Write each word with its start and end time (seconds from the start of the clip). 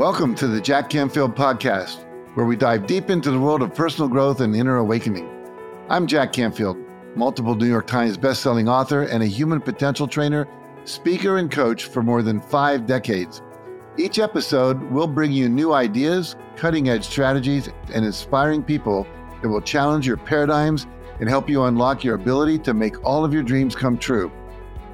Welcome 0.00 0.34
to 0.36 0.46
the 0.46 0.62
Jack 0.62 0.88
Canfield 0.88 1.36
Podcast, 1.36 2.06
where 2.32 2.46
we 2.46 2.56
dive 2.56 2.86
deep 2.86 3.10
into 3.10 3.30
the 3.30 3.38
world 3.38 3.60
of 3.60 3.74
personal 3.74 4.08
growth 4.08 4.40
and 4.40 4.56
inner 4.56 4.78
awakening. 4.78 5.28
I'm 5.90 6.06
Jack 6.06 6.32
Canfield, 6.32 6.78
multiple 7.14 7.54
New 7.54 7.68
York 7.68 7.86
Times 7.86 8.16
bestselling 8.16 8.66
author 8.66 9.02
and 9.02 9.22
a 9.22 9.26
human 9.26 9.60
potential 9.60 10.08
trainer, 10.08 10.48
speaker, 10.84 11.36
and 11.36 11.50
coach 11.50 11.84
for 11.84 12.02
more 12.02 12.22
than 12.22 12.40
five 12.40 12.86
decades. 12.86 13.42
Each 13.98 14.18
episode 14.18 14.82
will 14.84 15.06
bring 15.06 15.32
you 15.32 15.50
new 15.50 15.74
ideas, 15.74 16.34
cutting 16.56 16.88
edge 16.88 17.04
strategies, 17.04 17.68
and 17.92 18.02
inspiring 18.02 18.62
people 18.62 19.06
that 19.42 19.50
will 19.50 19.60
challenge 19.60 20.06
your 20.06 20.16
paradigms 20.16 20.86
and 21.20 21.28
help 21.28 21.46
you 21.46 21.64
unlock 21.64 22.04
your 22.04 22.14
ability 22.14 22.58
to 22.60 22.72
make 22.72 23.04
all 23.04 23.22
of 23.22 23.34
your 23.34 23.42
dreams 23.42 23.76
come 23.76 23.98
true. 23.98 24.32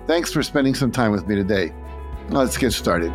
Thanks 0.08 0.32
for 0.32 0.42
spending 0.42 0.74
some 0.74 0.90
time 0.90 1.12
with 1.12 1.28
me 1.28 1.36
today. 1.36 1.72
Let's 2.28 2.58
get 2.58 2.72
started. 2.72 3.14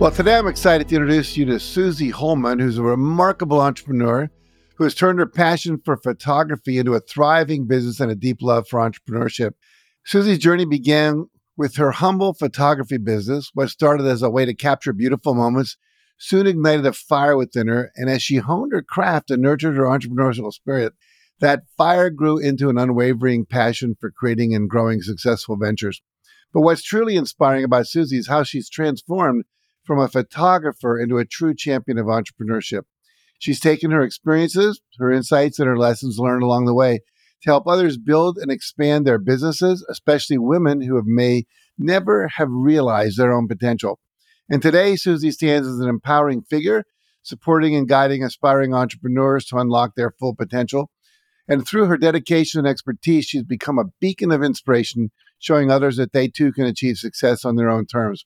Well, 0.00 0.10
today 0.10 0.38
I'm 0.38 0.46
excited 0.46 0.88
to 0.88 0.94
introduce 0.94 1.36
you 1.36 1.44
to 1.44 1.60
Suzy 1.60 2.08
Holman, 2.08 2.58
who's 2.58 2.78
a 2.78 2.82
remarkable 2.82 3.60
entrepreneur 3.60 4.30
who 4.76 4.84
has 4.84 4.94
turned 4.94 5.18
her 5.18 5.26
passion 5.26 5.78
for 5.84 5.98
photography 5.98 6.78
into 6.78 6.94
a 6.94 7.00
thriving 7.00 7.66
business 7.66 8.00
and 8.00 8.10
a 8.10 8.14
deep 8.14 8.38
love 8.40 8.66
for 8.66 8.80
entrepreneurship. 8.80 9.50
Suzy's 10.06 10.38
journey 10.38 10.64
began 10.64 11.26
with 11.58 11.76
her 11.76 11.90
humble 11.90 12.32
photography 12.32 12.96
business. 12.96 13.50
What 13.52 13.68
started 13.68 14.06
as 14.06 14.22
a 14.22 14.30
way 14.30 14.46
to 14.46 14.54
capture 14.54 14.94
beautiful 14.94 15.34
moments 15.34 15.76
soon 16.16 16.46
ignited 16.46 16.86
a 16.86 16.94
fire 16.94 17.36
within 17.36 17.66
her. 17.66 17.92
And 17.94 18.08
as 18.08 18.22
she 18.22 18.36
honed 18.36 18.72
her 18.72 18.82
craft 18.82 19.30
and 19.30 19.42
nurtured 19.42 19.76
her 19.76 19.84
entrepreneurial 19.84 20.50
spirit, 20.50 20.94
that 21.40 21.64
fire 21.76 22.08
grew 22.08 22.38
into 22.38 22.70
an 22.70 22.78
unwavering 22.78 23.44
passion 23.44 23.96
for 24.00 24.10
creating 24.10 24.54
and 24.54 24.66
growing 24.66 25.02
successful 25.02 25.58
ventures. 25.58 26.00
But 26.54 26.62
what's 26.62 26.82
truly 26.82 27.16
inspiring 27.16 27.64
about 27.64 27.86
Suzy 27.86 28.16
is 28.16 28.28
how 28.28 28.44
she's 28.44 28.70
transformed 28.70 29.44
from 29.90 29.98
a 29.98 30.06
photographer 30.06 30.96
into 31.00 31.18
a 31.18 31.24
true 31.24 31.52
champion 31.52 31.98
of 31.98 32.06
entrepreneurship. 32.06 32.82
She's 33.40 33.58
taken 33.58 33.90
her 33.90 34.02
experiences, 34.02 34.80
her 35.00 35.10
insights, 35.10 35.58
and 35.58 35.66
her 35.66 35.76
lessons 35.76 36.16
learned 36.16 36.44
along 36.44 36.66
the 36.66 36.74
way 36.74 37.00
to 37.42 37.50
help 37.50 37.66
others 37.66 37.98
build 37.98 38.38
and 38.38 38.52
expand 38.52 39.04
their 39.04 39.18
businesses, 39.18 39.84
especially 39.90 40.38
women 40.38 40.80
who 40.80 40.94
have 40.94 41.06
may 41.06 41.42
never 41.76 42.28
have 42.28 42.46
realized 42.52 43.18
their 43.18 43.32
own 43.32 43.48
potential. 43.48 43.98
And 44.48 44.62
today, 44.62 44.94
Suzy 44.94 45.32
stands 45.32 45.66
as 45.66 45.80
an 45.80 45.88
empowering 45.88 46.42
figure, 46.42 46.84
supporting 47.24 47.74
and 47.74 47.88
guiding 47.88 48.22
aspiring 48.22 48.72
entrepreneurs 48.72 49.44
to 49.46 49.56
unlock 49.56 49.96
their 49.96 50.12
full 50.20 50.36
potential. 50.36 50.92
And 51.48 51.66
through 51.66 51.86
her 51.86 51.96
dedication 51.96 52.60
and 52.60 52.68
expertise, 52.68 53.24
she's 53.24 53.42
become 53.42 53.80
a 53.80 53.90
beacon 54.00 54.30
of 54.30 54.44
inspiration, 54.44 55.10
showing 55.40 55.68
others 55.68 55.96
that 55.96 56.12
they 56.12 56.28
too 56.28 56.52
can 56.52 56.66
achieve 56.66 56.98
success 56.98 57.44
on 57.44 57.56
their 57.56 57.68
own 57.68 57.86
terms. 57.86 58.24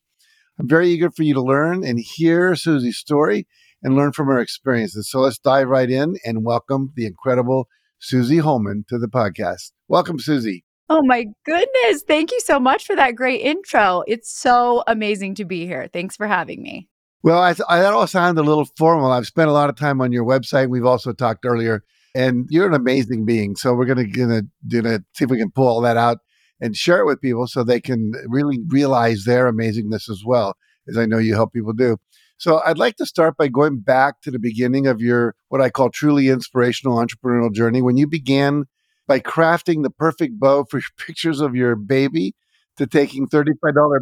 I'm 0.59 0.69
very 0.69 0.89
eager 0.89 1.11
for 1.11 1.25
you 1.25 1.35
to 1.35 1.43
learn 1.43 1.85
and 1.85 1.99
hear 1.99 2.55
Suzy's 2.55 2.97
story 2.97 3.47
and 3.83 3.97
learn 3.97 4.13
from 4.13 4.29
her 4.29 4.39
experiences. 4.39 5.11
So 5.11 5.19
let's 5.19 5.39
dive 5.39 5.69
right 5.69 5.91
in 5.91 6.15
and 6.25 6.45
welcome 6.45 6.93
the 6.95 7.07
incredible 7.07 7.67
Suzy 7.99 8.39
Holman 8.39 8.85
to 8.89 8.99
the 8.99 9.09
podcast. 9.09 9.73
Welcome, 9.89 10.21
Suzy. 10.21 10.65
Oh 10.89 11.03
my 11.03 11.27
goodness. 11.45 12.05
Thank 12.07 12.31
you 12.31 12.41
so 12.41 12.61
much 12.61 12.87
for 12.87 12.95
that 12.95 13.17
great 13.17 13.41
intro. 13.41 14.05
It's 14.07 14.31
so 14.31 14.85
amazing 14.87 15.35
to 15.37 15.45
be 15.45 15.67
here. 15.67 15.89
Thanks 15.93 16.17
for 16.17 16.29
having 16.29 16.63
me. 16.63 16.89
Well, 17.25 17.41
I, 17.41 17.55
I, 17.69 17.81
that 17.81 17.93
all 17.93 18.07
sounded 18.07 18.41
a 18.41 18.45
little 18.45 18.67
formal. 18.77 19.11
I've 19.11 19.27
spent 19.27 19.49
a 19.49 19.53
lot 19.53 19.71
of 19.71 19.77
time 19.77 20.01
on 20.01 20.13
your 20.13 20.25
website. 20.25 20.69
We've 20.69 20.85
also 20.85 21.13
talked 21.13 21.45
earlier, 21.45 21.83
and 22.15 22.47
you're 22.51 22.69
an 22.69 22.75
amazing 22.75 23.25
being. 23.25 23.57
So 23.57 23.75
we're 23.75 23.87
gonna 23.87 24.07
gonna, 24.07 24.43
gonna 24.69 25.01
see 25.15 25.25
if 25.25 25.31
we 25.31 25.39
can 25.39 25.51
pull 25.51 25.67
all 25.67 25.81
that 25.81 25.97
out 25.97 26.19
and 26.61 26.77
share 26.77 27.01
it 27.01 27.07
with 27.07 27.21
people 27.21 27.47
so 27.47 27.63
they 27.63 27.81
can 27.81 28.13
really 28.27 28.61
realize 28.69 29.25
their 29.25 29.51
amazingness 29.51 30.09
as 30.09 30.23
well, 30.25 30.55
as 30.89 30.97
I 30.97 31.07
know 31.07 31.19
you 31.19 31.35
help 31.35 31.53
people 31.53 31.73
do. 31.73 31.97
So 32.39 32.61
I'd 32.65 32.79
like 32.79 32.97
to 32.97 33.07
start 33.07 33.37
by 33.37 33.49
going 33.49 33.81
back 33.81 34.21
to 34.23 34.31
the 34.31 34.39
beginning 34.39 34.87
of 34.87 35.01
your 35.01 35.35
what 35.49 35.61
I 35.61 35.71
call 35.71 35.91
truly 35.91 36.29
inspirational 36.29 36.97
entrepreneurial 36.97 37.53
journey 37.53 37.81
when 37.81 37.97
you 37.97 38.07
began 38.07 38.65
by 39.07 39.21
crafting 39.21 39.83
the 39.83 39.91
perfect 39.91 40.39
bow 40.39 40.65
for 40.65 40.81
pictures 40.99 41.41
of 41.41 41.55
your 41.55 41.77
baby 41.77 42.35
to 42.77 42.87
taking 42.87 43.29
$35 43.29 43.55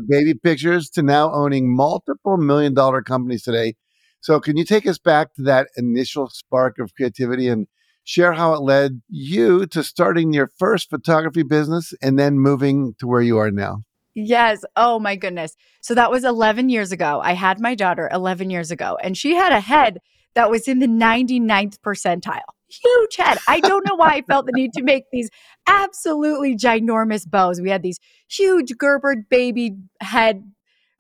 baby 0.08 0.34
pictures 0.34 0.88
to 0.90 1.02
now 1.02 1.32
owning 1.32 1.74
multiple 1.74 2.36
million 2.38 2.72
dollar 2.72 3.02
companies 3.02 3.42
today. 3.42 3.74
So 4.20 4.40
can 4.40 4.56
you 4.56 4.64
take 4.64 4.86
us 4.86 4.98
back 4.98 5.34
to 5.34 5.42
that 5.42 5.68
initial 5.76 6.28
spark 6.28 6.78
of 6.78 6.94
creativity 6.94 7.48
and 7.48 7.66
share 8.04 8.32
how 8.32 8.54
it 8.54 8.62
led 8.62 9.02
you 9.08 9.66
to 9.66 9.82
starting 9.82 10.32
your 10.32 10.48
first 10.58 10.90
photography 10.90 11.42
business 11.42 11.92
and 12.02 12.18
then 12.18 12.38
moving 12.38 12.94
to 12.98 13.06
where 13.06 13.20
you 13.20 13.38
are 13.38 13.50
now? 13.50 13.82
Yes. 14.14 14.64
Oh 14.76 14.98
my 14.98 15.16
goodness. 15.16 15.56
So 15.80 15.94
that 15.94 16.10
was 16.10 16.24
11 16.24 16.68
years 16.68 16.92
ago. 16.92 17.20
I 17.22 17.32
had 17.32 17.60
my 17.60 17.74
daughter 17.74 18.10
11 18.12 18.50
years 18.50 18.70
ago, 18.70 18.98
and 19.02 19.16
she 19.16 19.34
had 19.34 19.52
a 19.52 19.60
head 19.60 19.98
that 20.34 20.50
was 20.50 20.68
in 20.68 20.78
the 20.78 20.86
99th 20.86 21.78
percentile. 21.84 22.40
Huge 22.68 23.16
head. 23.16 23.38
I 23.48 23.60
don't 23.60 23.86
know 23.86 23.96
why 23.96 24.14
I 24.14 24.22
felt 24.22 24.46
the 24.46 24.52
need 24.54 24.72
to 24.74 24.82
make 24.82 25.04
these 25.12 25.28
absolutely 25.66 26.56
ginormous 26.56 27.28
bows. 27.28 27.60
We 27.60 27.70
had 27.70 27.82
these 27.82 28.00
huge 28.30 28.76
Gerber 28.78 29.26
baby 29.28 29.76
head 30.00 30.42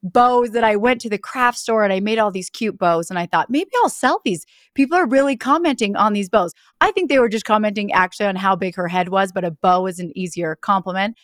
bows 0.02 0.50
that 0.50 0.64
I 0.64 0.76
went 0.76 1.00
to 1.02 1.08
the 1.08 1.18
craft 1.18 1.58
store 1.58 1.84
and 1.84 1.92
I 1.92 2.00
made 2.00 2.18
all 2.18 2.30
these 2.30 2.50
cute 2.50 2.78
bows. 2.78 3.10
And 3.10 3.18
I 3.18 3.26
thought, 3.26 3.50
maybe 3.50 3.70
I'll 3.82 3.88
sell 3.88 4.20
these. 4.24 4.44
People 4.74 4.96
are 4.96 5.06
really 5.06 5.36
commenting 5.36 5.96
on 5.96 6.12
these 6.12 6.28
bows. 6.28 6.52
I 6.80 6.90
think 6.90 7.08
they 7.08 7.18
were 7.18 7.28
just 7.28 7.44
commenting 7.44 7.92
actually 7.92 8.26
on 8.26 8.36
how 8.36 8.56
big 8.56 8.74
her 8.76 8.88
head 8.88 9.10
was, 9.10 9.32
but 9.32 9.44
a 9.44 9.50
bow 9.50 9.86
is 9.86 9.98
an 9.98 10.16
easier 10.16 10.56
compliment. 10.56 11.16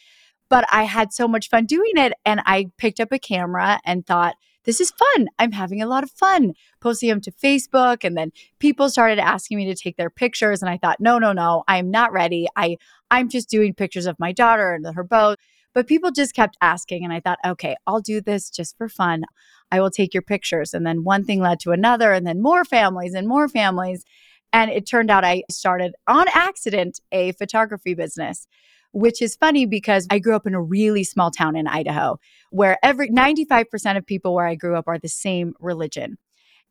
But 0.48 0.66
I 0.72 0.84
had 0.84 1.12
so 1.12 1.28
much 1.28 1.48
fun 1.48 1.66
doing 1.66 1.92
it. 1.96 2.12
And 2.24 2.40
I 2.46 2.70
picked 2.78 3.00
up 3.00 3.12
a 3.12 3.18
camera 3.18 3.80
and 3.84 4.06
thought, 4.06 4.36
this 4.64 4.80
is 4.80 4.90
fun. 4.90 5.28
I'm 5.38 5.52
having 5.52 5.80
a 5.80 5.86
lot 5.86 6.04
of 6.04 6.10
fun 6.10 6.52
posting 6.80 7.08
them 7.08 7.20
to 7.22 7.32
Facebook. 7.32 8.04
And 8.04 8.16
then 8.16 8.32
people 8.58 8.90
started 8.90 9.18
asking 9.18 9.56
me 9.56 9.64
to 9.66 9.74
take 9.74 9.96
their 9.96 10.10
pictures. 10.10 10.62
And 10.62 10.70
I 10.70 10.76
thought, 10.76 11.00
no, 11.00 11.18
no, 11.18 11.32
no, 11.32 11.64
I'm 11.68 11.90
not 11.90 12.12
ready. 12.12 12.46
I 12.54 12.76
I'm 13.10 13.28
just 13.28 13.48
doing 13.48 13.72
pictures 13.72 14.06
of 14.06 14.18
my 14.18 14.32
daughter 14.32 14.72
and 14.74 14.86
her 14.94 15.04
bow. 15.04 15.36
But 15.78 15.86
people 15.86 16.10
just 16.10 16.34
kept 16.34 16.56
asking. 16.60 17.04
And 17.04 17.12
I 17.12 17.20
thought, 17.20 17.38
okay, 17.46 17.76
I'll 17.86 18.00
do 18.00 18.20
this 18.20 18.50
just 18.50 18.76
for 18.76 18.88
fun. 18.88 19.22
I 19.70 19.80
will 19.80 19.92
take 19.92 20.12
your 20.12 20.24
pictures. 20.24 20.74
And 20.74 20.84
then 20.84 21.04
one 21.04 21.22
thing 21.22 21.38
led 21.38 21.60
to 21.60 21.70
another, 21.70 22.12
and 22.12 22.26
then 22.26 22.42
more 22.42 22.64
families 22.64 23.14
and 23.14 23.28
more 23.28 23.48
families. 23.48 24.04
And 24.52 24.72
it 24.72 24.88
turned 24.88 25.08
out 25.08 25.24
I 25.24 25.44
started 25.48 25.94
on 26.08 26.26
accident 26.34 26.98
a 27.12 27.30
photography 27.30 27.94
business 27.94 28.48
which 28.90 29.22
is 29.22 29.36
funny 29.36 29.66
because 29.66 30.08
I 30.10 30.18
grew 30.18 30.34
up 30.34 30.48
in 30.48 30.54
a 30.54 30.60
really 30.60 31.04
small 31.04 31.30
town 31.30 31.54
in 31.54 31.68
Idaho 31.68 32.18
where 32.50 32.76
every 32.82 33.10
95% 33.10 33.96
of 33.96 34.04
people 34.04 34.34
where 34.34 34.46
I 34.46 34.56
grew 34.56 34.74
up 34.74 34.88
are 34.88 34.98
the 34.98 35.08
same 35.08 35.52
religion. 35.60 36.18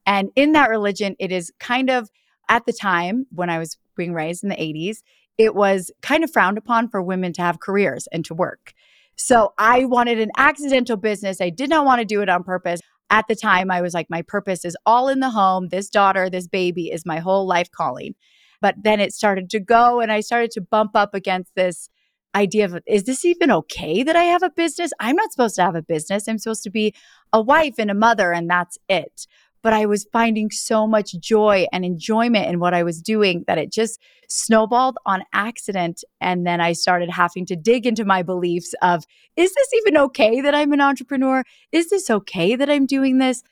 And 0.05 0.31
in 0.35 0.51
that 0.51 0.69
religion, 0.69 1.15
it 1.19 1.31
is 1.31 1.53
kind 1.61 1.89
of 1.89 2.09
at 2.49 2.65
the 2.65 2.73
time 2.73 3.27
when 3.31 3.49
I 3.49 3.59
was 3.59 3.77
being 3.95 4.13
raised 4.13 4.43
in 4.43 4.49
the 4.49 4.55
80s, 4.57 4.97
it 5.37 5.53
was 5.53 5.91
kind 6.01 6.23
of 6.23 6.31
frowned 6.31 6.57
upon 6.57 6.89
for 6.89 7.01
women 7.01 7.31
to 7.33 7.41
have 7.41 7.59
careers 7.59 8.07
and 8.11 8.25
to 8.25 8.33
work. 8.33 8.73
So 9.17 9.53
I 9.57 9.85
wanted 9.85 10.19
an 10.19 10.31
accidental 10.37 10.95
business. 10.95 11.41
I 11.41 11.49
did 11.49 11.69
not 11.69 11.85
want 11.85 11.99
to 11.99 12.05
do 12.05 12.21
it 12.21 12.29
on 12.29 12.43
purpose. 12.43 12.79
At 13.09 13.25
the 13.27 13.35
time, 13.35 13.71
I 13.71 13.81
was 13.81 13.93
like, 13.93 14.09
my 14.09 14.21
purpose 14.21 14.63
is 14.63 14.77
all 14.85 15.07
in 15.07 15.21
the 15.21 15.29
home. 15.29 15.69
This 15.69 15.89
daughter, 15.89 16.29
this 16.29 16.47
baby 16.47 16.91
is 16.91 17.05
my 17.05 17.19
whole 17.19 17.47
life 17.47 17.71
calling. 17.71 18.15
But 18.61 18.75
then 18.81 18.99
it 18.99 19.13
started 19.13 19.49
to 19.51 19.59
go, 19.59 19.99
and 19.99 20.11
I 20.11 20.19
started 20.19 20.51
to 20.51 20.61
bump 20.61 20.91
up 20.95 21.13
against 21.13 21.55
this 21.55 21.89
idea 22.35 22.65
of 22.65 22.77
is 22.85 23.05
this 23.05 23.25
even 23.25 23.49
okay 23.49 24.03
that 24.03 24.15
I 24.15 24.23
have 24.23 24.43
a 24.43 24.49
business? 24.49 24.91
I'm 24.99 25.15
not 25.15 25.31
supposed 25.31 25.55
to 25.55 25.63
have 25.63 25.75
a 25.75 25.81
business. 25.81 26.27
I'm 26.27 26.37
supposed 26.37 26.63
to 26.63 26.69
be 26.69 26.93
a 27.33 27.41
wife 27.41 27.75
and 27.77 27.89
a 27.89 27.95
mother, 27.95 28.31
and 28.31 28.49
that's 28.49 28.77
it. 28.89 29.25
But 29.61 29.73
I 29.73 29.85
was 29.85 30.07
finding 30.11 30.51
so 30.51 30.87
much 30.87 31.17
joy 31.19 31.65
and 31.71 31.83
enjoyment 31.83 32.47
in 32.47 32.59
what 32.59 32.73
I 32.73 32.83
was 32.83 33.01
doing 33.01 33.43
that 33.47 33.57
it 33.57 33.71
just 33.71 33.99
snowballed 34.29 34.97
on 35.05 35.23
accident. 35.33 36.03
And 36.21 36.45
then 36.45 36.61
I 36.61 36.73
started 36.73 37.09
having 37.09 37.45
to 37.47 37.55
dig 37.55 37.85
into 37.85 38.05
my 38.05 38.23
beliefs 38.23 38.73
of 38.81 39.05
is 39.35 39.53
this 39.53 39.73
even 39.73 39.97
okay 39.97 40.41
that 40.41 40.55
I'm 40.55 40.73
an 40.73 40.81
entrepreneur? 40.81 41.43
Is 41.71 41.89
this 41.89 42.09
okay 42.09 42.55
that 42.55 42.69
I'm 42.69 42.85
doing 42.85 43.17
this? 43.17 43.43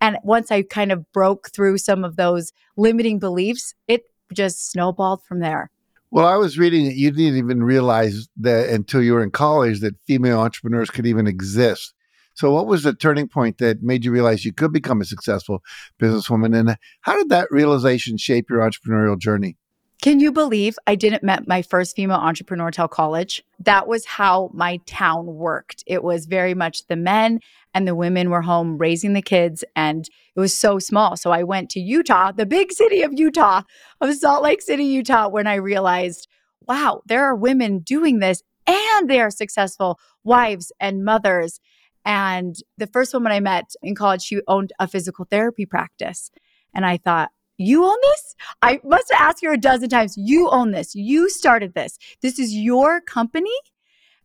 And 0.00 0.18
once 0.22 0.50
I 0.50 0.62
kind 0.62 0.92
of 0.92 1.10
broke 1.12 1.50
through 1.50 1.78
some 1.78 2.04
of 2.04 2.16
those 2.16 2.52
limiting 2.76 3.18
beliefs, 3.18 3.74
it 3.88 4.04
just 4.32 4.70
snowballed 4.70 5.22
from 5.22 5.40
there. 5.40 5.70
Well, 6.10 6.26
I 6.26 6.36
was 6.36 6.58
reading 6.58 6.84
that 6.84 6.94
you 6.94 7.10
didn't 7.10 7.38
even 7.38 7.62
realize 7.64 8.28
that 8.36 8.68
until 8.68 9.02
you 9.02 9.14
were 9.14 9.22
in 9.22 9.30
college 9.30 9.80
that 9.80 9.96
female 10.06 10.38
entrepreneurs 10.40 10.90
could 10.90 11.06
even 11.06 11.26
exist. 11.26 11.92
So, 12.34 12.50
what 12.50 12.66
was 12.66 12.82
the 12.82 12.94
turning 12.94 13.28
point 13.28 13.58
that 13.58 13.82
made 13.82 14.04
you 14.04 14.10
realize 14.10 14.44
you 14.44 14.52
could 14.52 14.72
become 14.72 15.00
a 15.00 15.04
successful 15.04 15.62
businesswoman? 16.00 16.58
And 16.58 16.76
how 17.02 17.16
did 17.16 17.28
that 17.30 17.48
realization 17.50 18.16
shape 18.16 18.50
your 18.50 18.60
entrepreneurial 18.60 19.18
journey? 19.18 19.56
Can 20.04 20.20
you 20.20 20.32
believe 20.32 20.76
I 20.86 20.96
didn't 20.96 21.22
met 21.22 21.48
my 21.48 21.62
first 21.62 21.96
female 21.96 22.18
entrepreneur 22.18 22.70
till 22.70 22.88
college? 22.88 23.42
That 23.58 23.88
was 23.88 24.04
how 24.04 24.50
my 24.52 24.78
town 24.84 25.24
worked. 25.24 25.82
It 25.86 26.04
was 26.04 26.26
very 26.26 26.52
much 26.52 26.86
the 26.88 26.96
men 26.96 27.40
and 27.72 27.88
the 27.88 27.94
women 27.94 28.28
were 28.28 28.42
home 28.42 28.76
raising 28.76 29.14
the 29.14 29.22
kids 29.22 29.64
and 29.74 30.06
it 30.36 30.40
was 30.40 30.52
so 30.52 30.78
small. 30.78 31.16
So 31.16 31.30
I 31.30 31.42
went 31.42 31.70
to 31.70 31.80
Utah, 31.80 32.32
the 32.32 32.44
big 32.44 32.70
city 32.70 33.00
of 33.00 33.14
Utah, 33.14 33.62
of 34.00 34.14
Salt 34.14 34.42
Lake 34.42 34.60
City, 34.60 34.84
Utah, 34.84 35.28
when 35.28 35.46
I 35.46 35.54
realized, 35.54 36.28
wow, 36.68 37.00
there 37.06 37.24
are 37.24 37.34
women 37.34 37.78
doing 37.78 38.18
this 38.18 38.42
and 38.66 39.08
they 39.08 39.20
are 39.20 39.30
successful 39.30 39.98
wives 40.22 40.70
and 40.78 41.02
mothers. 41.04 41.60
And 42.04 42.56
the 42.76 42.86
first 42.86 43.14
woman 43.14 43.32
I 43.32 43.40
met 43.40 43.74
in 43.82 43.94
college, 43.94 44.22
she 44.22 44.40
owned 44.46 44.72
a 44.78 44.86
physical 44.86 45.26
therapy 45.30 45.66
practice. 45.66 46.30
And 46.74 46.84
I 46.84 46.98
thought, 46.98 47.30
you 47.56 47.84
own 47.84 47.96
this? 48.02 48.34
I 48.62 48.80
must 48.84 49.12
have 49.12 49.20
asked 49.20 49.44
her 49.44 49.52
a 49.52 49.58
dozen 49.58 49.88
times, 49.88 50.14
you 50.16 50.48
own 50.50 50.72
this. 50.72 50.94
You 50.94 51.30
started 51.30 51.74
this. 51.74 51.98
This 52.20 52.38
is 52.38 52.52
your 52.54 53.00
company? 53.00 53.54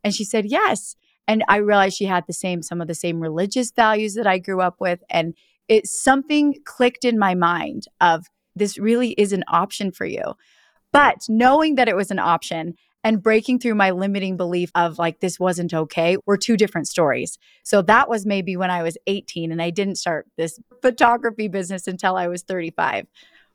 And 0.04 0.14
she 0.14 0.24
said, 0.24 0.46
yes. 0.46 0.96
And 1.28 1.44
I 1.48 1.58
realized 1.58 1.96
she 1.96 2.06
had 2.06 2.26
the 2.26 2.34
same, 2.34 2.64
some 2.64 2.82
of 2.82 2.88
the 2.88 2.96
same 2.96 3.20
religious 3.20 3.72
values 3.72 4.16
that 4.16 4.26
I 4.26 4.40
grew 4.40 4.62
up 4.62 4.78
with. 4.80 5.04
And 5.10 5.36
it 5.68 5.86
something 5.86 6.56
clicked 6.66 7.06
in 7.06 7.20
my 7.20 7.36
mind 7.36 7.86
of 8.02 8.26
this 8.56 8.80
really 8.80 9.12
is 9.12 9.32
an 9.32 9.44
option 9.48 9.92
for 9.92 10.06
you. 10.06 10.24
But 10.92 11.18
knowing 11.30 11.76
that 11.76 11.88
it 11.88 11.96
was 11.96 12.10
an 12.10 12.18
option 12.18 12.74
and 13.04 13.22
breaking 13.24 13.60
through 13.60 13.76
my 13.76 13.92
limiting 13.92 14.38
belief 14.38 14.72
of 14.76 14.98
like 14.98 15.20
this 15.20 15.40
wasn't 15.40 15.74
okay 15.74 16.18
were 16.26 16.38
two 16.38 16.58
different 16.58 16.88
stories. 16.88 17.38
So 17.64 17.82
that 17.84 18.10
was 18.10 18.26
maybe 18.26 18.58
when 18.58 18.72
I 18.72 18.84
was 18.84 18.98
18 19.08 19.52
and 19.52 19.62
I 19.62 19.70
didn't 19.70 19.96
start 19.96 20.28
this 20.38 20.60
photography 20.82 21.48
business 21.48 21.88
until 21.88 22.16
I 22.16 22.28
was 22.28 22.44
35. 22.44 23.08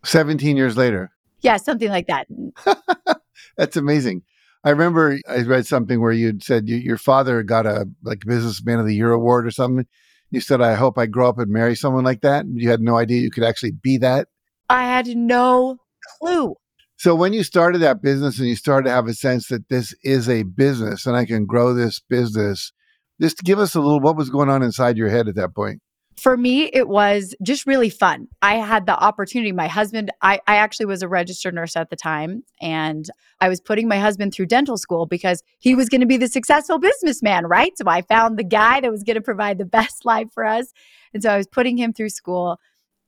17 0.04 0.56
years 0.56 0.76
later. 0.76 1.10
Yeah, 1.40 1.58
something 1.58 1.90
like 1.90 2.06
that. 2.06 2.26
That's 3.56 3.76
amazing. 3.76 4.22
I 4.64 4.70
remember 4.70 5.18
I 5.28 5.42
read 5.42 5.66
something 5.66 6.00
where 6.00 6.12
you'd 6.12 6.42
said 6.42 6.68
you, 6.68 6.76
your 6.76 6.96
father 6.96 7.42
got 7.42 7.66
a 7.66 7.86
like 8.02 8.20
businessman 8.20 8.78
of 8.78 8.86
the 8.86 8.94
year 8.94 9.12
award 9.12 9.46
or 9.46 9.50
something. 9.50 9.86
You 10.30 10.40
said, 10.40 10.62
"I 10.62 10.74
hope 10.74 10.96
I 10.96 11.04
grow 11.04 11.28
up 11.28 11.38
and 11.38 11.52
marry 11.52 11.76
someone 11.76 12.02
like 12.02 12.22
that." 12.22 12.46
You 12.50 12.70
had 12.70 12.80
no 12.80 12.96
idea 12.96 13.20
you 13.20 13.30
could 13.30 13.44
actually 13.44 13.72
be 13.72 13.98
that. 13.98 14.28
I 14.70 14.84
had 14.84 15.06
no 15.08 15.76
clue. 16.18 16.56
So 16.96 17.14
when 17.14 17.32
you 17.32 17.42
started 17.42 17.78
that 17.78 18.02
business 18.02 18.38
and 18.38 18.48
you 18.48 18.56
started 18.56 18.88
to 18.88 18.94
have 18.94 19.08
a 19.08 19.14
sense 19.14 19.48
that 19.48 19.68
this 19.68 19.94
is 20.02 20.28
a 20.28 20.44
business 20.44 21.06
and 21.06 21.16
I 21.16 21.24
can 21.24 21.44
grow 21.44 21.74
this 21.74 22.00
business, 22.00 22.72
just 23.20 23.38
give 23.38 23.58
us 23.58 23.74
a 23.74 23.80
little 23.80 24.00
what 24.00 24.16
was 24.16 24.30
going 24.30 24.48
on 24.48 24.62
inside 24.62 24.96
your 24.96 25.08
head 25.08 25.28
at 25.28 25.34
that 25.34 25.54
point 25.54 25.80
for 26.16 26.36
me, 26.36 26.70
it 26.72 26.88
was 26.88 27.34
just 27.42 27.66
really 27.66 27.90
fun. 27.90 28.28
I 28.40 28.56
had 28.56 28.86
the 28.86 28.96
opportunity. 28.96 29.52
My 29.52 29.66
husband, 29.66 30.10
I, 30.22 30.40
I 30.46 30.56
actually 30.56 30.86
was 30.86 31.02
a 31.02 31.08
registered 31.08 31.54
nurse 31.54 31.76
at 31.76 31.90
the 31.90 31.96
time, 31.96 32.42
and 32.60 33.08
I 33.40 33.48
was 33.48 33.60
putting 33.60 33.88
my 33.88 33.98
husband 33.98 34.32
through 34.32 34.46
dental 34.46 34.76
school 34.76 35.06
because 35.06 35.42
he 35.58 35.74
was 35.74 35.88
going 35.88 36.00
to 36.00 36.06
be 36.06 36.16
the 36.16 36.28
successful 36.28 36.78
businessman, 36.78 37.46
right? 37.46 37.76
So 37.76 37.84
I 37.88 38.02
found 38.02 38.38
the 38.38 38.44
guy 38.44 38.80
that 38.80 38.90
was 38.90 39.02
going 39.02 39.16
to 39.16 39.22
provide 39.22 39.58
the 39.58 39.64
best 39.74 40.04
life 40.04 40.28
for 40.32 40.44
us. 40.44 40.72
And 41.12 41.22
so 41.22 41.30
I 41.30 41.36
was 41.36 41.46
putting 41.46 41.76
him 41.76 41.92
through 41.92 42.10
school. 42.10 42.58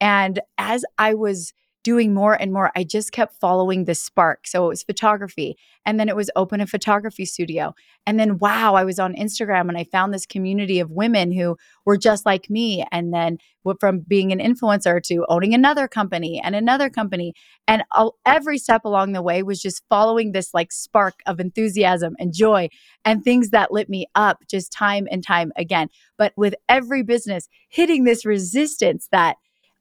And 0.00 0.41
as 0.59 0.85
I 0.99 1.15
was 1.15 1.53
doing 1.87 2.12
more 2.12 2.35
and 2.35 2.53
more. 2.53 2.73
I 2.75 2.83
just 2.83 3.12
kept 3.12 3.38
following 3.38 3.85
this 3.85 4.03
spark. 4.03 4.49
So 4.49 4.65
it 4.65 4.69
was 4.71 4.83
photography. 4.83 5.56
And 5.85 6.00
then 6.00 6.09
it 6.09 6.17
was 6.17 6.33
open 6.35 6.61
a 6.61 6.67
photography 6.67 7.25
studio. 7.25 7.77
And 8.09 8.19
then, 8.19 8.38
wow, 8.38 8.75
I 8.75 8.83
was 8.83 8.99
on 8.99 9.15
Instagram 9.15 9.69
and 9.69 9.79
I 9.79 9.85
found 9.85 10.12
this 10.12 10.27
community 10.27 10.81
of 10.81 10.91
women 10.91 11.31
who 11.31 11.56
were 11.85 11.97
just 11.97 12.27
like 12.27 12.50
me. 12.50 12.85
And 12.91 13.15
then 13.15 13.38
from 13.79 14.00
being 14.00 14.33
an 14.33 14.41
influencer 14.41 15.00
to 15.05 15.25
owning 15.29 15.55
another 15.55 15.87
company 15.87 16.41
and 16.43 16.56
another 16.56 16.91
company. 16.91 17.35
And 17.69 17.85
I'll, 17.93 18.17
every 18.27 18.59
step 18.59 18.85
along 18.85 19.12
the 19.12 19.23
way 19.23 19.44
was 19.44 19.62
just 19.62 19.85
following 19.89 20.32
this 20.32 20.53
like 20.53 20.73
spark 20.73 21.21
of 21.25 21.39
enthusiasm 21.39 22.17
and 22.19 22.35
joy 22.35 22.69
and 23.05 23.23
things 23.23 23.50
that 23.50 23.71
lit 23.71 23.89
me 23.89 24.06
up 24.17 24.39
just 24.50 24.73
time 24.73 25.06
and 25.09 25.25
time 25.25 25.53
again. 25.55 25.89
But 26.19 26.32
with 26.37 26.56
every 26.69 27.05
business 27.05 27.49
hitting 27.69 28.03
this 28.03 28.27
resistance 28.27 29.06
that 29.12 29.37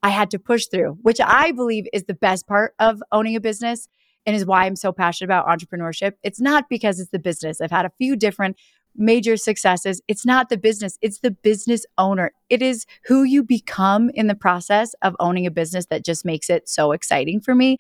I 0.06 0.10
had 0.10 0.30
to 0.32 0.40
push 0.40 0.68
through, 0.68 1.00
which 1.02 1.20
I 1.20 1.52
believe 1.52 1.88
is 1.92 2.04
the 2.04 2.14
best 2.14 2.46
part 2.46 2.76
of 2.78 3.02
owning 3.12 3.36
a 3.36 3.40
business 3.40 3.88
and 4.28 4.36
is 4.36 4.46
why 4.46 4.66
I'm 4.66 4.76
so 4.76 4.92
passionate 4.92 5.30
about 5.30 5.48
entrepreneurship. 5.48 6.12
It's 6.22 6.40
not 6.40 6.70
because 6.70 7.00
it's 7.00 7.10
the 7.10 7.18
business. 7.18 7.60
I've 7.60 7.72
had 7.72 7.88
a 7.88 7.92
few 7.98 8.16
different 8.16 8.56
major 8.96 9.36
successes. 9.36 10.04
It's 10.08 10.24
not 10.24 10.50
the 10.50 10.60
business, 10.60 11.00
it's 11.02 11.22
the 11.22 11.32
business 11.32 11.88
owner. 11.98 12.34
It 12.52 12.62
is 12.62 12.86
who 13.06 13.24
you 13.24 13.44
become 13.44 14.12
in 14.14 14.28
the 14.28 14.36
process 14.36 14.94
of 15.02 15.16
owning 15.20 15.48
a 15.48 15.52
business 15.52 15.88
that 15.88 16.06
just 16.06 16.24
makes 16.24 16.52
it 16.52 16.70
so 16.70 16.92
exciting 16.92 17.42
for 17.42 17.56
me 17.56 17.80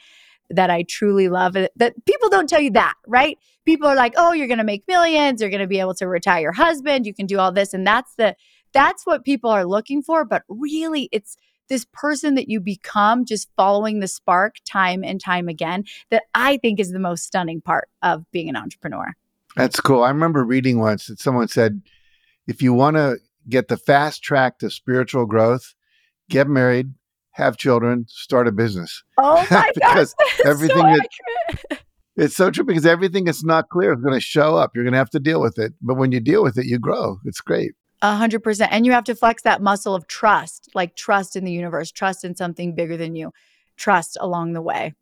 that 0.49 0.71
I 0.71 0.81
truly 0.81 1.29
love 1.29 1.55
it. 1.55 1.73
That 1.75 1.93
people 2.05 2.29
don't 2.29 2.49
tell 2.49 2.59
you 2.59 2.71
that, 2.71 2.95
right? 3.05 3.37
People 3.65 3.87
are 3.87 3.95
like, 3.95 4.15
"Oh, 4.17 4.33
you're 4.33 4.47
going 4.47 4.57
to 4.57 4.63
make 4.63 4.83
millions, 4.87 5.41
you're 5.41 5.51
going 5.51 5.61
to 5.61 5.67
be 5.67 5.79
able 5.79 5.93
to 5.95 6.07
retire 6.07 6.41
your 6.41 6.53
husband, 6.53 7.05
you 7.05 7.13
can 7.13 7.27
do 7.27 7.37
all 7.37 7.51
this." 7.51 7.71
And 7.75 7.85
that's 7.85 8.15
the 8.15 8.35
that's 8.73 9.05
what 9.05 9.23
people 9.23 9.51
are 9.51 9.65
looking 9.65 10.01
for, 10.01 10.25
but 10.25 10.41
really 10.49 11.07
it's 11.11 11.37
this 11.69 11.85
person 11.93 12.35
that 12.35 12.49
you 12.49 12.59
become 12.59 13.25
just 13.25 13.49
following 13.55 13.99
the 13.99 14.07
spark 14.07 14.55
time 14.65 15.03
and 15.03 15.19
time 15.21 15.47
again 15.47 15.83
that 16.09 16.23
I 16.33 16.57
think 16.57 16.79
is 16.79 16.91
the 16.91 16.99
most 16.99 17.23
stunning 17.23 17.61
part 17.61 17.89
of 18.01 18.29
being 18.31 18.49
an 18.49 18.55
entrepreneur. 18.55 19.13
That's 19.55 19.79
cool. 19.79 20.03
I 20.03 20.09
remember 20.09 20.43
reading 20.43 20.79
once 20.79 21.07
that 21.07 21.19
someone 21.19 21.47
said, 21.47 21.81
if 22.47 22.61
you 22.61 22.73
want 22.73 22.97
to 22.97 23.17
get 23.47 23.67
the 23.67 23.77
fast 23.77 24.21
track 24.21 24.59
to 24.59 24.69
spiritual 24.69 25.25
growth, 25.25 25.73
get 26.29 26.47
married, 26.47 26.93
have 27.31 27.57
children, 27.57 28.05
start 28.09 28.47
a 28.47 28.51
business. 28.51 29.03
Oh 29.17 29.45
my 29.49 29.71
because 29.75 30.13
gosh, 30.13 30.39
everything 30.45 30.77
so 30.77 30.99
that, 31.69 31.79
it's 32.17 32.35
so 32.35 32.49
true 32.49 32.63
because 32.63 32.85
everything 32.85 33.25
that's 33.25 33.43
not 33.43 33.69
clear 33.69 33.93
is 33.93 34.01
going 34.01 34.13
to 34.13 34.21
show 34.21 34.55
up. 34.55 34.71
You're 34.73 34.83
going 34.83 34.93
to 34.93 34.97
have 34.97 35.09
to 35.11 35.19
deal 35.19 35.41
with 35.41 35.57
it. 35.57 35.73
But 35.81 35.95
when 35.95 36.11
you 36.11 36.19
deal 36.19 36.43
with 36.43 36.57
it, 36.57 36.65
you 36.65 36.79
grow. 36.79 37.19
It's 37.25 37.41
great. 37.41 37.73
A 38.05 38.15
hundred 38.15 38.43
percent. 38.43 38.71
And 38.71 38.85
you 38.85 38.91
have 38.91 39.05
to 39.05 39.15
flex 39.15 39.41
that 39.41 39.63
muscle 39.63 39.95
of 39.95 40.05
trust, 40.05 40.69
like 40.75 40.95
trust 40.95 41.35
in 41.35 41.43
the 41.43 41.51
universe, 41.51 41.91
trust 41.91 42.23
in 42.23 42.35
something 42.35 42.75
bigger 42.75 42.97
than 42.97 43.15
you, 43.15 43.31
trust 43.77 44.15
along 44.21 44.53
the 44.53 44.61
way. 44.61 44.93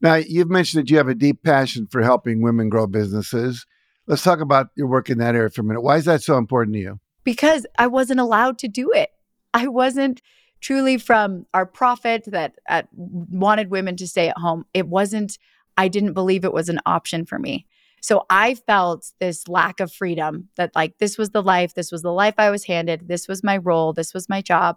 Now, 0.00 0.16
you've 0.16 0.50
mentioned 0.50 0.82
that 0.82 0.90
you 0.90 0.96
have 0.96 1.06
a 1.06 1.14
deep 1.14 1.44
passion 1.44 1.86
for 1.86 2.02
helping 2.02 2.42
women 2.42 2.68
grow 2.68 2.88
businesses. 2.88 3.66
Let's 4.08 4.24
talk 4.24 4.40
about 4.40 4.70
your 4.74 4.88
work 4.88 5.10
in 5.10 5.18
that 5.18 5.36
area 5.36 5.48
for 5.50 5.60
a 5.60 5.64
minute. 5.64 5.82
Why 5.82 5.96
is 5.98 6.06
that 6.06 6.24
so 6.24 6.38
important 6.38 6.74
to 6.74 6.80
you? 6.80 7.00
Because 7.22 7.66
I 7.78 7.86
wasn't 7.86 8.18
allowed 8.18 8.58
to 8.58 8.68
do 8.68 8.90
it. 8.90 9.10
I 9.54 9.68
wasn't 9.68 10.20
truly 10.60 10.98
from 10.98 11.46
our 11.54 11.66
prophet 11.66 12.24
that 12.26 12.56
uh, 12.68 12.82
wanted 12.92 13.70
women 13.70 13.94
to 13.98 14.08
stay 14.08 14.28
at 14.28 14.38
home. 14.38 14.64
It 14.74 14.88
wasn't, 14.88 15.38
I 15.76 15.86
didn't 15.86 16.14
believe 16.14 16.44
it 16.44 16.52
was 16.52 16.68
an 16.68 16.80
option 16.84 17.26
for 17.26 17.38
me. 17.38 17.66
So 18.00 18.24
I 18.30 18.54
felt 18.54 19.12
this 19.20 19.46
lack 19.48 19.80
of 19.80 19.92
freedom 19.92 20.48
that, 20.56 20.74
like, 20.74 20.98
this 20.98 21.18
was 21.18 21.30
the 21.30 21.42
life, 21.42 21.74
this 21.74 21.92
was 21.92 22.02
the 22.02 22.12
life 22.12 22.34
I 22.38 22.50
was 22.50 22.64
handed, 22.64 23.08
this 23.08 23.28
was 23.28 23.44
my 23.44 23.56
role, 23.56 23.92
this 23.92 24.14
was 24.14 24.28
my 24.28 24.40
job. 24.40 24.76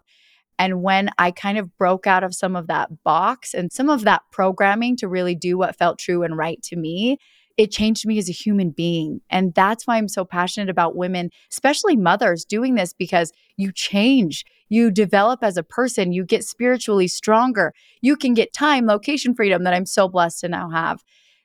And 0.60 0.84
when 0.84 1.10
I 1.18 1.32
kind 1.32 1.58
of 1.58 1.76
broke 1.78 2.06
out 2.06 2.24
of 2.24 2.36
some 2.36 2.56
of 2.56 2.68
that 2.68 3.04
box 3.04 3.54
and 3.54 3.72
some 3.72 3.90
of 3.90 4.04
that 4.04 4.22
programming 4.32 4.96
to 4.98 5.08
really 5.08 5.36
do 5.36 5.58
what 5.58 5.76
felt 5.76 6.00
true 6.00 6.24
and 6.24 6.38
right 6.38 6.62
to 6.64 6.76
me, 6.76 7.18
it 7.58 7.72
changed 7.72 8.06
me 8.06 8.18
as 8.18 8.30
a 8.30 8.34
human 8.34 8.72
being. 8.72 9.22
And 9.30 9.54
that's 9.54 9.86
why 9.86 9.98
I'm 9.98 10.08
so 10.08 10.26
passionate 10.26 10.70
about 10.70 10.96
women, 10.96 11.30
especially 11.52 11.96
mothers, 11.96 12.46
doing 12.46 12.76
this 12.76 12.94
because 12.94 13.32
you 13.58 13.72
change, 13.72 14.44
you 14.70 14.90
develop 14.90 15.44
as 15.44 15.58
a 15.58 15.64
person, 15.64 16.14
you 16.14 16.26
get 16.26 16.44
spiritually 16.44 17.08
stronger, 17.08 17.74
you 18.02 18.16
can 18.16 18.34
get 18.34 18.54
time, 18.54 18.88
location 18.88 19.36
freedom 19.36 19.64
that 19.64 19.74
I'm 19.74 19.86
so 19.86 20.08
blessed 20.08 20.42
to 20.42 20.50
now 20.50 20.70
have. 20.70 21.04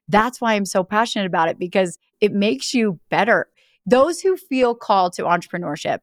That's 0.08 0.40
why 0.40 0.54
I'm 0.54 0.64
so 0.64 0.82
passionate 0.82 1.26
about 1.26 1.48
it 1.48 1.58
because 1.58 1.98
it 2.20 2.32
makes 2.32 2.74
you 2.74 2.98
better. 3.10 3.48
Those 3.86 4.20
who 4.20 4.36
feel 4.36 4.74
called 4.74 5.12
to 5.14 5.22
entrepreneurship, 5.22 5.98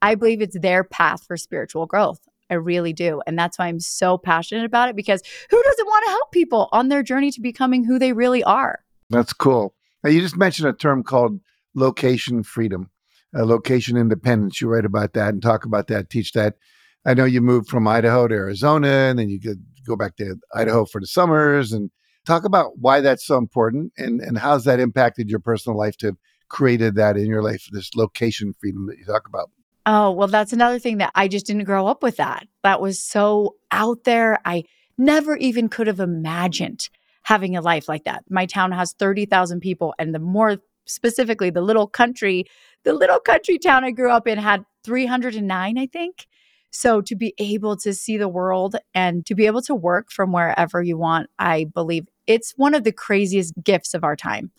I 0.00 0.14
believe 0.14 0.40
it's 0.40 0.58
their 0.58 0.84
path 0.84 1.24
for 1.24 1.36
spiritual 1.36 1.86
growth. 1.86 2.20
I 2.50 2.54
really 2.54 2.92
do. 2.92 3.22
And 3.26 3.38
that's 3.38 3.58
why 3.58 3.68
I'm 3.68 3.80
so 3.80 4.18
passionate 4.18 4.64
about 4.64 4.90
it 4.90 4.96
because 4.96 5.22
who 5.50 5.62
doesn't 5.62 5.86
want 5.86 6.04
to 6.04 6.10
help 6.10 6.32
people 6.32 6.68
on 6.72 6.88
their 6.88 7.02
journey 7.02 7.30
to 7.30 7.40
becoming 7.40 7.84
who 7.84 7.98
they 7.98 8.12
really 8.12 8.44
are? 8.44 8.80
That's 9.08 9.32
cool. 9.32 9.74
Now, 10.04 10.10
you 10.10 10.20
just 10.20 10.36
mentioned 10.36 10.68
a 10.68 10.72
term 10.74 11.02
called 11.02 11.40
location 11.74 12.42
freedom, 12.42 12.90
uh, 13.36 13.46
location 13.46 13.96
independence. 13.96 14.60
You 14.60 14.68
write 14.68 14.84
about 14.84 15.14
that 15.14 15.30
and 15.30 15.42
talk 15.42 15.64
about 15.64 15.86
that, 15.86 16.10
teach 16.10 16.32
that. 16.32 16.56
I 17.06 17.14
know 17.14 17.24
you 17.24 17.40
moved 17.40 17.68
from 17.68 17.88
Idaho 17.88 18.28
to 18.28 18.34
Arizona 18.34 18.88
and 18.88 19.18
then 19.18 19.28
you 19.28 19.40
could 19.40 19.64
go 19.86 19.96
back 19.96 20.16
to 20.16 20.36
Idaho 20.54 20.84
for 20.84 21.00
the 21.00 21.06
summers 21.06 21.72
and 21.72 21.90
Talk 22.24 22.44
about 22.44 22.78
why 22.78 23.00
that's 23.00 23.26
so 23.26 23.36
important 23.36 23.92
and, 23.96 24.20
and 24.20 24.38
how's 24.38 24.64
that 24.64 24.80
impacted 24.80 25.28
your 25.28 25.40
personal 25.40 25.76
life 25.76 25.96
to 25.98 26.16
created 26.52 26.94
that 26.96 27.16
in 27.16 27.26
your 27.26 27.42
life, 27.42 27.66
this 27.72 27.94
location 27.96 28.52
freedom 28.52 28.86
that 28.86 28.98
you 28.98 29.04
talk 29.04 29.26
about. 29.26 29.50
Oh, 29.86 30.12
well, 30.12 30.28
that's 30.28 30.52
another 30.52 30.78
thing 30.78 30.98
that 30.98 31.10
I 31.16 31.26
just 31.26 31.46
didn't 31.46 31.64
grow 31.64 31.88
up 31.88 32.02
with 32.02 32.18
that. 32.18 32.46
That 32.62 32.80
was 32.80 33.02
so 33.02 33.56
out 33.72 34.04
there. 34.04 34.38
I 34.44 34.64
never 34.96 35.36
even 35.36 35.68
could 35.68 35.88
have 35.88 35.98
imagined 35.98 36.88
having 37.24 37.56
a 37.56 37.60
life 37.60 37.88
like 37.88 38.04
that. 38.04 38.22
My 38.28 38.46
town 38.46 38.70
has 38.70 38.92
30,000 38.92 39.60
people, 39.60 39.94
and 39.98 40.14
the 40.14 40.20
more 40.20 40.58
specifically, 40.84 41.50
the 41.50 41.62
little 41.62 41.88
country, 41.88 42.44
the 42.84 42.92
little 42.92 43.18
country 43.18 43.58
town 43.58 43.82
I 43.82 43.90
grew 43.90 44.10
up 44.10 44.28
in 44.28 44.38
had 44.38 44.64
309, 44.84 45.78
I 45.78 45.86
think. 45.86 46.26
So 46.70 47.00
to 47.02 47.14
be 47.14 47.34
able 47.38 47.76
to 47.78 47.92
see 47.92 48.16
the 48.16 48.28
world 48.28 48.76
and 48.94 49.26
to 49.26 49.34
be 49.34 49.46
able 49.46 49.62
to 49.62 49.74
work 49.74 50.10
from 50.10 50.32
wherever 50.32 50.82
you 50.82 50.96
want, 50.96 51.28
I 51.38 51.64
believe 51.64 52.06
it's 52.26 52.54
one 52.56 52.74
of 52.74 52.84
the 52.84 52.92
craziest 52.92 53.54
gifts 53.62 53.94
of 53.94 54.04
our 54.04 54.16
time. 54.16 54.50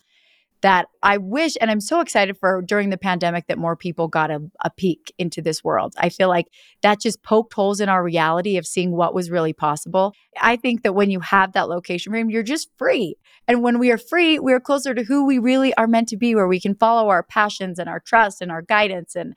that 0.64 0.86
I 1.02 1.18
wish, 1.18 1.56
and 1.60 1.70
I'm 1.70 1.82
so 1.82 2.00
excited 2.00 2.38
for 2.38 2.62
during 2.62 2.88
the 2.88 2.96
pandemic 2.96 3.48
that 3.48 3.58
more 3.58 3.76
people 3.76 4.08
got 4.08 4.30
a, 4.30 4.40
a 4.64 4.70
peek 4.70 5.12
into 5.18 5.42
this 5.42 5.62
world. 5.62 5.92
I 5.98 6.08
feel 6.08 6.28
like 6.28 6.46
that 6.80 7.02
just 7.02 7.22
poked 7.22 7.52
holes 7.52 7.82
in 7.82 7.90
our 7.90 8.02
reality 8.02 8.56
of 8.56 8.66
seeing 8.66 8.90
what 8.90 9.12
was 9.12 9.30
really 9.30 9.52
possible. 9.52 10.14
I 10.40 10.56
think 10.56 10.82
that 10.82 10.94
when 10.94 11.10
you 11.10 11.20
have 11.20 11.52
that 11.52 11.68
location 11.68 12.12
frame, 12.12 12.30
you're 12.30 12.42
just 12.42 12.70
free. 12.78 13.16
And 13.46 13.62
when 13.62 13.78
we 13.78 13.90
are 13.90 13.98
free, 13.98 14.38
we 14.38 14.54
are 14.54 14.60
closer 14.60 14.94
to 14.94 15.04
who 15.04 15.26
we 15.26 15.38
really 15.38 15.74
are 15.74 15.86
meant 15.86 16.08
to 16.08 16.16
be, 16.16 16.34
where 16.34 16.48
we 16.48 16.60
can 16.60 16.74
follow 16.74 17.10
our 17.10 17.22
passions 17.22 17.78
and 17.78 17.90
our 17.90 18.00
trust 18.00 18.40
and 18.40 18.50
our 18.50 18.62
guidance. 18.62 19.14
And 19.14 19.34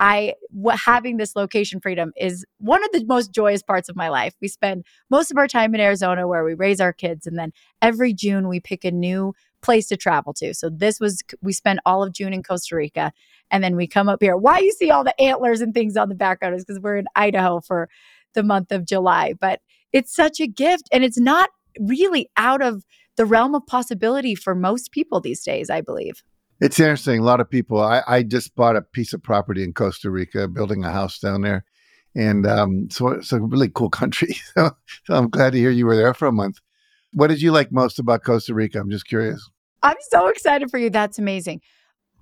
I 0.00 0.34
what, 0.50 0.78
having 0.78 1.16
this 1.16 1.34
location 1.34 1.80
freedom 1.80 2.12
is 2.16 2.44
one 2.58 2.84
of 2.84 2.90
the 2.92 3.04
most 3.06 3.32
joyous 3.32 3.62
parts 3.62 3.88
of 3.88 3.96
my 3.96 4.08
life. 4.08 4.34
We 4.40 4.48
spend 4.48 4.84
most 5.10 5.30
of 5.30 5.36
our 5.36 5.48
time 5.48 5.74
in 5.74 5.80
Arizona 5.80 6.28
where 6.28 6.44
we 6.44 6.54
raise 6.54 6.80
our 6.80 6.92
kids 6.92 7.26
and 7.26 7.38
then 7.38 7.52
every 7.82 8.14
June 8.14 8.48
we 8.48 8.60
pick 8.60 8.84
a 8.84 8.90
new 8.90 9.34
place 9.60 9.88
to 9.88 9.96
travel 9.96 10.32
to. 10.34 10.54
So 10.54 10.70
this 10.70 11.00
was 11.00 11.22
we 11.42 11.52
spent 11.52 11.80
all 11.84 12.04
of 12.04 12.12
June 12.12 12.32
in 12.32 12.42
Costa 12.44 12.76
Rica 12.76 13.12
and 13.50 13.64
then 13.64 13.74
we 13.74 13.88
come 13.88 14.08
up 14.08 14.22
here. 14.22 14.36
Why 14.36 14.58
you 14.58 14.72
see 14.72 14.90
all 14.90 15.02
the 15.02 15.20
antlers 15.20 15.60
and 15.60 15.74
things 15.74 15.96
on 15.96 16.08
the 16.08 16.14
background 16.14 16.54
is 16.54 16.64
because 16.64 16.80
we're 16.80 16.96
in 16.96 17.06
Idaho 17.16 17.60
for 17.60 17.88
the 18.34 18.44
month 18.44 18.70
of 18.70 18.84
July. 18.84 19.32
But 19.32 19.60
it's 19.92 20.14
such 20.14 20.38
a 20.38 20.46
gift 20.46 20.88
and 20.92 21.02
it's 21.02 21.18
not 21.18 21.50
really 21.80 22.30
out 22.36 22.62
of 22.62 22.84
the 23.16 23.26
realm 23.26 23.54
of 23.54 23.66
possibility 23.66 24.36
for 24.36 24.54
most 24.54 24.92
people 24.92 25.20
these 25.20 25.42
days, 25.42 25.70
I 25.70 25.80
believe. 25.80 26.22
It's 26.60 26.80
interesting. 26.80 27.20
A 27.20 27.24
lot 27.24 27.40
of 27.40 27.48
people. 27.48 27.80
I, 27.80 28.02
I 28.06 28.22
just 28.22 28.54
bought 28.56 28.76
a 28.76 28.82
piece 28.82 29.12
of 29.12 29.22
property 29.22 29.62
in 29.62 29.72
Costa 29.72 30.10
Rica, 30.10 30.48
building 30.48 30.84
a 30.84 30.90
house 30.90 31.18
down 31.18 31.42
there, 31.42 31.64
and 32.14 32.46
um, 32.46 32.90
so 32.90 33.08
it's 33.08 33.32
a 33.32 33.40
really 33.40 33.68
cool 33.68 33.90
country. 33.90 34.36
So, 34.54 34.70
so 35.04 35.14
I'm 35.14 35.28
glad 35.28 35.52
to 35.52 35.58
hear 35.58 35.70
you 35.70 35.86
were 35.86 35.96
there 35.96 36.14
for 36.14 36.26
a 36.26 36.32
month. 36.32 36.58
What 37.12 37.28
did 37.28 37.40
you 37.40 37.52
like 37.52 37.70
most 37.70 37.98
about 37.98 38.24
Costa 38.24 38.54
Rica? 38.54 38.80
I'm 38.80 38.90
just 38.90 39.06
curious. 39.06 39.48
I'm 39.82 39.96
so 40.10 40.26
excited 40.26 40.70
for 40.70 40.78
you. 40.78 40.90
That's 40.90 41.18
amazing. 41.18 41.60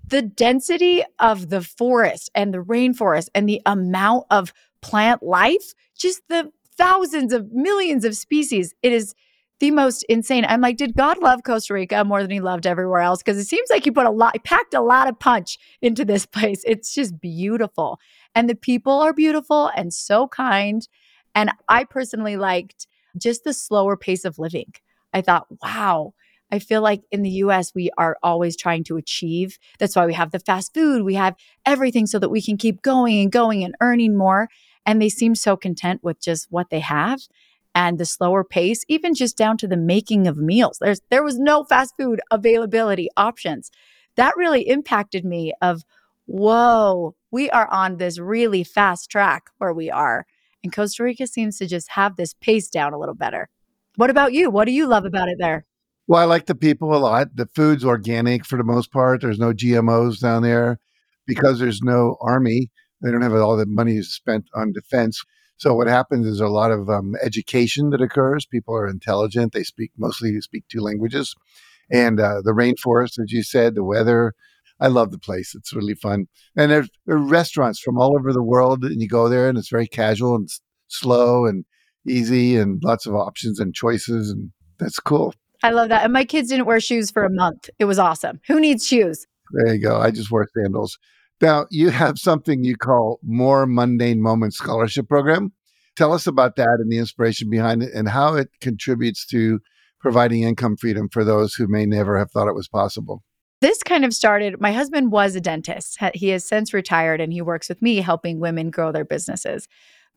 The 0.07 0.23
density 0.23 1.03
of 1.19 1.49
the 1.49 1.63
forest 1.63 2.31
and 2.35 2.53
the 2.53 2.63
rainforest 2.63 3.29
and 3.35 3.49
the 3.49 3.63
amount 3.67 4.27
of 4.31 4.53
plant 4.83 5.23
life, 5.23 5.73
just 5.97 6.23
the 6.29 6.53
thousands 6.77 7.33
of 7.33 7.51
millions 7.53 8.05
of 8.05 8.17
species. 8.17 8.75
It 8.83 8.93
is 8.93 9.15
the 9.59 9.71
most 9.71 10.05
insane. 10.09 10.45
I'm 10.47 10.61
like, 10.61 10.77
did 10.77 10.97
God 10.97 11.19
love 11.19 11.43
Costa 11.43 11.75
Rica 11.75 12.05
more 12.05 12.23
than 12.23 12.31
he 12.31 12.41
loved 12.41 12.67
everywhere 12.67 13.01
else? 13.01 13.23
Because 13.23 13.39
it 13.39 13.47
seems 13.47 13.71
like 13.71 13.85
he 13.85 13.91
put 13.91 14.07
a 14.07 14.11
lot, 14.11 14.37
packed 14.45 14.75
a 14.75 14.81
lot 14.81 15.09
of 15.09 15.19
punch 15.19 15.59
into 15.81 16.05
this 16.05 16.27
place. 16.37 16.63
It's 16.67 16.95
just 16.95 17.21
beautiful. 17.21 17.99
And 18.35 18.49
the 18.49 18.55
people 18.55 19.01
are 19.01 19.13
beautiful 19.13 19.71
and 19.75 19.93
so 19.93 20.29
kind. 20.29 20.87
And 21.35 21.51
I 21.69 21.85
personally 21.85 22.37
liked 22.37 22.87
just 23.17 23.45
the 23.45 23.55
slower 23.55 23.97
pace 23.97 24.25
of 24.25 24.39
living. 24.39 24.73
I 25.13 25.23
thought, 25.23 25.47
wow, 25.63 26.13
I 26.53 26.59
feel 26.59 26.83
like 26.83 27.03
in 27.11 27.23
the 27.23 27.31
US, 27.31 27.75
we 27.75 27.91
are 27.97 28.19
always 28.23 28.57
trying 28.57 28.85
to 28.85 28.97
achieve. 28.97 29.59
That's 29.79 29.97
why 29.97 30.07
we 30.07 30.15
have 30.15 30.33
the 30.33 30.39
fast 30.39 30.75
food, 30.75 31.03
we 31.03 31.15
have 31.15 31.35
everything 31.65 32.07
so 32.07 32.19
that 32.19 32.29
we 32.29 32.43
can 32.43 32.57
keep 32.57 32.83
going 32.83 33.21
and 33.21 33.33
going 33.33 33.65
and 33.65 33.75
earning 33.81 34.17
more. 34.17 34.49
And 34.85 35.01
they 35.01 35.09
seem 35.09 35.35
so 35.35 35.57
content 35.57 36.05
with 36.05 36.21
just 36.21 36.47
what 36.51 36.71
they 36.71 36.81
have 36.81 37.21
and 37.77 37.99
the 37.99 38.07
slower 38.07 38.43
pace, 38.43 38.85
even 38.89 39.15
just 39.15 39.37
down 39.37 39.59
to 39.59 39.69
the 39.69 39.77
making 39.77 40.27
of 40.27 40.39
meals. 40.39 40.79
There's 40.81 41.03
there 41.11 41.23
was 41.23 41.39
no 41.39 41.63
fast 41.63 41.95
food 41.99 42.21
availability 42.31 43.09
options. 43.19 43.71
That 44.17 44.35
really 44.35 44.67
impacted 44.67 45.27
me 45.27 45.53
of 45.61 45.83
whoa, 46.25 47.15
we 47.31 47.51
are 47.51 47.71
on 47.71 47.99
this 47.99 48.19
really 48.19 48.65
fast 48.65 49.11
track 49.11 49.51
where 49.59 49.75
we 49.75 49.91
are. 49.91 50.27
And 50.65 50.73
Costa 50.73 51.05
Rica 51.05 51.27
seems 51.27 51.59
to 51.59 51.67
just 51.67 51.91
have 51.91 52.17
this 52.17 52.33
pace 52.41 52.69
down 52.69 52.95
a 52.95 52.99
little 52.99 53.15
better. 53.15 53.51
What 53.97 54.11
about 54.11 54.33
you? 54.33 54.51
What 54.51 54.65
do 54.65 54.73
you 54.73 54.87
love 54.87 55.05
about 55.05 55.29
it 55.29 55.37
there? 55.39 55.67
Well, 56.09 56.23
I 56.23 56.25
like 56.25 56.47
the 56.47 56.55
people 56.55 56.95
a 56.95 56.99
lot. 56.99 57.37
The 57.37 57.49
food's 57.55 57.85
organic 57.85 58.47
for 58.47 58.57
the 58.57 58.65
most 58.65 58.91
part. 58.91 59.21
There's 59.21 59.39
no 59.39 59.53
GMOs 59.53 60.21
down 60.21 60.43
there 60.43 60.81
because 61.27 61.59
there's 61.59 61.83
no 61.83 62.17
army. 62.23 62.71
They 63.03 63.11
don't 63.11 63.23
have 63.23 63.35
all 63.35 63.57
the 63.57 63.67
money 63.67 64.01
spent 64.01 64.47
on 64.55 64.73
defense. 64.73 65.23
So 65.59 65.75
what 65.75 65.87
happens 65.87 66.27
is 66.27 66.41
a 66.41 66.49
lot 66.49 66.71
of 66.71 66.89
um, 66.91 67.15
education 67.23 67.91
that 67.91 68.03
occurs. 68.03 68.47
People 68.47 68.75
are 68.75 68.87
intelligent. 68.87 69.53
They 69.53 69.63
speak 69.63 69.93
mostly 69.97 70.39
speak 70.41 70.65
two 70.69 70.81
languages, 70.81 71.35
and 71.91 72.21
uh, 72.21 72.43
the 72.43 72.53
rainforest, 72.53 73.19
as 73.23 73.33
you 73.33 73.43
said, 73.43 73.75
the 73.75 73.85
weather. 73.85 74.35
I 74.79 74.89
love 74.89 75.11
the 75.11 75.19
place. 75.19 75.55
It's 75.55 75.73
really 75.73 75.95
fun, 75.95 76.27
and 76.55 76.71
there's, 76.71 76.91
there 77.07 77.17
are 77.17 77.19
restaurants 77.19 77.81
from 77.81 77.99
all 77.99 78.15
over 78.15 78.33
the 78.33 78.43
world, 78.43 78.85
and 78.85 79.01
you 79.01 79.09
go 79.09 79.29
there, 79.29 79.49
and 79.49 79.57
it's 79.57 79.71
very 79.71 79.87
casual 79.87 80.35
and 80.35 80.49
slow 80.89 81.47
and 81.47 81.65
easy, 82.07 82.57
and 82.57 82.83
lots 82.85 83.07
of 83.07 83.15
options 83.15 83.59
and 83.59 83.75
choices, 83.75 84.31
and 84.31 84.51
that's 84.79 85.01
cool. 85.01 85.35
I 85.63 85.71
love 85.71 85.89
that. 85.89 86.05
And 86.05 86.13
my 86.13 86.25
kids 86.25 86.51
didn't 86.51 86.67
wear 86.67 86.81
shoes 86.81 87.11
for 87.11 87.25
a 87.25 87.31
month. 87.31 87.71
It 87.79 87.87
was 87.87 87.99
awesome. 87.99 88.41
Who 88.47 88.61
needs 88.61 88.87
shoes? 88.87 89.27
There 89.53 89.75
you 89.75 89.81
go. 89.81 89.99
I 89.99 90.11
just 90.11 90.31
wear 90.31 90.47
sandals. 90.55 90.99
Now, 91.41 91.67
you 91.71 91.91
have 91.91 92.19
something 92.19 92.65
you 92.65 92.77
call 92.77 93.21
More 93.23 93.67
Mundane 93.67 94.23
Moments 94.23 94.57
Scholarship 94.57 95.09
Program. 95.09 95.53
Tell 95.95 96.13
us 96.13 96.27
about 96.27 96.57
that 96.57 96.79
and 96.81 96.91
the 96.91 96.99
inspiration 96.99 97.51
behind 97.51 97.83
it 97.83 97.93
and 97.95 98.09
how 98.09 98.35
it 98.35 98.49
contributes 98.61 99.27
to 99.27 99.61
providing 100.01 100.45
income 100.45 100.77
freedom 100.77 101.09
for 101.11 101.25
those 101.25 101.55
who 101.55 101.67
may 101.67 101.85
never 101.85 102.19
have 102.19 102.31
thought 102.31 102.49
it 102.49 102.55
was 102.55 102.69
possible. 102.69 103.23
This 103.61 103.83
kind 103.83 104.05
of 104.05 104.15
started. 104.15 104.61
My 104.61 104.73
husband 104.73 105.13
was 105.13 105.35
a 105.35 105.41
dentist. 105.41 105.99
He 106.15 106.29
has 106.29 106.47
since 106.47 106.73
retired 106.73 107.21
and 107.21 107.33
he 107.33 107.43
works 107.43 107.69
with 107.69 107.83
me 107.83 107.97
helping 107.97 108.39
women 108.39 108.71
grow 108.71 108.93
their 108.93 109.05
businesses. 109.05 109.69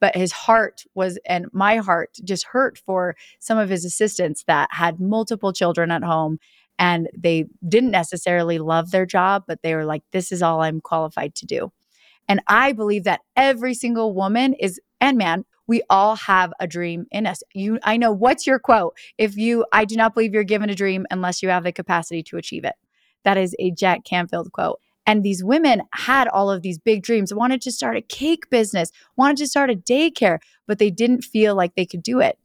But 0.02 0.16
his 0.16 0.32
heart 0.32 0.84
was, 0.96 1.20
and 1.26 1.48
my 1.52 1.78
heart 1.78 2.18
just 2.24 2.46
hurt 2.46 2.78
for 2.78 3.16
some 3.40 3.58
of 3.58 3.70
his 3.70 3.84
assistants 3.84 4.44
that 4.48 4.70
had 4.72 5.00
multiple 5.00 5.52
children 5.52 5.92
at 5.92 6.04
home 6.04 6.40
and 6.80 7.10
they 7.16 7.46
didn't 7.68 7.92
necessarily 7.92 8.58
love 8.58 8.90
their 8.90 9.06
job, 9.06 9.44
but 9.48 9.62
they 9.62 9.76
were 9.76 9.86
like, 9.86 10.02
this 10.12 10.32
is 10.32 10.42
all 10.42 10.62
I'm 10.62 10.80
qualified 10.80 11.36
to 11.36 11.46
do. 11.46 11.72
And 12.28 12.42
I 12.48 12.72
believe 12.72 13.04
that 13.04 13.22
every 13.36 13.74
single 13.74 14.14
woman 14.14 14.54
is, 14.54 14.80
and 15.02 15.18
man, 15.18 15.44
we 15.68 15.84
all 15.90 16.16
have 16.16 16.54
a 16.60 16.66
dream 16.66 17.06
in 17.12 17.28
us. 17.28 17.44
You, 17.54 17.80
I 17.84 17.98
know 17.98 18.12
what's 18.12 18.48
your 18.48 18.60
quote. 18.60 18.98
If 19.18 19.36
you, 19.36 19.66
I 19.72 19.86
do 19.86 19.96
not 19.96 20.14
believe 20.14 20.34
you're 20.34 20.44
given 20.44 20.70
a 20.70 20.76
dream 20.76 21.06
unless 21.12 21.44
you 21.44 21.50
have 21.50 21.64
the 21.64 21.72
capacity 21.72 22.24
to 22.24 22.38
achieve 22.38 22.64
it. 22.64 22.76
That 23.26 23.38
is 23.38 23.56
a 23.60 23.72
Jack 23.72 24.06
Canfield 24.06 24.52
quote. 24.54 24.80
And 25.06 25.24
these 25.24 25.44
women 25.44 25.82
had 25.94 26.28
all 26.28 26.50
of 26.50 26.62
these 26.62 26.78
big 26.78 27.04
dreams, 27.04 27.34
wanted 27.34 27.62
to 27.64 27.72
start 27.72 27.98
a 27.98 28.02
cake 28.02 28.50
business, 28.50 28.92
wanted 29.18 29.38
to 29.38 29.48
start 29.48 29.70
a 29.70 29.76
daycare, 29.76 30.40
but 30.68 30.78
they 30.78 30.92
didn't 30.92 31.24
feel 31.24 31.56
like 31.56 31.76
they 31.76 31.86
could 31.86 32.04
do 32.04 32.20
it. 32.20 32.38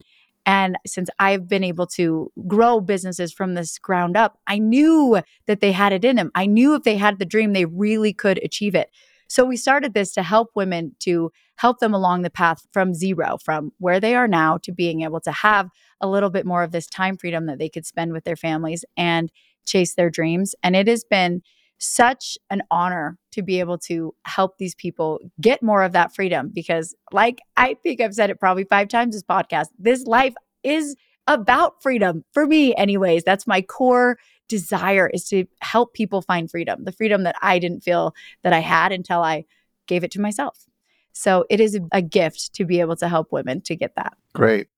And 0.46 0.76
since 0.86 1.08
I've 1.18 1.48
been 1.48 1.64
able 1.64 1.86
to 1.88 2.30
grow 2.46 2.80
businesses 2.80 3.32
from 3.32 3.54
this 3.54 3.78
ground 3.78 4.16
up, 4.16 4.38
I 4.46 4.58
knew 4.58 5.20
that 5.46 5.60
they 5.60 5.72
had 5.72 5.92
it 5.92 6.04
in 6.04 6.16
them. 6.16 6.30
I 6.34 6.46
knew 6.46 6.74
if 6.74 6.82
they 6.82 6.96
had 6.96 7.18
the 7.18 7.24
dream, 7.24 7.52
they 7.52 7.64
really 7.64 8.12
could 8.12 8.38
achieve 8.44 8.74
it. 8.74 8.90
So 9.28 9.44
we 9.44 9.56
started 9.56 9.94
this 9.94 10.12
to 10.12 10.22
help 10.22 10.50
women 10.54 10.94
to 11.00 11.32
help 11.56 11.78
them 11.78 11.94
along 11.94 12.22
the 12.22 12.30
path 12.30 12.66
from 12.72 12.94
zero, 12.94 13.38
from 13.42 13.72
where 13.78 14.00
they 14.00 14.14
are 14.14 14.28
now 14.28 14.58
to 14.58 14.72
being 14.72 15.02
able 15.02 15.20
to 15.20 15.32
have 15.32 15.70
a 16.00 16.08
little 16.08 16.30
bit 16.30 16.44
more 16.44 16.62
of 16.62 16.72
this 16.72 16.86
time 16.86 17.16
freedom 17.16 17.46
that 17.46 17.58
they 17.58 17.68
could 17.68 17.86
spend 17.86 18.12
with 18.12 18.24
their 18.24 18.36
families 18.36 18.84
and 18.96 19.32
chase 19.64 19.94
their 19.94 20.10
dreams. 20.10 20.54
And 20.62 20.76
it 20.76 20.88
has 20.88 21.04
been 21.04 21.42
such 21.78 22.38
an 22.50 22.62
honor 22.70 23.18
to 23.32 23.42
be 23.42 23.60
able 23.60 23.78
to 23.78 24.14
help 24.24 24.58
these 24.58 24.74
people 24.74 25.18
get 25.40 25.62
more 25.62 25.82
of 25.82 25.92
that 25.92 26.14
freedom 26.14 26.50
because 26.52 26.94
like 27.12 27.40
I 27.56 27.74
think 27.82 28.00
I've 28.00 28.14
said 28.14 28.30
it 28.30 28.40
probably 28.40 28.64
5 28.64 28.88
times 28.88 29.14
this 29.14 29.22
podcast 29.22 29.66
this 29.78 30.04
life 30.04 30.34
is 30.62 30.96
about 31.26 31.82
freedom 31.82 32.24
for 32.32 32.46
me 32.46 32.74
anyways. 32.76 33.24
That's 33.24 33.46
my 33.46 33.62
core 33.62 34.18
desire 34.48 35.08
is 35.12 35.28
to 35.28 35.46
help 35.60 35.94
people 35.94 36.22
find 36.22 36.50
freedom 36.50 36.84
the 36.84 36.92
freedom 36.92 37.24
that 37.24 37.36
I 37.42 37.58
didn't 37.58 37.80
feel 37.80 38.14
that 38.42 38.52
I 38.52 38.60
had 38.60 38.92
until 38.92 39.20
I 39.20 39.44
gave 39.86 40.04
it 40.04 40.10
to 40.12 40.20
myself. 40.20 40.66
So 41.12 41.44
it 41.48 41.60
is 41.60 41.78
a 41.92 42.02
gift 42.02 42.54
to 42.54 42.64
be 42.64 42.80
able 42.80 42.96
to 42.96 43.08
help 43.08 43.32
women 43.32 43.60
to 43.62 43.76
get 43.76 43.94
that. 43.96 44.14
Great. 44.34 44.68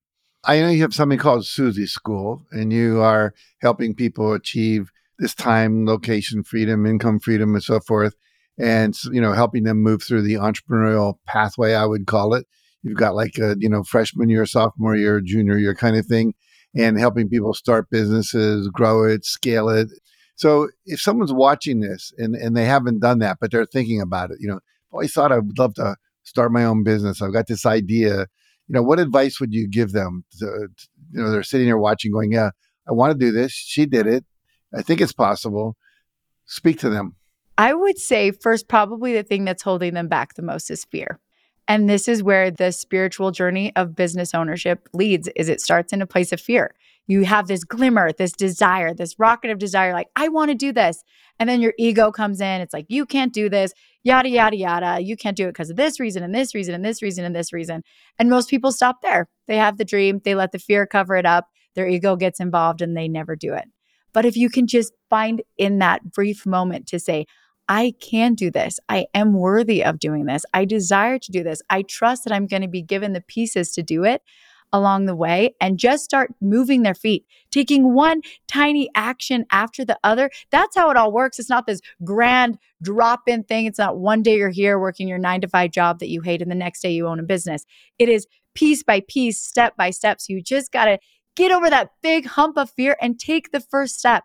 I 0.45 0.61
know 0.61 0.69
you 0.69 0.83
have 0.83 0.95
something 0.95 1.19
called 1.19 1.47
Suzy 1.47 1.87
School 1.87 2.47
and 2.53 2.73
you 2.73 3.01
are 3.01 3.35
helping 3.61 3.95
people 3.95 4.33
achieve 4.33 4.93
this 5.19 5.35
time, 5.35 5.87
location 5.87 6.43
freedom, 6.43 6.87
income 6.87 7.21
freedom, 7.21 7.55
and 7.55 7.63
so 7.63 7.81
forth. 7.81 8.15
And, 8.59 8.97
you 9.13 9.21
know, 9.21 9.33
helping 9.33 9.65
them 9.65 9.83
move 9.83 10.03
through 10.03 10.23
the 10.23 10.35
entrepreneurial 10.35 11.15
pathway, 11.27 11.75
I 11.75 11.85
would 11.85 12.07
call 12.07 12.35
it. 12.35 12.47
You've 12.83 12.97
got 12.97 13.15
like 13.15 13.39
a, 13.39 13.57
you 13.59 13.69
know, 13.69 13.83
freshman 13.83 14.31
year, 14.31 14.47
sophomore 14.47 14.97
year, 14.97 15.21
junior 15.21 15.59
year 15.59 15.75
kind 15.75 15.97
of 15.97 16.07
thing, 16.07 16.35
and 16.75 16.99
helping 16.99 17.29
people 17.29 17.53
start 17.53 17.91
businesses, 17.91 18.69
grow 18.69 19.05
it, 19.05 19.25
scale 19.25 19.69
it. 19.69 19.89
So 20.37 20.69
if 20.85 21.01
someone's 21.01 21.33
watching 21.33 21.81
this 21.81 22.13
and, 22.19 22.35
and 22.35 22.57
they 22.57 22.65
haven't 22.65 23.01
done 23.01 23.19
that, 23.21 23.39
but 23.41 23.51
they're 23.51 23.67
thinking 23.67 24.01
about 24.01 24.31
it, 24.31 24.39
you 24.41 24.49
know, 24.49 24.57
I 24.57 24.93
always 24.93 25.13
thought 25.13 25.33
I 25.33 25.39
would 25.39 25.59
love 25.59 25.75
to 25.75 25.97
start 26.23 26.53
my 26.53 26.65
own 26.65 26.83
business. 26.83 27.21
I've 27.21 27.33
got 27.33 27.47
this 27.47 27.67
idea. 27.67 28.27
You 28.69 28.75
know, 28.75 28.83
what 28.83 29.01
advice 29.01 29.41
would 29.41 29.53
you 29.53 29.69
give 29.69 29.93
them? 29.93 30.25
To, 30.39 30.47
to, 30.47 30.89
you 31.13 31.23
know, 31.23 31.31
they're 31.31 31.43
sitting 31.43 31.67
there 31.67 31.79
watching, 31.79 32.13
going, 32.13 32.33
"Yeah, 32.33 32.51
I 32.89 32.93
want 32.93 33.13
to 33.13 33.19
do 33.19 33.33
this. 33.33 33.53
She 33.53 33.87
did 33.87 34.07
it. 34.07 34.25
I 34.75 34.83
think 34.83 35.01
it's 35.01 35.13
possible. 35.13 35.77
Speak 36.47 36.79
to 36.81 36.91
them. 36.91 37.17
I 37.59 37.73
would 37.73 37.99
say 37.99 38.31
first, 38.31 38.69
probably 38.69 39.15
the 39.15 39.23
thing 39.23 39.45
that's 39.45 39.63
holding 39.63 39.95
them 39.95 40.09
back 40.09 40.35
the 40.35 40.43
most 40.43 40.71
is 40.71 40.85
fear. 40.85 41.19
And 41.69 41.89
this 41.89 42.07
is 42.07 42.23
where 42.23 42.51
the 42.51 42.71
spiritual 42.71 43.33
journey 43.33 43.75
of 43.75 43.97
business 43.97 44.35
ownership 44.35 44.89
leads 44.93 45.29
is 45.35 45.49
it 45.49 45.61
starts 45.61 45.93
in 45.93 46.01
a 46.01 46.07
place 46.07 46.33
of 46.33 46.41
fear. 46.41 46.75
You 47.09 47.25
have 47.25 47.49
this 47.49 47.65
glimmer, 47.65 48.13
this 48.13 48.33
desire, 48.33 48.93
this 48.93 49.19
rocket 49.19 49.51
of 49.51 49.59
desire 49.59 49.93
like 49.93 50.09
I 50.17 50.29
want 50.29 50.51
to 50.51 50.55
do 50.55 50.73
this. 50.73 51.03
And 51.39 51.49
then 51.49 51.61
your 51.61 51.75
ego 51.79 52.11
comes 52.13 52.41
in. 52.41 52.61
It's 52.61 52.75
like 52.75 52.87
you 52.89 53.07
can't 53.07 53.33
do 53.33 53.49
this, 53.49 53.73
yada 54.03 54.29
yada 54.29 54.57
yada. 54.57 55.03
You 55.03 55.17
can't 55.17 55.37
do 55.37 55.47
it 55.47 55.53
because 55.53 55.71
of 55.71 55.77
this 55.77 55.99
reason 55.99 56.23
and 56.23 56.35
this 56.35 56.55
reason 56.55 56.75
and 56.75 56.85
this 56.85 57.03
reason 57.03 57.25
and 57.25 57.35
this 57.35 57.53
reason. 57.53 57.83
And 58.19 58.31
most 58.31 58.49
people 58.49 58.73
stop 58.73 59.03
there. 59.03 59.29
They 59.47 59.57
have 59.57 59.79
the 59.79 59.85
dream, 59.85 60.21
they 60.25 60.35
let 60.35 60.53
the 60.53 60.59
fear 60.59 60.87
cover 60.87 61.17
it 61.17 61.27
up. 61.27 61.49
Their 61.75 61.89
ego 61.89 62.17
gets 62.17 62.41
involved 62.41 62.81
and 62.81 62.97
they 62.97 63.09
never 63.09 63.37
do 63.37 63.55
it. 63.55 63.65
But 64.17 64.25
if 64.25 64.35
you 64.35 64.49
can 64.49 64.67
just 64.67 64.95
find 65.11 65.43
in 65.59 65.79
that 65.81 66.11
brief 66.11 66.47
moment 66.47 66.87
to 66.87 66.99
say, 66.99 67.27
I 67.69 67.93
can 68.01 68.33
do 68.33 68.51
this. 68.51 68.81
I 68.89 69.09
am 69.13 69.35
worthy 69.35 69.85
of 69.85 69.99
doing 69.99 70.25
this. 70.25 70.43
I 70.55 70.65
desire 70.65 71.19
to 71.19 71.31
do 71.31 71.43
this. 71.43 71.61
I 71.69 71.83
trust 71.83 72.25
that 72.25 72.33
I'm 72.33 72.47
going 72.47 72.63
to 72.63 72.69
be 72.69 72.81
given 72.81 73.13
the 73.13 73.21
pieces 73.21 73.73
to 73.73 73.83
do 73.83 74.05
it 74.05 74.23
along 74.73 75.05
the 75.05 75.15
way 75.15 75.55
and 75.61 75.79
just 75.79 76.03
start 76.03 76.33
moving 76.41 76.83
their 76.83 76.95
feet, 76.95 77.27
taking 77.51 77.93
one 77.93 78.23
tiny 78.49 78.89
action 78.95 79.45
after 79.53 79.85
the 79.85 79.99
other. 80.03 80.31
That's 80.51 80.75
how 80.75 80.89
it 80.89 80.97
all 80.97 81.13
works. 81.13 81.39
It's 81.39 81.51
not 81.51 81.67
this 81.67 81.83
grand 82.03 82.57
drop 82.83 83.21
in 83.27 83.45
thing. 83.45 83.67
It's 83.67 83.79
not 83.79 83.99
one 83.99 84.23
day 84.23 84.39
you're 84.39 84.49
here 84.49 84.79
working 84.79 85.09
your 85.09 85.19
nine 85.19 85.43
to 85.43 85.49
five 85.49 85.73
job 85.73 85.99
that 85.99 86.09
you 86.09 86.23
hate 86.23 86.41
and 86.41 86.51
the 86.51 86.55
next 86.55 86.81
day 86.81 86.91
you 86.91 87.07
own 87.07 87.21
a 87.21 87.23
business. 87.23 87.67
It 87.99 88.09
is 88.09 88.27
piece 88.55 88.83
by 88.83 89.03
piece, 89.07 89.39
step 89.39 89.77
by 89.77 89.91
step. 89.91 90.23
So 90.23 90.33
you 90.33 90.43
just 90.43 90.73
got 90.73 90.87
to 90.87 90.99
get 91.37 91.53
over 91.53 91.71
that 91.71 91.91
big 92.03 92.27
hump 92.27 92.57
of 92.57 92.71
fear 92.71 92.97
and 93.01 93.19
take 93.19 93.53
the 93.53 93.61
first 93.61 93.99
step. 93.99 94.25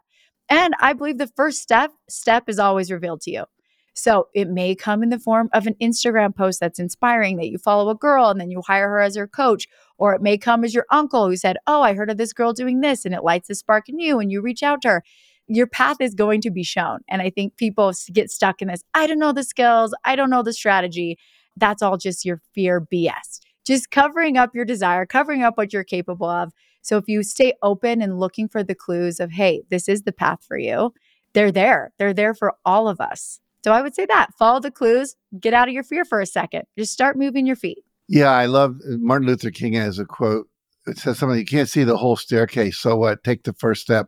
And 0.50 0.74
I 0.80 0.94
believe 0.94 1.18
the 1.18 1.32
first 1.36 1.62
step 1.62 1.92
step 2.10 2.46
is 2.48 2.60
always 2.60 2.92
revealed 2.92 3.22
to 3.22 3.32
you. 3.32 3.46
So 3.94 4.28
it 4.34 4.48
may 4.50 4.74
come 4.74 5.04
in 5.04 5.10
the 5.10 5.20
form 5.20 5.50
of 5.54 5.68
an 5.68 5.76
Instagram 5.82 6.36
post 6.36 6.60
that's 6.60 6.80
inspiring 6.80 7.38
that 7.38 7.50
you 7.50 7.58
follow 7.58 7.90
a 7.90 7.96
girl 7.96 8.30
and 8.30 8.40
then 8.40 8.50
you 8.50 8.62
hire 8.66 8.90
her 8.90 9.02
as 9.02 9.16
your 9.16 9.28
coach. 9.28 9.68
Or 9.98 10.14
it 10.14 10.22
may 10.22 10.38
come 10.38 10.64
as 10.64 10.74
your 10.74 10.86
uncle 10.92 11.28
who 11.28 11.36
said, 11.36 11.58
Oh, 11.68 11.82
I 11.82 11.94
heard 11.94 12.10
of 12.10 12.18
this 12.18 12.34
girl 12.34 12.54
doing 12.54 12.80
this 12.80 13.06
and 13.06 13.14
it 13.14 13.24
lights 13.24 13.50
a 13.50 13.56
spark 13.56 13.90
in 13.90 14.00
you 14.00 14.20
and 14.20 14.32
you 14.32 14.42
reach 14.42 14.64
out 14.64 14.82
to 14.84 14.88
her. 14.88 15.04
Your 15.48 15.68
path 15.68 15.98
is 16.00 16.16
going 16.16 16.40
to 16.42 16.52
be 16.52 16.64
shown. 16.64 17.00
And 17.10 17.22
I 17.22 17.30
think 17.30 17.58
people 17.58 17.92
get 18.14 18.32
stuck 18.32 18.62
in 18.62 18.70
this 18.70 18.84
I 18.94 19.08
don't 19.08 19.20
know 19.20 19.34
the 19.34 19.44
skills, 19.44 19.94
I 20.06 20.16
don't 20.16 20.30
know 20.30 20.44
the 20.44 20.54
strategy. 20.54 21.18
That's 21.58 21.82
all 21.82 21.98
just 21.98 22.24
your 22.24 22.40
fear 22.56 22.86
BS. 22.92 23.42
Just 23.66 23.92
covering 23.92 24.38
up 24.38 24.56
your 24.56 24.66
desire, 24.66 25.06
covering 25.06 25.44
up 25.44 25.58
what 25.58 25.74
you're 25.74 25.84
capable 25.84 26.30
of 26.30 26.54
so 26.82 26.98
if 26.98 27.08
you 27.08 27.24
stay 27.24 27.54
open 27.62 28.02
and 28.02 28.20
looking 28.20 28.48
for 28.48 28.64
the 28.64 28.76
clues 28.76 29.20
of, 29.20 29.32
hey, 29.32 29.64
this 29.70 29.88
is 29.88 30.04
the 30.04 30.12
path 30.12 30.44
for 30.48 30.58
you, 30.58 30.94
they're 31.34 31.52
there. 31.52 31.94
They're 31.98 32.14
there 32.14 32.34
for 32.34 32.56
all 32.66 32.88
of 32.88 33.00
us. 33.00 33.40
So 33.64 33.72
I 33.72 33.82
would 33.82 33.96
say 33.96 34.06
that 34.08 34.34
follow 34.38 34.60
the 34.60 34.72
clues, 34.72 35.16
get 35.40 35.54
out 35.54 35.68
of 35.68 35.74
your 35.74 35.84
fear 35.84 36.04
for 36.04 36.20
a 36.20 36.26
second, 36.26 36.64
just 36.78 36.94
start 36.94 37.18
moving 37.18 37.46
your 37.46 37.56
feet. 37.56 37.84
Yeah, 38.08 38.32
I 38.32 38.46
love 38.48 38.78
uh, 38.86 38.98
Martin 38.98 39.28
Luther 39.28 39.52
King 39.52 39.74
has 39.74 40.00
a 40.00 40.06
quote. 40.06 40.48
It 40.88 40.98
says 40.98 41.20
something 41.20 41.38
you 41.38 41.46
can't 41.46 41.70
see 41.70 41.84
the 41.84 41.98
whole 41.98 42.16
staircase. 42.16 42.80
So 42.80 42.98
what? 42.98 43.24
Take 43.24 43.44
the 43.44 43.54
first 43.54 43.82
step. 43.82 44.08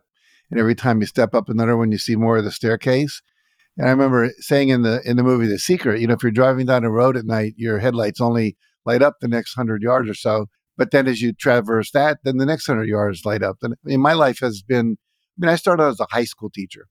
And 0.50 0.60
every 0.60 0.76
time 0.76 1.00
you 1.00 1.08
step 1.08 1.36
up 1.36 1.50
another 1.50 1.78
one, 1.78 1.92
you 1.92 1.98
see 1.98 2.16
more 2.16 2.38
of 2.38 2.44
the 2.44 2.52
staircase. 2.52 3.22
And 3.78 3.88
I 3.88 3.92
remember 3.92 4.32
saying 4.40 4.70
in 4.70 4.82
the 4.82 5.02
in 5.06 5.18
the 5.18 5.24
movie 5.24 5.48
The 5.48 5.58
Secret, 5.58 6.02
you 6.02 6.08
know, 6.08 6.14
if 6.14 6.24
you're 6.24 6.32
driving 6.32 6.66
down 6.66 6.84
a 6.84 6.92
road 6.92 7.16
at 7.16 7.26
night, 7.26 7.54
your 7.58 7.80
headlights 7.80 8.22
only 8.22 8.58
light 8.86 9.02
up 9.02 9.16
the 9.20 9.28
next 9.28 9.54
hundred 9.56 9.82
yards 9.82 10.10
or 10.10 10.14
so. 10.14 10.48
But 10.78 10.92
then 10.92 11.08
as 11.08 11.22
you 11.22 11.34
traverse 11.34 11.92
that, 11.92 12.20
then 12.24 12.38
the 12.38 12.46
next 12.46 12.68
100 12.68 12.88
yards 12.88 13.26
light 13.26 13.44
up. 13.44 13.58
And 13.62 13.74
I 13.74 13.78
mean, 13.84 14.02
my 14.02 14.14
life 14.14 14.40
has 14.40 14.62
been, 14.62 14.98
I 15.00 15.38
mean, 15.38 15.50
I 15.50 15.56
started 15.56 15.84
as 15.84 16.00
a 16.00 16.08
high 16.10 16.24
school 16.24 16.50
teacher. 16.50 16.88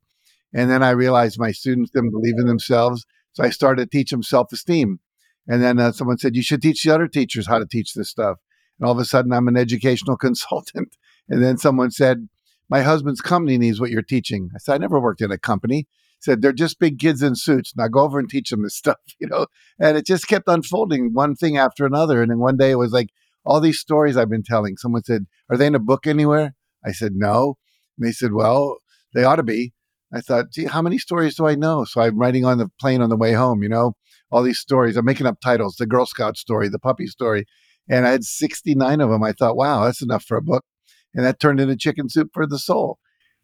And 0.55 0.71
then 0.71 0.83
I 0.83 0.91
realized 0.91 1.39
my 1.39 1.53
students 1.53 1.91
didn't 1.91 2.12
believe 2.12 2.39
in 2.39 2.47
themselves. 2.47 3.07
So 3.33 3.43
I 3.43 3.51
started 3.51 3.91
to 3.91 3.97
teach 3.99 4.11
them 4.11 4.23
self 4.23 4.53
esteem. 4.53 5.01
And 5.49 5.62
then 5.62 5.79
uh, 5.79 5.93
someone 5.93 6.19
said, 6.19 6.37
you 6.37 6.43
should 6.43 6.62
teach 6.62 6.85
the 6.85 6.95
other 6.95 7.09
teachers 7.09 7.49
how 7.49 7.59
to 7.59 7.67
teach 7.67 7.95
this 7.95 8.11
stuff. 8.11 8.39
And 8.79 8.87
all 8.87 8.93
of 8.93 8.99
a 8.99 9.05
sudden, 9.05 9.33
I'm 9.33 9.49
an 9.49 9.57
educational 9.57 10.17
consultant. 10.19 10.97
And 11.29 11.43
then 11.43 11.57
someone 11.59 11.91
said, 11.91 12.29
my 12.69 12.83
husband's 12.83 13.21
company 13.21 13.59
needs 13.59 13.81
what 13.81 13.91
you're 13.91 14.03
teaching. 14.03 14.51
I 14.55 14.59
said, 14.59 14.75
I 14.75 14.79
never 14.79 15.01
worked 15.01 15.21
in 15.21 15.31
a 15.31 15.39
company. 15.39 15.87
said, 16.21 16.43
they're 16.43 16.53
just 16.53 16.79
big 16.79 16.99
kids 16.99 17.23
in 17.23 17.35
suits. 17.35 17.75
Now 17.77 17.89
go 17.89 18.01
over 18.01 18.19
and 18.19 18.29
teach 18.29 18.51
them 18.51 18.62
this 18.62 18.77
stuff, 18.77 18.99
you 19.19 19.27
know? 19.27 19.47
And 19.79 19.97
it 19.97 20.07
just 20.07 20.29
kept 20.29 20.49
unfolding 20.49 21.12
one 21.12 21.35
thing 21.35 21.57
after 21.57 21.85
another. 21.85 22.23
And 22.23 22.31
then 22.31 22.39
one 22.39 22.57
day 22.57 22.71
it 22.71 22.79
was 22.79 22.93
like, 22.93 23.09
all 23.44 23.61
these 23.61 23.78
stories 23.78 24.16
I've 24.16 24.30
been 24.30 24.42
telling. 24.42 24.76
Someone 24.76 25.04
said, 25.04 25.26
Are 25.50 25.56
they 25.56 25.66
in 25.66 25.75
a 25.75 25.80
book 25.80 26.06
anywhere? 26.06 26.54
I 26.84 26.92
said, 26.92 27.12
No. 27.14 27.56
And 27.99 28.06
they 28.06 28.12
said, 28.12 28.32
Well, 28.32 28.78
they 29.14 29.25
ought 29.25 29.37
to 29.37 29.42
be. 29.42 29.72
I 30.14 30.20
thought, 30.20 30.50
gee, 30.50 30.66
how 30.66 30.82
many 30.82 30.99
stories 30.99 31.37
do 31.37 31.46
I 31.46 31.54
know? 31.54 31.84
So 31.84 32.02
I'm 32.02 32.18
writing 32.18 32.44
on 32.44 32.58
the 32.58 32.68
plane 32.78 33.00
on 33.00 33.08
the 33.08 33.16
way 33.16 33.32
home, 33.32 33.62
you 33.62 33.68
know, 33.68 33.94
all 34.31 34.42
these 34.42 34.59
stories. 34.59 34.96
I'm 34.96 35.07
making 35.07 35.26
up 35.26 35.40
titles 35.40 35.76
the 35.76 35.87
Girl 35.87 36.05
Scout 36.05 36.37
story, 36.37 36.68
the 36.68 36.78
puppy 36.78 37.07
story. 37.07 37.46
And 37.88 38.07
I 38.07 38.11
had 38.11 38.24
69 38.24 39.00
of 39.00 39.09
them. 39.09 39.22
I 39.22 39.33
thought, 39.33 39.57
wow, 39.57 39.85
that's 39.85 40.02
enough 40.02 40.24
for 40.24 40.37
a 40.37 40.42
book. 40.42 40.64
And 41.14 41.24
that 41.24 41.40
turned 41.40 41.61
into 41.61 41.76
Chicken 41.76 42.11
Soup 42.11 42.28
for 42.33 42.46
the 42.46 42.59
Soul. 42.59 42.98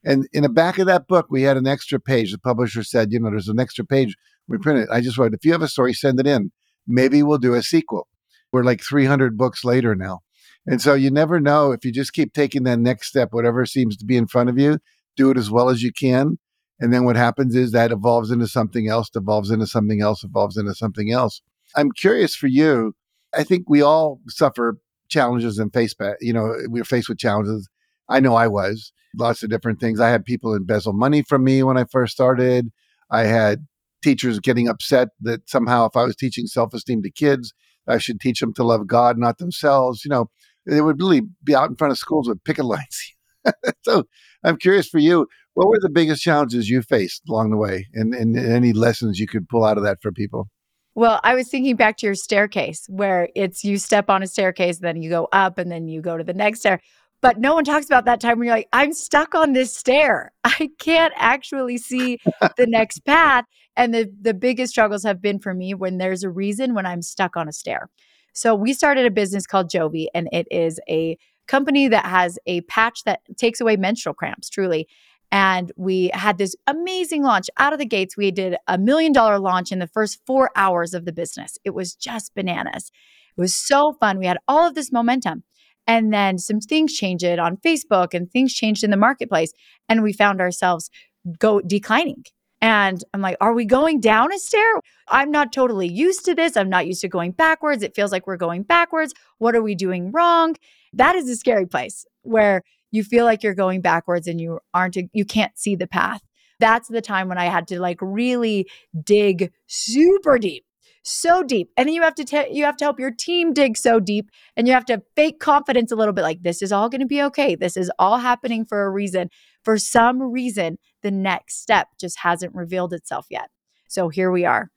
And 0.04 0.28
in 0.32 0.42
the 0.42 0.48
back 0.48 0.78
of 0.78 0.86
that 0.86 1.08
book, 1.08 1.26
we 1.30 1.42
had 1.42 1.56
an 1.56 1.66
extra 1.66 1.98
page. 1.98 2.32
The 2.32 2.38
publisher 2.38 2.82
said, 2.82 3.12
you 3.12 3.18
know, 3.18 3.30
there's 3.30 3.48
an 3.48 3.58
extra 3.58 3.84
page. 3.84 4.14
We 4.46 4.58
printed 4.58 4.84
it. 4.84 4.90
I 4.92 5.00
just 5.00 5.18
wrote, 5.18 5.34
if 5.34 5.44
you 5.44 5.52
have 5.52 5.62
a 5.62 5.68
story, 5.68 5.92
send 5.92 6.20
it 6.20 6.26
in. 6.26 6.52
Maybe 6.86 7.22
we'll 7.22 7.38
do 7.38 7.54
a 7.54 7.62
sequel. 7.62 8.06
We're 8.52 8.64
like 8.64 8.82
300 8.82 9.36
books 9.36 9.64
later 9.64 9.94
now. 9.94 10.20
And 10.66 10.82
so 10.82 10.94
you 10.94 11.10
never 11.10 11.40
know 11.40 11.72
if 11.72 11.84
you 11.84 11.92
just 11.92 12.12
keep 12.12 12.32
taking 12.32 12.64
that 12.64 12.78
next 12.78 13.08
step, 13.08 13.28
whatever 13.32 13.64
seems 13.64 13.96
to 13.98 14.04
be 14.04 14.16
in 14.16 14.26
front 14.26 14.50
of 14.50 14.58
you, 14.58 14.78
do 15.16 15.30
it 15.30 15.38
as 15.38 15.50
well 15.50 15.68
as 15.68 15.82
you 15.82 15.92
can. 15.92 16.38
And 16.80 16.92
then 16.92 17.04
what 17.04 17.16
happens 17.16 17.54
is 17.54 17.72
that 17.72 17.90
evolves 17.90 18.30
into 18.30 18.46
something 18.46 18.88
else, 18.88 19.10
evolves 19.14 19.50
into 19.50 19.66
something 19.66 20.00
else, 20.00 20.22
evolves 20.22 20.56
into 20.56 20.74
something 20.74 21.10
else. 21.10 21.40
I'm 21.76 21.90
curious 21.90 22.34
for 22.36 22.46
you. 22.46 22.94
I 23.34 23.44
think 23.44 23.68
we 23.68 23.82
all 23.82 24.20
suffer 24.28 24.78
challenges 25.08 25.58
and 25.58 25.72
face, 25.72 25.94
you 26.20 26.32
know, 26.32 26.54
we're 26.66 26.84
faced 26.84 27.08
with 27.08 27.18
challenges. 27.18 27.68
I 28.08 28.20
know 28.20 28.34
I 28.34 28.46
was 28.46 28.92
lots 29.16 29.42
of 29.42 29.50
different 29.50 29.80
things. 29.80 30.00
I 30.00 30.10
had 30.10 30.24
people 30.24 30.54
embezzle 30.54 30.92
money 30.92 31.22
from 31.22 31.44
me 31.44 31.62
when 31.62 31.76
I 31.76 31.84
first 31.84 32.12
started. 32.12 32.70
I 33.10 33.24
had 33.24 33.66
teachers 34.02 34.38
getting 34.38 34.68
upset 34.68 35.08
that 35.22 35.48
somehow 35.48 35.86
if 35.86 35.96
I 35.96 36.04
was 36.04 36.16
teaching 36.16 36.46
self 36.46 36.72
esteem 36.74 37.02
to 37.02 37.10
kids, 37.10 37.52
I 37.88 37.98
should 37.98 38.20
teach 38.20 38.40
them 38.40 38.52
to 38.54 38.64
love 38.64 38.86
God, 38.86 39.18
not 39.18 39.38
themselves. 39.38 40.04
You 40.04 40.10
know, 40.10 40.30
they 40.66 40.80
would 40.80 41.00
really 41.00 41.22
be 41.42 41.54
out 41.54 41.70
in 41.70 41.76
front 41.76 41.92
of 41.92 41.98
schools 41.98 42.28
with 42.28 42.42
picket 42.44 42.64
lines. 42.64 43.14
so 43.84 44.04
I'm 44.44 44.56
curious 44.56 44.88
for 44.88 44.98
you, 44.98 45.26
what 45.54 45.68
were 45.68 45.78
the 45.80 45.90
biggest 45.90 46.22
challenges 46.22 46.68
you 46.68 46.82
faced 46.82 47.22
along 47.28 47.50
the 47.50 47.56
way 47.56 47.86
and, 47.94 48.14
and 48.14 48.38
any 48.38 48.72
lessons 48.72 49.18
you 49.18 49.26
could 49.26 49.48
pull 49.48 49.64
out 49.64 49.76
of 49.76 49.84
that 49.84 49.98
for 50.00 50.12
people? 50.12 50.48
Well, 50.94 51.20
I 51.22 51.34
was 51.34 51.48
thinking 51.48 51.76
back 51.76 51.96
to 51.98 52.06
your 52.06 52.14
staircase 52.14 52.84
where 52.88 53.28
it's 53.34 53.64
you 53.64 53.78
step 53.78 54.10
on 54.10 54.22
a 54.22 54.26
staircase, 54.26 54.78
then 54.78 55.00
you 55.00 55.10
go 55.10 55.28
up 55.32 55.58
and 55.58 55.70
then 55.70 55.86
you 55.86 56.00
go 56.00 56.16
to 56.16 56.24
the 56.24 56.34
next 56.34 56.60
stair. 56.60 56.80
But 57.20 57.38
no 57.38 57.54
one 57.54 57.64
talks 57.64 57.86
about 57.86 58.04
that 58.04 58.20
time 58.20 58.38
when 58.38 58.46
you're 58.46 58.56
like, 58.56 58.68
I'm 58.72 58.92
stuck 58.92 59.34
on 59.34 59.52
this 59.52 59.74
stair. 59.76 60.32
I 60.44 60.70
can't 60.78 61.12
actually 61.16 61.78
see 61.78 62.18
the 62.56 62.66
next 62.66 63.04
path. 63.04 63.44
And 63.78 63.94
the, 63.94 64.12
the 64.20 64.34
biggest 64.34 64.72
struggles 64.72 65.04
have 65.04 65.22
been 65.22 65.38
for 65.38 65.54
me 65.54 65.72
when 65.72 65.98
there's 65.98 66.24
a 66.24 66.30
reason 66.30 66.74
when 66.74 66.84
I'm 66.84 67.00
stuck 67.00 67.36
on 67.36 67.48
a 67.48 67.52
stair. 67.52 67.88
So 68.34 68.54
we 68.54 68.72
started 68.74 69.06
a 69.06 69.10
business 69.10 69.46
called 69.46 69.70
Jovi, 69.70 70.08
and 70.14 70.28
it 70.32 70.46
is 70.50 70.80
a 70.88 71.16
company 71.46 71.88
that 71.88 72.04
has 72.04 72.38
a 72.46 72.60
patch 72.62 73.04
that 73.04 73.20
takes 73.36 73.60
away 73.60 73.76
menstrual 73.76 74.14
cramps, 74.14 74.50
truly. 74.50 74.88
And 75.30 75.70
we 75.76 76.10
had 76.12 76.38
this 76.38 76.56
amazing 76.66 77.22
launch 77.22 77.48
out 77.58 77.72
of 77.72 77.78
the 77.78 77.86
gates. 77.86 78.16
We 78.16 78.30
did 78.30 78.56
a 78.66 78.78
million 78.78 79.12
dollar 79.12 79.38
launch 79.38 79.70
in 79.70 79.78
the 79.78 79.86
first 79.86 80.20
four 80.26 80.50
hours 80.56 80.92
of 80.92 81.04
the 81.04 81.12
business. 81.12 81.56
It 81.64 81.70
was 81.70 81.94
just 81.94 82.34
bananas. 82.34 82.90
It 83.36 83.40
was 83.40 83.54
so 83.54 83.92
fun. 83.92 84.18
We 84.18 84.26
had 84.26 84.38
all 84.48 84.66
of 84.66 84.74
this 84.74 84.90
momentum. 84.90 85.44
And 85.86 86.12
then 86.12 86.38
some 86.38 86.60
things 86.60 86.94
changed 86.94 87.24
on 87.24 87.56
Facebook 87.58 88.12
and 88.12 88.30
things 88.30 88.52
changed 88.52 88.84
in 88.84 88.90
the 88.90 88.96
marketplace. 88.96 89.52
And 89.88 90.02
we 90.02 90.12
found 90.12 90.40
ourselves 90.40 90.90
go 91.38 91.60
declining. 91.60 92.24
And 92.60 93.02
I'm 93.14 93.20
like, 93.20 93.36
are 93.40 93.54
we 93.54 93.64
going 93.64 94.00
down 94.00 94.32
a 94.32 94.38
stair? 94.38 94.74
I'm 95.08 95.30
not 95.30 95.52
totally 95.52 95.86
used 95.86 96.24
to 96.24 96.34
this. 96.34 96.56
I'm 96.56 96.68
not 96.68 96.86
used 96.86 97.00
to 97.02 97.08
going 97.08 97.32
backwards. 97.32 97.82
It 97.82 97.94
feels 97.94 98.10
like 98.10 98.26
we're 98.26 98.36
going 98.36 98.64
backwards. 98.64 99.14
What 99.38 99.54
are 99.54 99.62
we 99.62 99.74
doing 99.74 100.10
wrong? 100.10 100.56
That 100.92 101.14
is 101.14 101.28
a 101.28 101.36
scary 101.36 101.66
place 101.66 102.04
where 102.22 102.62
you 102.90 103.04
feel 103.04 103.24
like 103.24 103.42
you're 103.42 103.54
going 103.54 103.80
backwards 103.80 104.26
and 104.26 104.40
you 104.40 104.58
aren't, 104.74 104.96
you 105.12 105.24
can't 105.24 105.56
see 105.56 105.76
the 105.76 105.86
path. 105.86 106.22
That's 106.58 106.88
the 106.88 107.00
time 107.00 107.28
when 107.28 107.38
I 107.38 107.44
had 107.44 107.68
to 107.68 107.80
like 107.80 107.98
really 108.00 108.68
dig 109.04 109.52
super 109.66 110.38
deep 110.38 110.64
so 111.08 111.42
deep 111.42 111.70
and 111.76 111.88
then 111.88 111.94
you 111.94 112.02
have 112.02 112.14
to 112.14 112.46
you 112.50 112.64
have 112.64 112.76
to 112.76 112.84
help 112.84 113.00
your 113.00 113.10
team 113.10 113.54
dig 113.54 113.76
so 113.78 113.98
deep 113.98 114.30
and 114.56 114.66
you 114.66 114.74
have 114.74 114.84
to 114.84 115.02
fake 115.16 115.40
confidence 115.40 115.90
a 115.90 115.96
little 115.96 116.12
bit 116.12 116.22
like 116.22 116.42
this 116.42 116.60
is 116.60 116.70
all 116.70 116.90
going 116.90 117.00
to 117.00 117.06
be 117.06 117.22
okay 117.22 117.54
this 117.54 117.76
is 117.78 117.90
all 117.98 118.18
happening 118.18 118.64
for 118.64 118.84
a 118.84 118.90
reason 118.90 119.30
for 119.68 119.76
some 119.76 120.22
reason 120.22 120.78
the 121.02 121.10
next 121.10 121.60
step 121.60 121.88
just 122.00 122.20
hasn't 122.20 122.54
revealed 122.54 122.94
itself 122.94 123.26
yet 123.28 123.50
so 123.86 124.08
here 124.08 124.30
we 124.30 124.46
are 124.46 124.70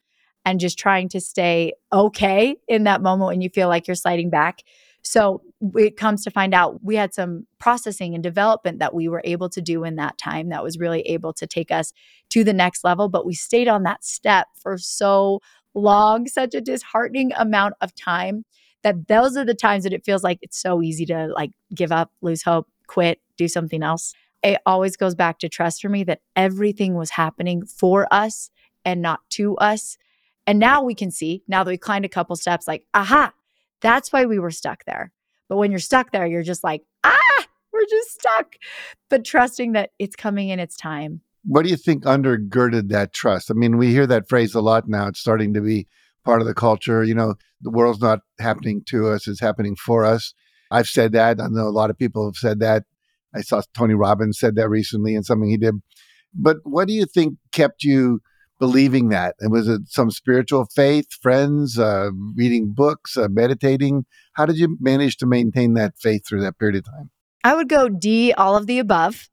and 0.44 0.60
just 0.60 0.78
trying 0.78 1.08
to 1.08 1.22
stay 1.22 1.72
okay 1.94 2.58
in 2.68 2.84
that 2.84 3.02
moment 3.02 3.28
when 3.28 3.40
you 3.40 3.48
feel 3.48 3.70
like 3.70 3.88
you're 3.88 3.96
sliding 3.96 4.30
back 4.30 4.64
so 5.02 5.42
it 5.78 5.96
comes 5.96 6.26
to 6.26 6.30
find 6.30 6.54
out 6.54 6.84
we 6.84 6.98
had 6.98 7.14
some 7.14 7.48
processing 7.58 8.16
and 8.16 8.22
development 8.22 8.80
that 8.80 8.94
we 8.94 9.08
were 9.08 9.22
able 9.24 9.48
to 9.48 9.62
do 9.62 9.86
in 9.86 9.96
that 9.96 10.18
time 10.18 10.50
that 10.50 10.62
was 10.62 10.78
really 10.78 11.04
able 11.04 11.32
to 11.32 11.48
take 11.48 11.72
us 11.72 11.94
to 12.30 12.44
the 12.44 12.54
next 12.54 12.84
level. 12.84 13.10
But 13.10 13.26
we 13.26 13.34
stayed 13.34 13.68
on 13.68 13.84
that 13.84 14.04
step 14.04 14.48
for 14.54 14.78
so 14.78 15.42
long, 15.74 16.28
such 16.28 16.54
a 16.54 16.62
disheartening 16.62 17.32
amount 17.38 17.76
of 17.82 17.96
time 17.96 18.44
that 18.84 19.08
those 19.08 19.38
are 19.38 19.46
the 19.46 19.56
times 19.56 19.86
that 19.86 19.94
it 19.94 20.06
feels 20.06 20.24
like 20.24 20.40
it's 20.42 20.62
so 20.62 20.82
easy 20.82 21.06
to 21.06 21.30
like 21.36 21.52
give 21.74 21.92
up, 21.92 22.12
lose 22.22 22.44
hope, 22.44 22.68
quit, 22.88 23.20
do 23.38 23.48
something 23.48 23.82
else. 23.82 24.14
It 24.44 24.60
always 24.66 24.98
goes 24.98 25.16
back 25.16 25.40
to 25.40 25.50
trust 25.50 25.82
for 25.82 25.90
me 25.90 26.04
that 26.06 26.22
everything 26.36 26.96
was 26.96 27.12
happening 27.12 27.66
for 27.66 28.08
us 28.12 28.50
and 28.84 29.02
not 29.02 29.20
to 29.32 29.56
us. 29.58 29.98
And 30.48 30.58
now 30.58 30.84
we 30.84 30.96
can 30.96 31.12
see, 31.12 31.44
now 31.48 31.64
that 31.64 31.70
we 31.70 31.78
climbed 31.78 32.06
a 32.06 32.10
couple 32.10 32.36
steps, 32.36 32.68
like, 32.68 32.86
aha, 32.94 33.34
that's 33.82 34.12
why 34.12 34.26
we 34.26 34.40
were 34.40 34.52
stuck 34.52 34.84
there. 34.86 35.12
But 35.48 35.58
when 35.58 35.72
you're 35.72 35.80
stuck 35.80 36.12
there, 36.12 36.26
you're 36.26 36.44
just 36.44 36.64
like, 36.64 36.84
ah, 37.04 37.46
we're 37.72 37.86
just 37.86 38.14
stuck. 38.14 38.56
But 39.10 39.26
trusting 39.26 39.74
that 39.74 39.92
it's 40.00 40.16
coming 40.16 40.50
in 40.50 40.60
its 40.60 40.76
time. 40.76 41.22
What 41.44 41.64
do 41.64 41.70
you 41.70 41.78
think 41.78 42.04
undergirded 42.04 42.90
that 42.90 43.14
trust? 43.14 43.52
I 43.52 43.54
mean, 43.54 43.78
we 43.78 43.90
hear 43.92 44.08
that 44.08 44.30
phrase 44.30 44.56
a 44.56 44.62
lot 44.62 44.88
now. 44.88 45.08
It's 45.08 45.20
starting 45.20 45.54
to 45.54 45.62
be 45.62 45.88
part 46.24 46.42
of 46.42 46.48
the 46.48 46.54
culture. 46.54 47.04
You 47.04 47.16
know, 47.16 47.36
the 47.62 47.72
world's 47.72 48.02
not 48.02 48.20
happening 48.40 48.84
to 48.88 49.10
us, 49.10 49.28
it's 49.28 49.40
happening 49.40 49.76
for 49.76 50.06
us. 50.06 50.34
I've 50.70 50.88
said 50.88 51.12
that. 51.14 51.42
I 51.42 51.48
know 51.48 51.68
a 51.68 51.70
lot 51.70 51.90
of 51.90 51.98
people 51.98 52.26
have 52.26 52.38
said 52.38 52.60
that. 52.60 52.84
I 53.36 53.42
saw 53.42 53.62
Tony 53.76 53.94
Robbins 53.94 54.40
said 54.40 54.56
that 54.56 54.70
recently 54.70 55.16
in 55.16 55.24
something 55.24 55.50
he 55.50 55.58
did. 55.58 55.76
But 56.34 56.58
what 56.64 56.88
do 56.88 56.94
you 56.94 57.06
think 57.06 57.36
kept 57.52 57.84
you 57.84 58.22
believing 58.60 59.10
that? 59.10 59.36
And 59.40 59.52
was 59.52 59.68
it 59.68 59.82
some 59.88 60.12
spiritual 60.12 60.66
faith, 60.74 61.08
friends, 61.22 61.78
uh, 61.78 62.10
reading 62.36 62.74
books, 62.74 63.18
uh, 63.18 63.28
meditating? 63.30 64.06
How 64.34 64.46
did 64.46 64.58
you 64.58 64.78
manage 64.80 65.18
to 65.18 65.26
maintain 65.26 65.74
that 65.74 65.94
faith 66.00 66.28
through 66.28 66.42
that 66.42 66.58
period 66.58 66.78
of 66.78 66.86
time? 66.86 67.10
I 67.44 67.56
would 67.56 67.70
go 67.70 67.90
D, 67.90 68.34
all 68.34 68.56
of 68.56 68.68
the 68.68 68.80
above. 68.80 69.30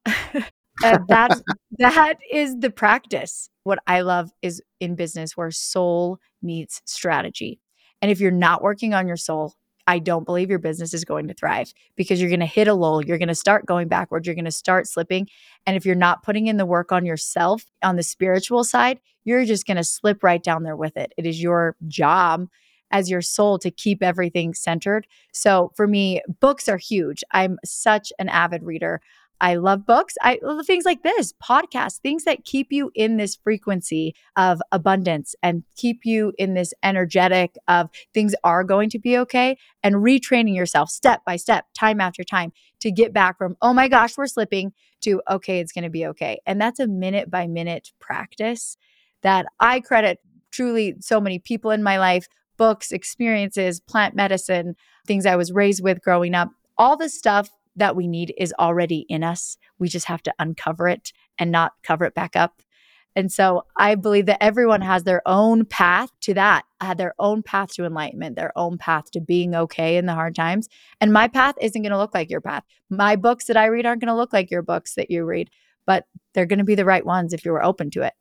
and 0.83 1.07
that 1.09 1.41
that 1.79 2.19
is 2.33 2.57
the 2.59 2.71
practice. 2.71 3.51
What 3.65 3.79
I 3.87 4.01
love 4.01 4.31
is 4.41 4.63
in 4.81 4.95
business 4.95 5.37
where 5.37 5.51
soul 5.51 6.19
meets 6.43 6.81
strategy. 6.87 7.61
And 8.01 8.11
if 8.11 8.21
you're 8.21 8.31
not 8.31 8.63
working 8.63 8.95
on 8.95 9.07
your 9.07 9.17
soul, 9.17 9.55
I 9.89 9.99
don't 9.99 10.25
believe 10.25 10.51
your 10.51 10.59
business 10.59 10.93
is 10.93 11.07
going 11.07 11.29
to 11.29 11.35
thrive 11.35 11.73
because 11.97 12.21
you're 12.21 12.29
going 12.29 12.41
to 12.41 12.47
hit 12.47 12.69
a 12.69 12.75
lull. 12.75 13.03
You're 13.03 13.17
going 13.17 13.29
to 13.29 13.35
start 13.35 13.65
going 13.65 13.89
backwards. 13.89 14.27
You're 14.27 14.35
going 14.35 14.45
to 14.45 14.51
start 14.51 14.87
slipping. 14.87 15.29
And 15.67 15.79
if 15.79 15.87
you're 15.87 15.95
not 15.95 16.23
putting 16.23 16.47
in 16.47 16.59
the 16.59 16.67
work 16.67 16.93
on 16.93 17.07
yourself 17.07 17.65
on 17.83 17.97
the 17.97 18.03
spiritual 18.03 18.65
side, 18.65 19.01
you're 19.25 19.47
just 19.47 19.67
going 19.67 19.79
to 19.79 19.85
slip 19.85 20.23
right 20.23 20.43
down 20.43 20.63
there 20.63 20.77
with 20.77 20.99
it. 20.99 21.15
It 21.17 21.25
is 21.25 21.43
your 21.43 21.75
job 21.87 22.49
as 22.91 23.11
your 23.11 23.23
soul 23.23 23.59
to 23.61 23.71
keep 23.71 24.03
everything 24.03 24.53
centered. 24.53 25.07
So 25.33 25.73
for 25.75 25.87
me, 25.87 26.21
books 26.39 26.69
are 26.69 26.77
huge. 26.77 27.25
I'm 27.33 27.59
such 27.65 28.13
an 28.19 28.29
avid 28.29 28.63
reader. 28.63 29.01
I 29.41 29.55
love 29.55 29.87
books. 29.87 30.15
I 30.21 30.39
love 30.43 30.67
things 30.67 30.85
like 30.85 31.03
this, 31.03 31.33
podcasts, 31.43 31.99
things 31.99 32.25
that 32.25 32.45
keep 32.45 32.69
you 32.71 32.91
in 32.95 33.17
this 33.17 33.37
frequency 33.37 34.15
of 34.37 34.61
abundance 34.73 35.35
and 35.43 35.63
keep 35.77 36.01
you 36.05 36.33
in 36.39 36.55
this 36.55 36.75
energetic 36.83 37.57
of 37.69 37.89
things 38.13 38.35
are 38.43 38.65
going 38.65 38.91
to 38.91 38.99
be 38.99 39.17
okay 39.19 39.57
and 39.83 39.97
retraining 39.97 40.57
yourself 40.57 40.91
step 40.91 41.25
by 41.25 41.37
step, 41.37 41.67
time 41.79 42.01
after 42.01 42.25
time 42.25 42.53
to 42.81 42.91
get 42.91 43.13
back 43.13 43.39
from, 43.39 43.57
oh 43.63 43.73
my 43.73 43.89
gosh, 43.89 44.17
we're 44.17 44.27
slipping 44.27 44.73
to, 45.03 45.23
okay, 45.31 45.61
it's 45.61 45.73
going 45.73 45.85
to 45.85 45.91
be 45.91 46.07
okay. 46.07 46.41
And 46.47 46.61
that's 46.61 46.81
a 46.81 46.89
minute 46.89 47.31
by 47.31 47.47
minute 47.47 47.93
practice 48.01 48.77
that 49.23 49.47
I 49.61 49.81
credit 49.81 50.19
truly 50.51 50.97
so 51.01 51.21
many 51.21 51.39
people 51.39 51.71
in 51.71 51.83
my 51.83 51.99
life, 51.99 52.27
books, 52.57 52.91
experiences, 52.91 53.81
plant 53.81 54.17
medicine, 54.17 54.75
things 55.07 55.27
I 55.27 55.37
was 55.37 55.53
raised 55.53 55.83
with 55.83 56.03
growing 56.03 56.35
up, 56.35 56.51
all 56.77 56.97
this 56.97 57.17
stuff 57.17 57.51
that 57.79 57.97
we 57.97 58.07
need 58.07 58.35
is 58.37 58.55
already 58.59 59.07
in 59.09 59.23
us. 59.25 59.57
We 59.79 59.89
just 59.89 60.07
have 60.07 60.23
to 60.25 60.35
uncover 60.39 60.89
it 60.89 61.13
and 61.39 61.51
not 61.51 61.73
cover 61.83 62.05
it 62.05 62.15
back 62.15 62.37
up. 62.37 62.63
And 63.17 63.33
so 63.33 63.65
I 63.77 63.97
believe 63.97 64.27
that 64.27 64.43
everyone 64.43 64.81
has 64.83 65.03
their 65.03 65.23
own 65.27 65.65
path 65.65 66.11
to 66.21 66.35
that, 66.35 66.65
had 66.81 66.99
their 66.99 67.15
own 67.19 67.43
path 67.43 67.73
to 67.75 67.85
enlightenment, 67.85 68.37
their 68.37 68.57
own 68.57 68.79
path 68.79 69.11
to 69.13 69.21
being 69.21 69.57
okay 69.57 69.97
in 69.97 70.07
the 70.07 70.15
hard 70.15 70.37
times. 70.37 70.69
And 71.01 71.13
my 71.13 71.27
path 71.27 71.57
isn't 71.61 71.83
going 71.83 71.91
to 71.91 71.99
look 71.99 72.15
like 72.15 72.31
your 72.31 72.41
path. 72.41 72.63
My 72.91 73.17
books 73.17 73.47
that 73.47 73.57
I 73.57 73.67
read 73.67 73.87
aren't 73.87 74.01
going 74.01 74.13
to 74.13 74.15
look 74.15 74.33
like 74.33 74.51
your 74.51 74.63
books 74.63 74.95
that 74.95 75.11
you 75.11 75.25
read, 75.25 75.51
but 75.85 76.05
they're 76.33 76.47
going 76.47 76.61
to 76.61 76.65
be 76.65 76.77
the 76.77 76.85
right 76.85 77.05
ones 77.05 77.33
if 77.33 77.45
you 77.45 77.51
were 77.51 77.65
open 77.65 77.91
to 77.91 78.03
it. 78.03 78.13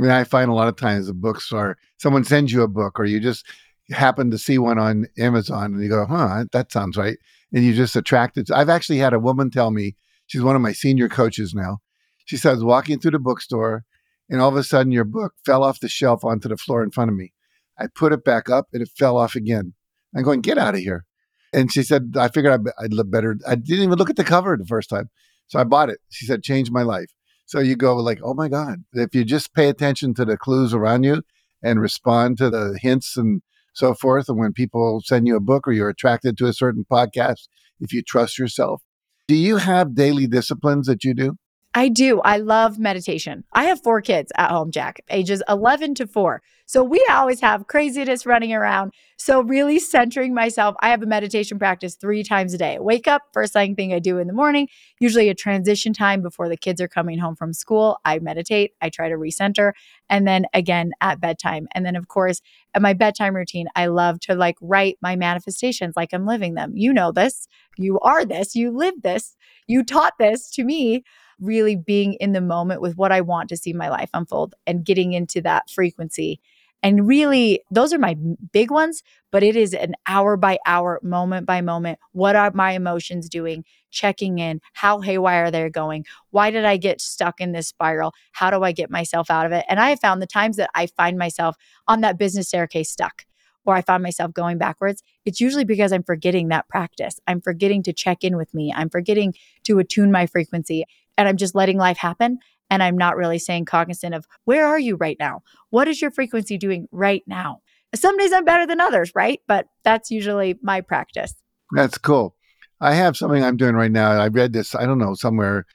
Yeah, 0.00 0.18
I 0.18 0.24
find 0.24 0.50
a 0.50 0.54
lot 0.54 0.68
of 0.68 0.76
times 0.76 1.06
the 1.06 1.14
books 1.14 1.52
are 1.52 1.76
someone 1.98 2.24
sends 2.24 2.52
you 2.52 2.62
a 2.62 2.68
book 2.68 2.98
or 2.98 3.04
you 3.04 3.20
just 3.20 3.46
happen 3.90 4.30
to 4.30 4.38
see 4.38 4.58
one 4.58 4.78
on 4.78 5.06
Amazon 5.18 5.74
and 5.74 5.82
you 5.82 5.88
go, 5.88 6.06
huh, 6.06 6.44
that 6.52 6.72
sounds 6.72 6.96
right 6.96 7.18
and 7.52 7.64
you 7.64 7.74
just 7.74 7.96
attracted. 7.96 8.50
I've 8.50 8.68
actually 8.68 8.98
had 8.98 9.12
a 9.12 9.18
woman 9.18 9.50
tell 9.50 9.70
me 9.70 9.94
she's 10.26 10.42
one 10.42 10.56
of 10.56 10.62
my 10.62 10.72
senior 10.72 11.08
coaches 11.08 11.54
now. 11.54 11.78
She 12.24 12.36
says 12.36 12.64
walking 12.64 12.98
through 12.98 13.10
the 13.12 13.18
bookstore, 13.18 13.84
and 14.30 14.40
all 14.40 14.48
of 14.48 14.56
a 14.56 14.64
sudden 14.64 14.92
your 14.92 15.04
book 15.04 15.34
fell 15.44 15.62
off 15.62 15.80
the 15.80 15.88
shelf 15.88 16.24
onto 16.24 16.48
the 16.48 16.56
floor 16.56 16.82
in 16.82 16.90
front 16.90 17.10
of 17.10 17.16
me. 17.16 17.32
I 17.78 17.88
put 17.88 18.12
it 18.12 18.24
back 18.24 18.48
up, 18.48 18.68
and 18.72 18.82
it 18.82 18.88
fell 18.96 19.16
off 19.16 19.34
again. 19.34 19.74
I'm 20.16 20.22
going, 20.22 20.40
get 20.40 20.58
out 20.58 20.74
of 20.74 20.80
here. 20.80 21.04
And 21.52 21.70
she 21.70 21.82
said, 21.82 22.14
I 22.16 22.28
figured 22.28 22.52
I'd, 22.52 22.84
I'd 22.84 22.94
look 22.94 23.10
better. 23.10 23.36
I 23.46 23.56
didn't 23.56 23.84
even 23.84 23.98
look 23.98 24.10
at 24.10 24.16
the 24.16 24.24
cover 24.24 24.56
the 24.56 24.64
first 24.64 24.88
time, 24.88 25.10
so 25.48 25.58
I 25.58 25.64
bought 25.64 25.90
it. 25.90 25.98
She 26.08 26.24
said, 26.24 26.42
changed 26.42 26.72
my 26.72 26.82
life. 26.82 27.12
So 27.44 27.60
you 27.60 27.76
go 27.76 27.96
like, 27.96 28.20
oh 28.22 28.32
my 28.32 28.48
God! 28.48 28.84
If 28.94 29.14
you 29.14 29.24
just 29.24 29.52
pay 29.52 29.68
attention 29.68 30.14
to 30.14 30.24
the 30.24 30.38
clues 30.38 30.72
around 30.72 31.02
you 31.02 31.22
and 31.62 31.80
respond 31.80 32.38
to 32.38 32.48
the 32.48 32.78
hints 32.80 33.16
and 33.16 33.42
so 33.72 33.94
forth. 33.94 34.28
And 34.28 34.38
when 34.38 34.52
people 34.52 35.02
send 35.04 35.26
you 35.26 35.36
a 35.36 35.40
book 35.40 35.66
or 35.66 35.72
you're 35.72 35.88
attracted 35.88 36.36
to 36.38 36.46
a 36.46 36.52
certain 36.52 36.84
podcast, 36.90 37.48
if 37.80 37.92
you 37.92 38.02
trust 38.02 38.38
yourself, 38.38 38.82
do 39.28 39.34
you 39.34 39.56
have 39.56 39.94
daily 39.94 40.26
disciplines 40.26 40.86
that 40.86 41.04
you 41.04 41.14
do? 41.14 41.36
I 41.74 41.88
do. 41.88 42.20
I 42.20 42.36
love 42.36 42.78
meditation. 42.78 43.44
I 43.52 43.64
have 43.64 43.82
four 43.82 44.02
kids 44.02 44.30
at 44.36 44.50
home, 44.50 44.70
Jack, 44.70 45.00
ages 45.08 45.42
11 45.48 45.94
to 45.96 46.06
four. 46.06 46.42
So 46.72 46.82
we 46.82 47.04
always 47.10 47.38
have 47.42 47.66
craziness 47.66 48.24
running 48.24 48.54
around. 48.54 48.94
So, 49.18 49.42
really 49.42 49.78
centering 49.78 50.32
myself, 50.32 50.74
I 50.80 50.88
have 50.88 51.02
a 51.02 51.06
meditation 51.06 51.58
practice 51.58 51.96
three 51.96 52.24
times 52.24 52.54
a 52.54 52.58
day. 52.58 52.78
wake 52.80 53.06
up, 53.06 53.24
first 53.34 53.52
thing 53.52 53.92
I 53.92 53.98
do 53.98 54.16
in 54.16 54.26
the 54.26 54.32
morning, 54.32 54.68
usually 54.98 55.28
a 55.28 55.34
transition 55.34 55.92
time 55.92 56.22
before 56.22 56.48
the 56.48 56.56
kids 56.56 56.80
are 56.80 56.88
coming 56.88 57.18
home 57.18 57.36
from 57.36 57.52
school. 57.52 57.98
I 58.06 58.20
meditate, 58.20 58.72
I 58.80 58.88
try 58.88 59.10
to 59.10 59.16
recenter, 59.16 59.72
and 60.08 60.26
then 60.26 60.46
again 60.54 60.92
at 61.02 61.20
bedtime. 61.20 61.68
And 61.74 61.84
then, 61.84 61.94
of 61.94 62.08
course, 62.08 62.40
at 62.72 62.80
my 62.80 62.94
bedtime 62.94 63.36
routine, 63.36 63.66
I 63.76 63.88
love 63.88 64.18
to 64.20 64.34
like 64.34 64.56
write 64.62 64.96
my 65.02 65.14
manifestations 65.14 65.92
like 65.94 66.14
I'm 66.14 66.24
living 66.24 66.54
them. 66.54 66.72
You 66.74 66.94
know 66.94 67.12
this, 67.12 67.48
you 67.76 68.00
are 68.00 68.24
this, 68.24 68.54
you 68.54 68.70
live 68.70 68.94
this, 69.02 69.36
you 69.66 69.84
taught 69.84 70.14
this 70.18 70.50
to 70.52 70.64
me 70.64 71.04
really 71.38 71.76
being 71.76 72.14
in 72.14 72.32
the 72.32 72.40
moment 72.40 72.80
with 72.80 72.96
what 72.96 73.12
I 73.12 73.20
want 73.20 73.48
to 73.50 73.56
see 73.56 73.72
my 73.72 73.90
life 73.90 74.10
unfold 74.14 74.54
and 74.66 74.84
getting 74.84 75.12
into 75.12 75.42
that 75.42 75.68
frequency. 75.68 76.40
And 76.82 77.06
really, 77.06 77.62
those 77.70 77.92
are 77.92 77.98
my 77.98 78.16
big 78.52 78.70
ones, 78.70 79.02
but 79.30 79.42
it 79.42 79.54
is 79.54 79.72
an 79.72 79.94
hour 80.06 80.36
by 80.36 80.58
hour, 80.66 80.98
moment 81.02 81.46
by 81.46 81.60
moment. 81.60 81.98
What 82.12 82.34
are 82.34 82.50
my 82.52 82.72
emotions 82.72 83.28
doing? 83.28 83.64
Checking 83.90 84.38
in. 84.38 84.60
How 84.72 85.00
haywire 85.00 85.44
are 85.44 85.50
they're 85.50 85.70
going. 85.70 86.04
Why 86.30 86.50
did 86.50 86.64
I 86.64 86.76
get 86.76 87.00
stuck 87.00 87.40
in 87.40 87.52
this 87.52 87.68
spiral? 87.68 88.14
How 88.32 88.50
do 88.50 88.62
I 88.62 88.72
get 88.72 88.90
myself 88.90 89.30
out 89.30 89.46
of 89.46 89.52
it? 89.52 89.64
And 89.68 89.78
I 89.78 89.90
have 89.90 90.00
found 90.00 90.20
the 90.20 90.26
times 90.26 90.56
that 90.56 90.70
I 90.74 90.86
find 90.86 91.18
myself 91.18 91.56
on 91.86 92.00
that 92.00 92.18
business 92.18 92.48
staircase 92.48 92.90
stuck 92.90 93.26
or 93.64 93.74
I 93.74 93.82
find 93.82 94.02
myself 94.02 94.32
going 94.32 94.58
backwards, 94.58 95.02
it's 95.24 95.40
usually 95.40 95.64
because 95.64 95.92
I'm 95.92 96.02
forgetting 96.02 96.48
that 96.48 96.68
practice. 96.68 97.20
I'm 97.26 97.40
forgetting 97.40 97.82
to 97.84 97.92
check 97.92 98.24
in 98.24 98.36
with 98.36 98.52
me. 98.54 98.72
I'm 98.74 98.90
forgetting 98.90 99.34
to 99.64 99.78
attune 99.78 100.10
my 100.10 100.26
frequency 100.26 100.84
and 101.16 101.28
I'm 101.28 101.36
just 101.36 101.54
letting 101.54 101.78
life 101.78 101.98
happen. 101.98 102.38
And 102.72 102.82
I'm 102.82 102.96
not 102.96 103.18
really 103.18 103.38
saying 103.38 103.66
cognizant 103.66 104.14
of 104.14 104.26
where 104.46 104.66
are 104.66 104.78
you 104.78 104.96
right 104.96 105.18
now? 105.20 105.42
What 105.68 105.88
is 105.88 106.00
your 106.00 106.10
frequency 106.10 106.56
doing 106.56 106.88
right 106.90 107.22
now? 107.26 107.58
Some 107.94 108.16
days 108.16 108.32
I'm 108.32 108.46
better 108.46 108.66
than 108.66 108.80
others, 108.80 109.12
right? 109.14 109.40
But 109.46 109.66
that's 109.84 110.10
usually 110.10 110.58
my 110.62 110.80
practice. 110.80 111.34
That's 111.72 111.98
cool. 111.98 112.34
I 112.80 112.94
have 112.94 113.14
something 113.14 113.44
I'm 113.44 113.58
doing 113.58 113.74
right 113.74 113.92
now. 113.92 114.12
I 114.12 114.28
read 114.28 114.54
this, 114.54 114.74
I 114.74 114.86
don't 114.86 114.96
know, 114.96 115.12
somewhere, 115.12 115.66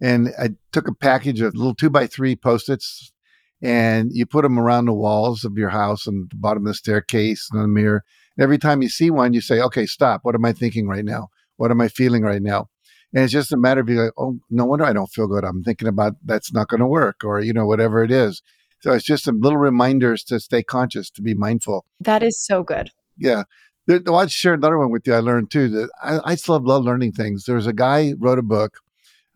and 0.00 0.28
I 0.38 0.50
took 0.70 0.86
a 0.86 0.94
package 0.94 1.40
of 1.40 1.56
little 1.56 1.74
two 1.74 1.90
by 1.90 2.06
three 2.06 2.36
post 2.36 2.68
its 2.68 3.10
and 3.60 4.10
you 4.12 4.24
put 4.24 4.42
them 4.42 4.56
around 4.56 4.84
the 4.84 4.94
walls 4.94 5.44
of 5.44 5.58
your 5.58 5.70
house 5.70 6.06
and 6.06 6.30
the 6.30 6.36
bottom 6.36 6.62
of 6.62 6.68
the 6.68 6.74
staircase 6.74 7.48
and 7.50 7.64
the 7.64 7.66
mirror. 7.66 8.04
And 8.36 8.44
every 8.44 8.58
time 8.58 8.80
you 8.80 8.88
see 8.88 9.10
one, 9.10 9.32
you 9.32 9.40
say, 9.40 9.60
okay, 9.60 9.86
stop. 9.86 10.20
What 10.22 10.36
am 10.36 10.44
I 10.44 10.52
thinking 10.52 10.86
right 10.86 11.04
now? 11.04 11.30
What 11.56 11.72
am 11.72 11.80
I 11.80 11.88
feeling 11.88 12.22
right 12.22 12.42
now? 12.42 12.68
And 13.14 13.22
it's 13.22 13.32
just 13.32 13.52
a 13.52 13.56
matter 13.56 13.80
of 13.80 13.88
you 13.88 14.02
like, 14.02 14.12
oh, 14.18 14.40
no 14.50 14.64
wonder 14.64 14.84
I 14.84 14.92
don't 14.92 15.06
feel 15.06 15.28
good. 15.28 15.44
I'm 15.44 15.62
thinking 15.62 15.86
about 15.86 16.16
that's 16.24 16.52
not 16.52 16.68
going 16.68 16.80
to 16.80 16.86
work 16.86 17.22
or, 17.24 17.40
you 17.40 17.52
know, 17.52 17.64
whatever 17.64 18.02
it 18.02 18.10
is. 18.10 18.42
So 18.80 18.92
it's 18.92 19.04
just 19.04 19.24
some 19.24 19.40
little 19.40 19.58
reminders 19.58 20.24
to 20.24 20.40
stay 20.40 20.64
conscious, 20.64 21.10
to 21.10 21.22
be 21.22 21.32
mindful. 21.32 21.86
That 22.00 22.24
is 22.24 22.44
so 22.44 22.64
good. 22.64 22.90
Yeah. 23.16 23.44
I'll 23.88 24.26
share 24.26 24.54
another 24.54 24.78
one 24.78 24.90
with 24.90 25.06
you. 25.06 25.14
I 25.14 25.20
learned 25.20 25.50
too 25.50 25.68
that 25.68 25.90
I, 26.02 26.32
I 26.32 26.34
still 26.34 26.58
love 26.58 26.84
learning 26.84 27.12
things. 27.12 27.44
There 27.44 27.54
was 27.54 27.68
a 27.68 27.72
guy 27.72 28.14
wrote 28.18 28.38
a 28.38 28.42
book. 28.42 28.78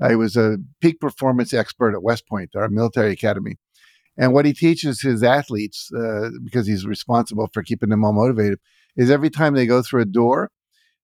Uh, 0.01 0.09
he 0.11 0.17
was 0.17 0.37
a 0.37 0.59
peak 0.81 1.01
performance 1.01 1.55
expert 1.55 1.95
at 1.95 2.03
West 2.03 2.27
Point, 2.27 2.57
our 2.57 2.69
military 2.69 3.12
academy. 3.12 3.57
And 4.17 4.33
what 4.33 4.45
he 4.45 4.53
teaches 4.53 5.01
his 5.01 5.23
athletes, 5.23 5.93
uh, 5.93 6.31
because 6.45 6.67
he's 6.67 6.85
responsible 6.85 7.49
for 7.53 7.62
keeping 7.62 7.91
them 7.91 8.05
all 8.05 8.12
motivated, 8.12 8.59
is 8.97 9.11
every 9.11 9.31
time 9.31 9.55
they 9.55 9.67
go 9.67 9.83
through 9.83 10.03
a 10.03 10.07
door, 10.07 10.51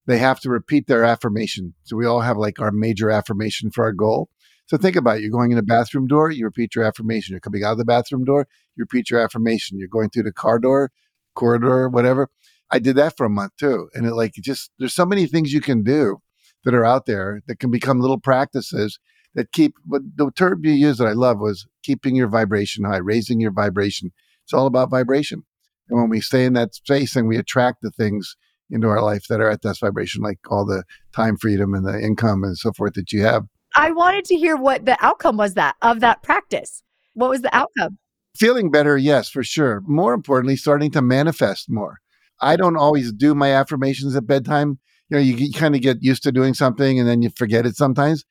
they 0.06 0.18
have 0.18 0.40
to 0.40 0.50
repeat 0.50 0.86
their 0.86 1.04
affirmation. 1.04 1.74
So 1.84 1.96
we 1.96 2.06
all 2.06 2.20
have 2.20 2.36
like 2.36 2.60
our 2.60 2.70
major 2.70 3.10
affirmation 3.10 3.70
for 3.70 3.84
our 3.84 3.92
goal. 3.92 4.28
So 4.66 4.76
think 4.76 4.96
about 4.96 5.18
it. 5.18 5.22
You're 5.22 5.30
going 5.30 5.50
in 5.50 5.56
the 5.56 5.62
bathroom 5.62 6.06
door, 6.06 6.30
you 6.30 6.44
repeat 6.44 6.74
your 6.74 6.84
affirmation. 6.84 7.32
You're 7.32 7.40
coming 7.40 7.64
out 7.64 7.72
of 7.72 7.78
the 7.78 7.84
bathroom 7.84 8.24
door, 8.24 8.46
you 8.76 8.82
repeat 8.82 9.10
your 9.10 9.20
affirmation. 9.20 9.78
You're 9.78 9.88
going 9.88 10.10
through 10.10 10.22
the 10.24 10.32
car 10.32 10.58
door, 10.58 10.90
corridor, 11.34 11.88
whatever. 11.88 12.30
I 12.70 12.78
did 12.78 12.96
that 12.96 13.16
for 13.16 13.26
a 13.26 13.30
month 13.30 13.52
too. 13.58 13.88
And 13.94 14.06
it 14.06 14.14
like 14.14 14.34
just 14.34 14.70
there's 14.78 14.94
so 14.94 15.06
many 15.06 15.26
things 15.26 15.52
you 15.52 15.60
can 15.60 15.82
do 15.82 16.18
that 16.64 16.74
are 16.74 16.84
out 16.84 17.06
there 17.06 17.42
that 17.46 17.60
can 17.60 17.70
become 17.70 18.00
little 18.00 18.18
practices 18.18 18.98
that 19.34 19.52
keep 19.52 19.74
but 19.84 20.02
the 20.16 20.30
term 20.34 20.64
you 20.64 20.72
used 20.72 21.00
that 21.00 21.08
I 21.08 21.12
love 21.12 21.38
was 21.38 21.66
keeping 21.82 22.16
your 22.16 22.28
vibration 22.28 22.84
high, 22.84 22.98
raising 22.98 23.40
your 23.40 23.52
vibration. 23.52 24.12
It's 24.44 24.54
all 24.54 24.66
about 24.66 24.90
vibration. 24.90 25.44
And 25.88 26.00
when 26.00 26.08
we 26.08 26.20
stay 26.20 26.44
in 26.44 26.54
that 26.54 26.74
space 26.74 27.16
and 27.16 27.28
we 27.28 27.36
attract 27.36 27.82
the 27.82 27.90
things 27.90 28.36
into 28.70 28.88
our 28.88 29.02
life 29.02 29.26
that 29.28 29.40
are 29.40 29.50
at 29.50 29.62
that 29.62 29.78
vibration, 29.78 30.22
like 30.22 30.38
all 30.50 30.64
the 30.64 30.84
time 31.14 31.36
freedom 31.36 31.74
and 31.74 31.86
the 31.86 32.00
income 32.00 32.42
and 32.44 32.56
so 32.56 32.72
forth 32.72 32.94
that 32.94 33.12
you 33.12 33.22
have. 33.22 33.44
I 33.76 33.90
wanted 33.90 34.24
to 34.26 34.36
hear 34.36 34.56
what 34.56 34.86
the 34.86 34.96
outcome 35.04 35.36
was 35.36 35.54
that 35.54 35.76
of 35.82 36.00
that 36.00 36.22
practice. 36.22 36.82
What 37.14 37.30
was 37.30 37.42
the 37.42 37.54
uh, 37.54 37.66
outcome? 37.66 37.98
Feeling 38.36 38.70
better, 38.70 38.96
yes, 38.96 39.28
for 39.28 39.44
sure. 39.44 39.82
More 39.86 40.14
importantly, 40.14 40.56
starting 40.56 40.90
to 40.92 41.02
manifest 41.02 41.66
more. 41.68 41.98
I 42.40 42.56
don't 42.56 42.76
always 42.76 43.12
do 43.12 43.34
my 43.34 43.52
affirmations 43.52 44.16
at 44.16 44.26
bedtime. 44.26 44.78
You 45.08 45.16
know, 45.16 45.22
you, 45.22 45.34
you 45.34 45.52
kind 45.52 45.74
of 45.74 45.82
get 45.82 46.02
used 46.02 46.22
to 46.24 46.32
doing 46.32 46.54
something 46.54 46.98
and 46.98 47.08
then 47.08 47.22
you 47.22 47.30
forget 47.30 47.66
it 47.66 47.76
sometimes. 47.76 48.24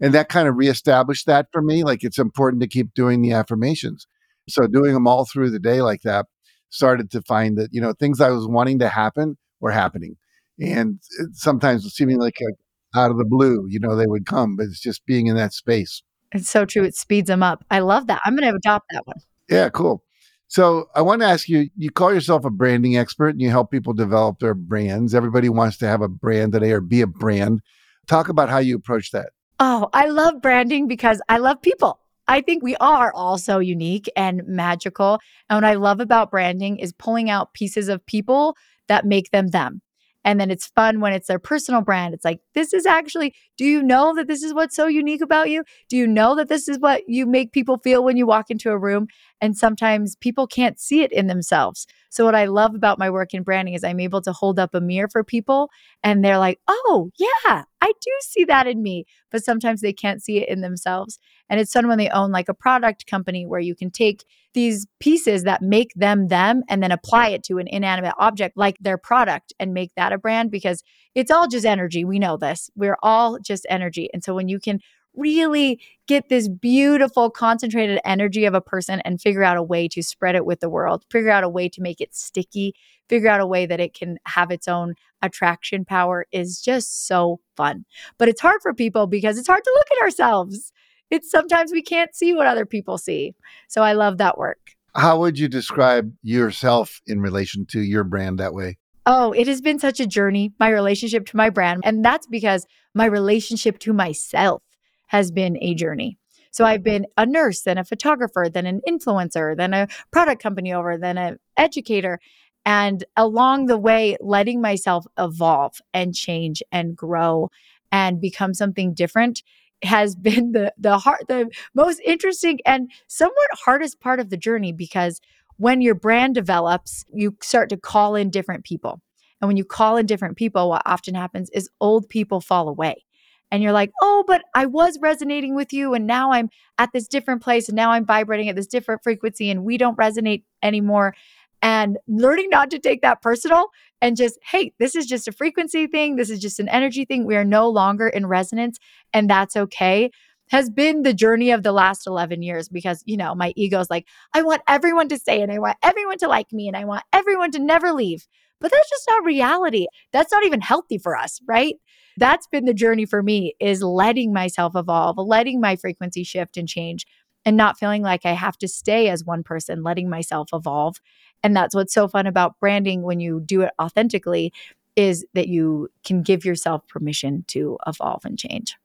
And 0.00 0.12
that 0.12 0.28
kind 0.28 0.46
of 0.46 0.56
reestablished 0.56 1.26
that 1.26 1.46
for 1.52 1.62
me. 1.62 1.82
Like 1.82 2.04
it's 2.04 2.18
important 2.18 2.60
to 2.62 2.68
keep 2.68 2.92
doing 2.94 3.22
the 3.22 3.32
affirmations. 3.32 4.06
So 4.48 4.66
doing 4.66 4.92
them 4.92 5.06
all 5.06 5.24
through 5.24 5.50
the 5.50 5.58
day 5.58 5.80
like 5.80 6.02
that 6.02 6.26
started 6.68 7.10
to 7.12 7.22
find 7.22 7.56
that, 7.56 7.70
you 7.72 7.80
know, 7.80 7.94
things 7.94 8.20
I 8.20 8.30
was 8.30 8.46
wanting 8.46 8.78
to 8.80 8.88
happen 8.88 9.38
were 9.66 9.72
happening. 9.72 10.16
And 10.60 11.00
uh, 11.20 11.24
sometimes 11.32 11.84
seeming 11.92 12.18
like 12.18 12.38
a, 12.40 12.98
out 12.98 13.10
of 13.10 13.18
the 13.18 13.24
blue, 13.24 13.66
you 13.68 13.80
know, 13.80 13.96
they 13.96 14.06
would 14.06 14.26
come, 14.26 14.56
but 14.56 14.64
it's 14.64 14.80
just 14.80 15.04
being 15.04 15.26
in 15.26 15.36
that 15.36 15.52
space. 15.52 16.02
It's 16.32 16.48
so 16.48 16.64
true. 16.64 16.84
It 16.84 16.94
speeds 16.94 17.26
them 17.26 17.42
up. 17.42 17.64
I 17.70 17.80
love 17.80 18.06
that. 18.06 18.20
I'm 18.24 18.36
going 18.36 18.50
to 18.50 18.56
adopt 18.56 18.86
that 18.92 19.06
one. 19.06 19.16
Yeah, 19.48 19.68
cool. 19.68 20.02
So 20.48 20.86
I 20.94 21.02
want 21.02 21.22
to 21.22 21.26
ask 21.26 21.48
you, 21.48 21.68
you 21.76 21.90
call 21.90 22.14
yourself 22.14 22.44
a 22.44 22.50
branding 22.50 22.96
expert 22.96 23.30
and 23.30 23.40
you 23.40 23.50
help 23.50 23.70
people 23.70 23.92
develop 23.92 24.38
their 24.38 24.54
brands. 24.54 25.14
Everybody 25.14 25.48
wants 25.48 25.76
to 25.78 25.88
have 25.88 26.02
a 26.02 26.08
brand 26.08 26.52
today 26.52 26.70
or 26.70 26.80
be 26.80 27.00
a 27.00 27.06
brand. 27.06 27.60
Talk 28.06 28.28
about 28.28 28.48
how 28.48 28.58
you 28.58 28.76
approach 28.76 29.10
that. 29.10 29.30
Oh, 29.58 29.88
I 29.92 30.06
love 30.08 30.40
branding 30.40 30.86
because 30.86 31.20
I 31.28 31.38
love 31.38 31.60
people. 31.60 31.98
I 32.28 32.40
think 32.40 32.62
we 32.62 32.76
are 32.76 33.12
all 33.14 33.38
so 33.38 33.58
unique 33.58 34.10
and 34.16 34.42
magical. 34.46 35.18
And 35.48 35.56
what 35.56 35.64
I 35.64 35.74
love 35.74 36.00
about 36.00 36.30
branding 36.30 36.78
is 36.78 36.92
pulling 36.92 37.30
out 37.30 37.54
pieces 37.54 37.88
of 37.88 38.04
people 38.06 38.56
that 38.88 39.04
make 39.04 39.30
them 39.30 39.48
them. 39.48 39.82
And 40.24 40.40
then 40.40 40.50
it's 40.50 40.66
fun 40.66 41.00
when 41.00 41.12
it's 41.12 41.28
their 41.28 41.38
personal 41.38 41.82
brand. 41.82 42.12
It's 42.12 42.24
like, 42.24 42.40
this 42.54 42.72
is 42.72 42.84
actually, 42.84 43.34
do 43.56 43.64
you 43.64 43.82
know 43.82 44.14
that 44.14 44.28
this 44.28 44.42
is 44.42 44.54
what's 44.54 44.76
so 44.76 44.86
unique 44.86 45.22
about 45.22 45.50
you? 45.50 45.64
Do 45.88 45.96
you 45.96 46.06
know 46.06 46.34
that 46.36 46.48
this 46.48 46.68
is 46.68 46.78
what 46.78 47.02
you 47.08 47.26
make 47.26 47.52
people 47.52 47.78
feel 47.78 48.04
when 48.04 48.16
you 48.16 48.26
walk 48.26 48.50
into 48.50 48.70
a 48.70 48.78
room? 48.78 49.08
And 49.40 49.56
sometimes 49.56 50.16
people 50.16 50.46
can't 50.46 50.78
see 50.78 51.02
it 51.02 51.12
in 51.12 51.26
themselves. 51.26 51.86
So, 52.10 52.24
what 52.24 52.34
I 52.34 52.46
love 52.46 52.74
about 52.74 52.98
my 52.98 53.10
work 53.10 53.34
in 53.34 53.42
branding 53.42 53.74
is 53.74 53.84
I'm 53.84 54.00
able 54.00 54.22
to 54.22 54.32
hold 54.32 54.58
up 54.58 54.74
a 54.74 54.80
mirror 54.80 55.08
for 55.10 55.22
people 55.22 55.68
and 56.02 56.24
they're 56.24 56.38
like, 56.38 56.58
oh, 56.66 57.10
yeah, 57.18 57.64
I 57.82 57.92
do 58.00 58.10
see 58.22 58.44
that 58.44 58.66
in 58.66 58.82
me. 58.82 59.04
But 59.30 59.44
sometimes 59.44 59.80
they 59.80 59.92
can't 59.92 60.22
see 60.22 60.38
it 60.38 60.48
in 60.48 60.62
themselves. 60.62 61.18
And 61.50 61.60
it's 61.60 61.72
fun 61.72 61.88
when 61.88 61.98
they 61.98 62.08
own 62.08 62.30
like 62.30 62.48
a 62.48 62.54
product 62.54 63.06
company 63.06 63.44
where 63.44 63.60
you 63.60 63.74
can 63.74 63.90
take 63.90 64.24
these 64.54 64.86
pieces 65.00 65.42
that 65.42 65.60
make 65.60 65.92
them 65.94 66.28
them 66.28 66.62
and 66.68 66.82
then 66.82 66.90
apply 66.90 67.28
it 67.28 67.42
to 67.44 67.58
an 67.58 67.68
inanimate 67.68 68.14
object 68.18 68.56
like 68.56 68.78
their 68.80 68.96
product 68.96 69.52
and 69.60 69.74
make 69.74 69.94
that 69.96 70.12
a 70.12 70.18
brand 70.18 70.50
because 70.50 70.82
it's 71.14 71.30
all 71.30 71.46
just 71.46 71.66
energy. 71.66 72.04
We 72.04 72.18
know 72.18 72.38
this. 72.38 72.70
We're 72.74 72.98
all 73.02 73.38
just 73.46 73.66
energy. 73.68 74.08
And 74.12 74.22
so 74.22 74.34
when 74.34 74.48
you 74.48 74.58
can 74.58 74.80
really 75.14 75.80
get 76.06 76.28
this 76.28 76.46
beautiful 76.48 77.30
concentrated 77.30 77.98
energy 78.04 78.44
of 78.44 78.54
a 78.54 78.60
person 78.60 79.00
and 79.00 79.20
figure 79.20 79.42
out 79.42 79.56
a 79.56 79.62
way 79.62 79.88
to 79.88 80.02
spread 80.02 80.34
it 80.34 80.44
with 80.44 80.60
the 80.60 80.68
world, 80.68 81.04
figure 81.10 81.30
out 81.30 81.44
a 81.44 81.48
way 81.48 81.68
to 81.70 81.80
make 81.80 82.00
it 82.00 82.14
sticky, 82.14 82.74
figure 83.08 83.30
out 83.30 83.40
a 83.40 83.46
way 83.46 83.64
that 83.64 83.80
it 83.80 83.94
can 83.94 84.18
have 84.26 84.50
its 84.50 84.68
own 84.68 84.94
attraction 85.22 85.84
power 85.84 86.26
is 86.32 86.60
just 86.60 87.06
so 87.06 87.40
fun. 87.56 87.86
But 88.18 88.28
it's 88.28 88.42
hard 88.42 88.60
for 88.62 88.74
people 88.74 89.06
because 89.06 89.38
it's 89.38 89.48
hard 89.48 89.64
to 89.64 89.72
look 89.74 89.86
at 89.98 90.04
ourselves 90.04 90.72
it's 91.10 91.30
sometimes 91.30 91.72
we 91.72 91.82
can't 91.82 92.14
see 92.14 92.34
what 92.34 92.46
other 92.46 92.66
people 92.66 92.98
see. 92.98 93.34
So 93.68 93.82
I 93.82 93.92
love 93.92 94.18
that 94.18 94.38
work. 94.38 94.58
How 94.94 95.18
would 95.20 95.38
you 95.38 95.48
describe 95.48 96.12
yourself 96.22 97.00
in 97.06 97.20
relation 97.20 97.66
to 97.66 97.80
your 97.80 98.04
brand 98.04 98.38
that 98.38 98.54
way? 98.54 98.78
Oh, 99.06 99.30
it 99.32 99.46
has 99.46 99.60
been 99.60 99.78
such 99.78 100.00
a 100.00 100.06
journey, 100.06 100.52
my 100.58 100.68
relationship 100.68 101.26
to 101.26 101.36
my 101.36 101.48
brand. 101.48 101.82
And 101.84 102.04
that's 102.04 102.26
because 102.26 102.66
my 102.92 103.04
relationship 103.04 103.78
to 103.80 103.92
myself 103.92 104.62
has 105.06 105.30
been 105.30 105.56
a 105.62 105.74
journey. 105.74 106.18
So 106.50 106.64
I've 106.64 106.82
been 106.82 107.06
a 107.16 107.24
nurse, 107.24 107.62
then 107.62 107.78
a 107.78 107.84
photographer, 107.84 108.48
then 108.52 108.66
an 108.66 108.80
influencer, 108.88 109.56
then 109.56 109.74
a 109.74 109.88
product 110.10 110.42
company 110.42 110.72
over, 110.72 110.98
then 110.98 111.18
an 111.18 111.38
educator. 111.56 112.18
And 112.64 113.04
along 113.16 113.66
the 113.66 113.78
way, 113.78 114.16
letting 114.20 114.60
myself 114.60 115.06
evolve 115.16 115.80
and 115.94 116.14
change 116.14 116.62
and 116.72 116.96
grow 116.96 117.50
and 117.92 118.20
become 118.20 118.54
something 118.54 118.92
different 118.92 119.42
has 119.82 120.16
been 120.28 120.52
the 120.52 120.72
the 120.78 120.98
hard 120.98 121.20
the 121.28 121.50
most 121.74 122.00
interesting 122.04 122.58
and 122.64 122.90
somewhat 123.06 123.48
hardest 123.52 124.00
part 124.00 124.18
of 124.18 124.30
the 124.30 124.36
journey 124.36 124.72
because 124.72 125.20
when 125.58 125.80
your 125.80 125.94
brand 125.94 126.34
develops, 126.34 127.04
you 127.12 127.36
start 127.42 127.68
to 127.70 127.76
call 127.76 128.14
in 128.14 128.30
different 128.30 128.64
people. 128.64 129.00
And 129.40 129.48
when 129.48 129.56
you 129.56 129.64
call 129.64 129.96
in 129.96 130.06
different 130.06 130.36
people, 130.36 130.68
what 130.68 130.82
often 130.86 131.14
happens 131.14 131.50
is 131.50 131.68
old 131.80 132.08
people 132.08 132.40
fall 132.40 132.68
away. 132.68 133.04
And 133.50 133.62
you're 133.62 133.72
like, 133.72 133.92
oh, 134.02 134.24
but 134.26 134.42
I 134.54 134.66
was 134.66 134.98
resonating 135.00 135.54
with 135.54 135.72
you. 135.72 135.94
And 135.94 136.06
now 136.06 136.32
I'm 136.32 136.48
at 136.78 136.90
this 136.92 137.06
different 137.06 137.42
place. 137.42 137.68
And 137.68 137.76
now 137.76 137.92
I'm 137.92 138.04
vibrating 138.04 138.48
at 138.48 138.56
this 138.56 138.66
different 138.66 139.02
frequency. 139.04 139.50
And 139.50 139.64
we 139.64 139.78
don't 139.78 139.96
resonate 139.96 140.42
anymore 140.62 141.14
and 141.62 141.98
learning 142.06 142.48
not 142.50 142.70
to 142.70 142.78
take 142.78 143.02
that 143.02 143.22
personal 143.22 143.68
and 144.00 144.16
just, 144.16 144.38
hey, 144.50 144.72
this 144.78 144.94
is 144.94 145.06
just 145.06 145.28
a 145.28 145.32
frequency 145.32 145.86
thing. 145.86 146.16
This 146.16 146.30
is 146.30 146.40
just 146.40 146.60
an 146.60 146.68
energy 146.68 147.04
thing. 147.04 147.24
We 147.24 147.36
are 147.36 147.44
no 147.44 147.68
longer 147.68 148.08
in 148.08 148.26
resonance, 148.26 148.78
and 149.12 149.28
that's 149.28 149.56
okay. 149.56 150.10
Has 150.48 150.70
been 150.70 151.02
the 151.02 151.14
journey 151.14 151.50
of 151.50 151.62
the 151.62 151.72
last 151.72 152.06
11 152.06 152.42
years 152.42 152.68
because, 152.68 153.02
you 153.04 153.16
know, 153.16 153.34
my 153.34 153.52
ego 153.56 153.80
is 153.80 153.90
like, 153.90 154.06
I 154.32 154.42
want 154.42 154.62
everyone 154.68 155.08
to 155.08 155.18
stay 155.18 155.42
and 155.42 155.50
I 155.50 155.58
want 155.58 155.76
everyone 155.82 156.18
to 156.18 156.28
like 156.28 156.52
me 156.52 156.68
and 156.68 156.76
I 156.76 156.84
want 156.84 157.04
everyone 157.12 157.50
to 157.52 157.58
never 157.58 157.92
leave. 157.92 158.26
But 158.60 158.70
that's 158.70 158.88
just 158.88 159.06
not 159.08 159.24
reality. 159.24 159.86
That's 160.12 160.32
not 160.32 160.44
even 160.44 160.60
healthy 160.60 160.98
for 160.98 161.16
us, 161.16 161.40
right? 161.46 161.74
That's 162.16 162.46
been 162.46 162.64
the 162.64 162.72
journey 162.72 163.04
for 163.06 163.22
me 163.22 163.54
is 163.60 163.82
letting 163.82 164.32
myself 164.32 164.74
evolve, 164.74 165.18
letting 165.18 165.60
my 165.60 165.76
frequency 165.76 166.24
shift 166.24 166.56
and 166.56 166.68
change 166.68 167.06
and 167.44 167.56
not 167.56 167.78
feeling 167.78 168.02
like 168.02 168.24
I 168.24 168.32
have 168.32 168.56
to 168.58 168.68
stay 168.68 169.08
as 169.08 169.24
one 169.24 169.42
person, 169.42 169.82
letting 169.82 170.08
myself 170.08 170.48
evolve 170.52 170.96
and 171.42 171.54
that's 171.54 171.74
what's 171.74 171.94
so 171.94 172.08
fun 172.08 172.26
about 172.26 172.58
branding 172.58 173.02
when 173.02 173.20
you 173.20 173.40
do 173.40 173.60
it 173.62 173.70
authentically 173.80 174.52
is 174.96 175.24
that 175.34 175.48
you 175.48 175.88
can 176.04 176.22
give 176.22 176.44
yourself 176.44 176.86
permission 176.88 177.44
to 177.48 177.78
evolve 177.86 178.24
and 178.24 178.38
change. 178.38 178.76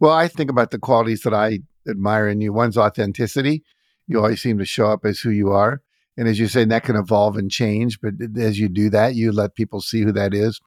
Well, 0.00 0.12
I 0.12 0.28
think 0.28 0.50
about 0.50 0.70
the 0.70 0.78
qualities 0.78 1.22
that 1.22 1.34
I 1.34 1.60
admire 1.88 2.28
in 2.28 2.40
you. 2.40 2.52
One's 2.52 2.78
authenticity. 2.78 3.64
You 4.06 4.18
always 4.18 4.40
seem 4.40 4.58
to 4.58 4.64
show 4.64 4.86
up 4.86 5.04
as 5.04 5.20
who 5.20 5.30
you 5.30 5.50
are. 5.50 5.82
And 6.16 6.28
as 6.28 6.38
you 6.38 6.48
say, 6.48 6.64
that 6.64 6.84
can 6.84 6.96
evolve 6.96 7.36
and 7.36 7.50
change. 7.50 8.00
But 8.00 8.14
as 8.38 8.58
you 8.58 8.68
do 8.68 8.90
that, 8.90 9.14
you 9.14 9.32
let 9.32 9.54
people 9.54 9.80
see 9.80 10.02
who 10.02 10.12
that 10.12 10.34
is. 10.34 10.60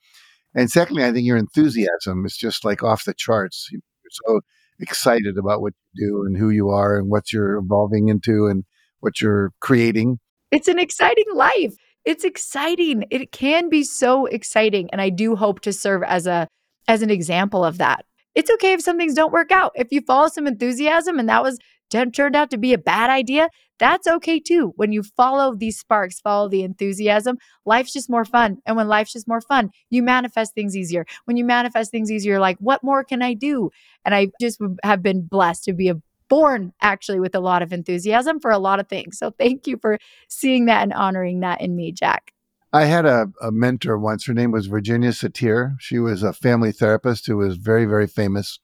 And 0.53 0.69
secondly, 0.69 1.03
I 1.03 1.11
think 1.11 1.25
your 1.25 1.37
enthusiasm 1.37 2.25
is 2.25 2.35
just 2.37 2.65
like 2.65 2.83
off 2.83 3.05
the 3.05 3.13
charts. 3.13 3.69
You're 3.71 3.81
so 4.25 4.41
excited 4.79 5.37
about 5.37 5.61
what 5.61 5.73
you 5.93 6.07
do 6.07 6.25
and 6.25 6.37
who 6.37 6.49
you 6.49 6.69
are 6.69 6.97
and 6.97 7.09
what 7.09 7.31
you're 7.31 7.57
evolving 7.57 8.09
into 8.09 8.47
and 8.47 8.65
what 8.99 9.21
you're 9.21 9.51
creating. 9.59 10.19
It's 10.51 10.67
an 10.67 10.79
exciting 10.79 11.25
life. 11.33 11.75
It's 12.03 12.23
exciting. 12.23 13.05
It 13.11 13.31
can 13.31 13.69
be 13.69 13.83
so 13.83 14.25
exciting 14.25 14.89
and 14.91 15.01
I 15.01 15.09
do 15.09 15.35
hope 15.35 15.61
to 15.61 15.73
serve 15.73 16.03
as 16.03 16.27
a 16.27 16.47
as 16.87 17.01
an 17.01 17.09
example 17.09 17.63
of 17.63 17.77
that. 17.77 18.05
It's 18.35 18.51
okay 18.51 18.73
if 18.73 18.81
some 18.81 18.97
things 18.97 19.13
don't 19.13 19.33
work 19.33 19.51
out. 19.51 19.71
If 19.75 19.87
you 19.91 20.01
follow 20.01 20.27
some 20.27 20.47
enthusiasm 20.47 21.19
and 21.19 21.27
that 21.29 21.43
was 21.43 21.59
turned 21.89 22.35
out 22.35 22.49
to 22.51 22.57
be 22.57 22.73
a 22.73 22.77
bad 22.77 23.09
idea, 23.09 23.49
that's 23.77 24.07
okay 24.07 24.39
too. 24.39 24.73
When 24.75 24.91
you 24.91 25.03
follow 25.03 25.55
these 25.55 25.79
sparks, 25.79 26.21
follow 26.21 26.47
the 26.47 26.63
enthusiasm, 26.63 27.37
life's 27.65 27.91
just 27.91 28.09
more 28.09 28.23
fun. 28.23 28.57
And 28.65 28.77
when 28.77 28.87
life's 28.87 29.11
just 29.11 29.27
more 29.27 29.41
fun, 29.41 29.71
you 29.89 30.01
manifest 30.03 30.53
things 30.53 30.77
easier. 30.77 31.05
When 31.25 31.35
you 31.35 31.43
manifest 31.43 31.91
things 31.91 32.11
easier, 32.11 32.39
like, 32.39 32.57
what 32.59 32.83
more 32.83 33.03
can 33.03 33.21
I 33.21 33.33
do? 33.33 33.71
And 34.05 34.15
I 34.15 34.27
just 34.39 34.61
have 34.83 35.01
been 35.01 35.23
blessed 35.23 35.65
to 35.65 35.73
be 35.73 35.89
a 35.89 35.95
born 36.29 36.71
actually 36.79 37.19
with 37.19 37.35
a 37.35 37.41
lot 37.41 37.61
of 37.61 37.73
enthusiasm 37.73 38.39
for 38.39 38.51
a 38.51 38.57
lot 38.57 38.79
of 38.79 38.87
things. 38.87 39.17
So 39.17 39.31
thank 39.31 39.67
you 39.67 39.77
for 39.81 39.97
seeing 40.29 40.65
that 40.67 40.83
and 40.83 40.93
honoring 40.93 41.41
that 41.41 41.59
in 41.59 41.75
me, 41.75 41.91
Jack. 41.91 42.31
I 42.73 42.85
had 42.85 43.05
a, 43.05 43.27
a 43.41 43.51
mentor 43.51 43.97
once. 43.97 44.25
Her 44.25 44.33
name 44.33 44.51
was 44.51 44.67
Virginia 44.67 45.09
Satir. 45.09 45.75
She 45.79 45.99
was 45.99 46.23
a 46.23 46.33
family 46.33 46.71
therapist 46.71 47.27
who 47.27 47.37
was 47.37 47.57
very, 47.57 47.85
very 47.85 48.07
famous. 48.07 48.59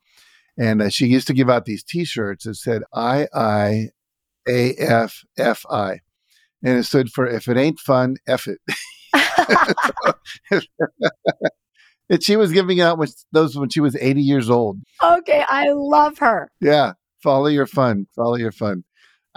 And 0.58 0.82
uh, 0.82 0.90
she 0.90 1.08
used 1.08 1.28
to 1.28 1.34
give 1.34 1.50
out 1.50 1.66
these 1.66 1.84
t 1.84 2.06
shirts 2.06 2.46
that 2.46 2.56
said 2.56 2.84
I 2.94 3.28
I 3.34 3.90
A 4.48 4.74
F 4.76 5.24
F 5.38 5.66
I. 5.70 6.00
And 6.64 6.80
it 6.80 6.84
stood 6.86 7.12
for 7.12 7.28
if 7.28 7.48
it 7.48 7.58
ain't 7.58 7.80
fun, 7.80 8.18
F 8.28 8.48
it. 8.48 8.60
and 12.10 12.24
she 12.24 12.36
was 12.36 12.52
giving 12.52 12.82
out 12.82 13.00
those 13.32 13.56
when 13.58 13.70
she 13.70 13.80
was 13.80 13.96
80 13.96 14.22
years 14.22 14.50
old. 14.50 14.80
Okay, 15.04 15.44
I 15.48 15.70
love 15.72 16.18
her. 16.20 16.50
Yeah. 16.60 16.94
Follow 17.22 17.48
your 17.48 17.68
fun. 17.68 18.08
Follow 18.16 18.36
your 18.36 18.52
fun. 18.52 18.84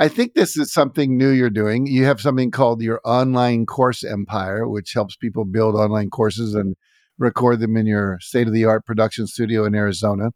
I 0.00 0.08
think 0.08 0.32
this 0.32 0.56
is 0.56 0.72
something 0.72 1.18
new 1.18 1.28
you're 1.28 1.50
doing. 1.50 1.86
You 1.86 2.06
have 2.06 2.22
something 2.22 2.50
called 2.50 2.80
your 2.80 3.02
online 3.04 3.66
course 3.66 4.02
empire, 4.02 4.66
which 4.66 4.94
helps 4.94 5.14
people 5.14 5.44
build 5.44 5.74
online 5.74 6.08
courses 6.08 6.54
and 6.54 6.74
record 7.18 7.60
them 7.60 7.76
in 7.76 7.84
your 7.84 8.16
state 8.22 8.46
of 8.46 8.54
the 8.54 8.64
art 8.64 8.86
production 8.86 9.26
studio 9.26 9.66
in 9.66 9.74
Arizona. 9.74 10.30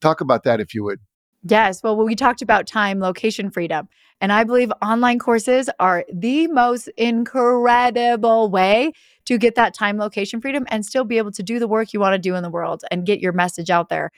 Talk 0.00 0.20
about 0.20 0.42
that 0.42 0.58
if 0.58 0.74
you 0.74 0.82
would. 0.82 0.98
Yes. 1.44 1.80
Well, 1.80 1.96
we 1.96 2.16
talked 2.16 2.42
about 2.42 2.66
time, 2.66 2.98
location 2.98 3.52
freedom. 3.52 3.88
And 4.20 4.32
I 4.32 4.42
believe 4.42 4.72
online 4.82 5.20
courses 5.20 5.70
are 5.78 6.04
the 6.12 6.48
most 6.48 6.88
incredible 6.96 8.50
way 8.50 8.94
to 9.26 9.38
get 9.38 9.54
that 9.54 9.74
time, 9.74 9.96
location 9.96 10.40
freedom 10.40 10.64
and 10.70 10.84
still 10.84 11.04
be 11.04 11.18
able 11.18 11.32
to 11.32 11.42
do 11.44 11.60
the 11.60 11.68
work 11.68 11.92
you 11.92 12.00
want 12.00 12.14
to 12.14 12.18
do 12.18 12.34
in 12.34 12.42
the 12.42 12.50
world 12.50 12.82
and 12.90 13.06
get 13.06 13.20
your 13.20 13.32
message 13.32 13.70
out 13.70 13.90
there. 13.90 14.10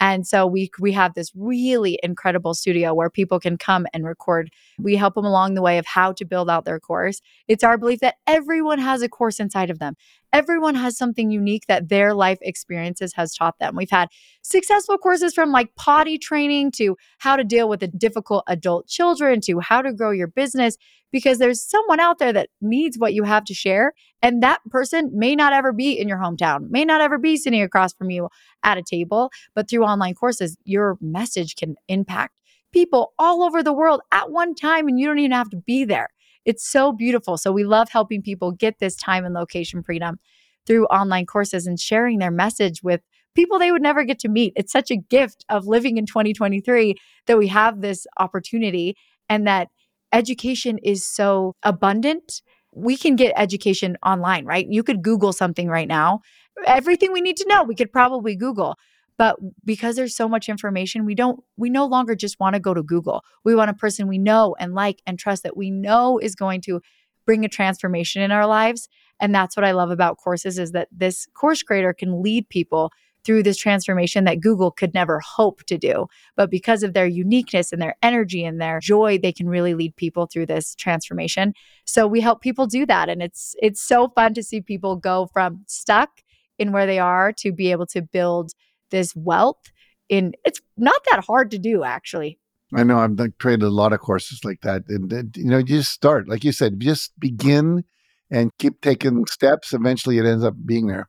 And 0.00 0.26
so 0.26 0.46
we 0.46 0.70
we 0.80 0.92
have 0.92 1.14
this 1.14 1.30
really 1.34 1.98
incredible 2.02 2.54
studio 2.54 2.94
where 2.94 3.10
people 3.10 3.40
can 3.40 3.56
come 3.56 3.86
and 3.94 4.04
record. 4.04 4.50
We 4.78 4.96
help 4.96 5.14
them 5.14 5.24
along 5.24 5.54
the 5.54 5.62
way 5.62 5.78
of 5.78 5.86
how 5.86 6.12
to 6.12 6.24
build 6.24 6.50
out 6.50 6.64
their 6.64 6.80
course. 6.80 7.20
It's 7.48 7.64
our 7.64 7.78
belief 7.78 8.00
that 8.00 8.16
everyone 8.26 8.78
has 8.78 9.02
a 9.02 9.08
course 9.08 9.40
inside 9.40 9.70
of 9.70 9.78
them. 9.78 9.94
Everyone 10.34 10.74
has 10.74 10.98
something 10.98 11.30
unique 11.30 11.66
that 11.68 11.88
their 11.90 12.12
life 12.12 12.38
experiences 12.42 13.12
has 13.14 13.32
taught 13.32 13.56
them. 13.60 13.76
We've 13.76 13.88
had 13.88 14.08
successful 14.42 14.98
courses 14.98 15.32
from 15.32 15.52
like 15.52 15.72
potty 15.76 16.18
training 16.18 16.72
to 16.72 16.96
how 17.18 17.36
to 17.36 17.44
deal 17.44 17.68
with 17.68 17.78
the 17.78 17.86
difficult 17.86 18.42
adult 18.48 18.88
children 18.88 19.40
to 19.42 19.60
how 19.60 19.80
to 19.80 19.92
grow 19.92 20.10
your 20.10 20.26
business 20.26 20.76
because 21.12 21.38
there's 21.38 21.62
someone 21.64 22.00
out 22.00 22.18
there 22.18 22.32
that 22.32 22.48
needs 22.60 22.98
what 22.98 23.14
you 23.14 23.22
have 23.22 23.44
to 23.44 23.54
share. 23.54 23.92
And 24.22 24.42
that 24.42 24.58
person 24.70 25.12
may 25.14 25.36
not 25.36 25.52
ever 25.52 25.72
be 25.72 25.92
in 25.92 26.08
your 26.08 26.18
hometown, 26.18 26.68
may 26.68 26.84
not 26.84 27.00
ever 27.00 27.16
be 27.16 27.36
sitting 27.36 27.62
across 27.62 27.94
from 27.94 28.10
you 28.10 28.28
at 28.64 28.76
a 28.76 28.82
table, 28.82 29.30
but 29.54 29.70
through 29.70 29.84
online 29.84 30.14
courses, 30.14 30.56
your 30.64 30.98
message 31.00 31.54
can 31.54 31.76
impact 31.86 32.34
people 32.72 33.14
all 33.20 33.44
over 33.44 33.62
the 33.62 33.72
world 33.72 34.00
at 34.10 34.32
one 34.32 34.52
time 34.52 34.88
and 34.88 34.98
you 34.98 35.06
don't 35.06 35.20
even 35.20 35.30
have 35.30 35.50
to 35.50 35.58
be 35.58 35.84
there. 35.84 36.08
It's 36.44 36.68
so 36.68 36.92
beautiful. 36.92 37.36
So 37.36 37.52
we 37.52 37.64
love 37.64 37.88
helping 37.90 38.22
people 38.22 38.52
get 38.52 38.78
this 38.78 38.96
time 38.96 39.24
and 39.24 39.34
location 39.34 39.82
freedom 39.82 40.18
through 40.66 40.86
online 40.86 41.26
courses 41.26 41.66
and 41.66 41.78
sharing 41.78 42.18
their 42.18 42.30
message 42.30 42.82
with 42.82 43.00
people 43.34 43.58
they 43.58 43.72
would 43.72 43.82
never 43.82 44.04
get 44.04 44.18
to 44.20 44.28
meet. 44.28 44.52
It's 44.56 44.72
such 44.72 44.90
a 44.90 44.96
gift 44.96 45.44
of 45.48 45.66
living 45.66 45.96
in 45.96 46.06
2023 46.06 46.94
that 47.26 47.38
we 47.38 47.48
have 47.48 47.80
this 47.80 48.06
opportunity 48.18 48.96
and 49.28 49.46
that 49.46 49.68
education 50.12 50.78
is 50.78 51.04
so 51.04 51.54
abundant. 51.62 52.42
We 52.72 52.96
can 52.96 53.16
get 53.16 53.32
education 53.36 53.96
online, 54.04 54.44
right? 54.44 54.66
You 54.68 54.82
could 54.82 55.02
Google 55.02 55.32
something 55.32 55.68
right 55.68 55.88
now. 55.88 56.20
Everything 56.66 57.12
we 57.12 57.20
need 57.20 57.36
to 57.38 57.48
know, 57.48 57.64
we 57.64 57.74
could 57.74 57.92
probably 57.92 58.36
Google. 58.36 58.76
But 59.16 59.36
because 59.64 59.96
there's 59.96 60.16
so 60.16 60.28
much 60.28 60.48
information, 60.48 61.04
we 61.04 61.14
don't, 61.14 61.42
we 61.56 61.70
no 61.70 61.86
longer 61.86 62.14
just 62.14 62.40
want 62.40 62.54
to 62.54 62.60
go 62.60 62.74
to 62.74 62.82
Google. 62.82 63.22
We 63.44 63.54
want 63.54 63.70
a 63.70 63.74
person 63.74 64.08
we 64.08 64.18
know 64.18 64.56
and 64.58 64.74
like 64.74 65.02
and 65.06 65.18
trust 65.18 65.42
that 65.44 65.56
we 65.56 65.70
know 65.70 66.18
is 66.18 66.34
going 66.34 66.60
to 66.62 66.80
bring 67.26 67.44
a 67.44 67.48
transformation 67.48 68.22
in 68.22 68.32
our 68.32 68.46
lives. 68.46 68.88
And 69.20 69.34
that's 69.34 69.56
what 69.56 69.64
I 69.64 69.72
love 69.72 69.90
about 69.90 70.18
courses 70.18 70.58
is 70.58 70.72
that 70.72 70.88
this 70.90 71.26
course 71.34 71.62
creator 71.62 71.92
can 71.92 72.22
lead 72.22 72.48
people 72.48 72.90
through 73.24 73.42
this 73.42 73.56
transformation 73.56 74.24
that 74.24 74.40
Google 74.40 74.70
could 74.70 74.92
never 74.92 75.18
hope 75.20 75.64
to 75.64 75.78
do. 75.78 76.06
But 76.36 76.50
because 76.50 76.82
of 76.82 76.92
their 76.92 77.06
uniqueness 77.06 77.72
and 77.72 77.80
their 77.80 77.96
energy 78.02 78.44
and 78.44 78.60
their 78.60 78.80
joy, 78.80 79.18
they 79.18 79.32
can 79.32 79.48
really 79.48 79.74
lead 79.74 79.96
people 79.96 80.26
through 80.26 80.46
this 80.46 80.74
transformation. 80.74 81.54
So 81.86 82.06
we 82.06 82.20
help 82.20 82.42
people 82.42 82.66
do 82.66 82.84
that 82.86 83.08
and 83.08 83.22
it's 83.22 83.54
it's 83.62 83.80
so 83.80 84.08
fun 84.08 84.34
to 84.34 84.42
see 84.42 84.60
people 84.60 84.96
go 84.96 85.28
from 85.32 85.64
stuck 85.66 86.10
in 86.58 86.72
where 86.72 86.86
they 86.86 86.98
are 86.98 87.32
to 87.32 87.50
be 87.50 87.70
able 87.70 87.86
to 87.86 88.02
build 88.02 88.52
this 88.90 89.14
wealth 89.16 89.70
in 90.08 90.34
it's 90.44 90.60
not 90.76 91.00
that 91.10 91.24
hard 91.24 91.50
to 91.52 91.58
do 91.58 91.84
actually. 91.84 92.38
I 92.74 92.82
know 92.82 92.98
I've 92.98 93.38
created 93.38 93.64
a 93.64 93.70
lot 93.70 93.92
of 93.92 94.00
courses 94.00 94.44
like 94.44 94.60
that 94.62 94.82
and, 94.88 95.12
and 95.12 95.36
you 95.36 95.44
know 95.44 95.58
you 95.58 95.64
just 95.64 95.92
start 95.92 96.28
like 96.28 96.44
you 96.44 96.52
said 96.52 96.80
just 96.80 97.18
begin 97.18 97.84
and 98.30 98.50
keep 98.58 98.80
taking 98.80 99.26
steps 99.26 99.72
eventually 99.72 100.18
it 100.18 100.26
ends 100.26 100.44
up 100.44 100.54
being 100.64 100.86
there. 100.86 101.08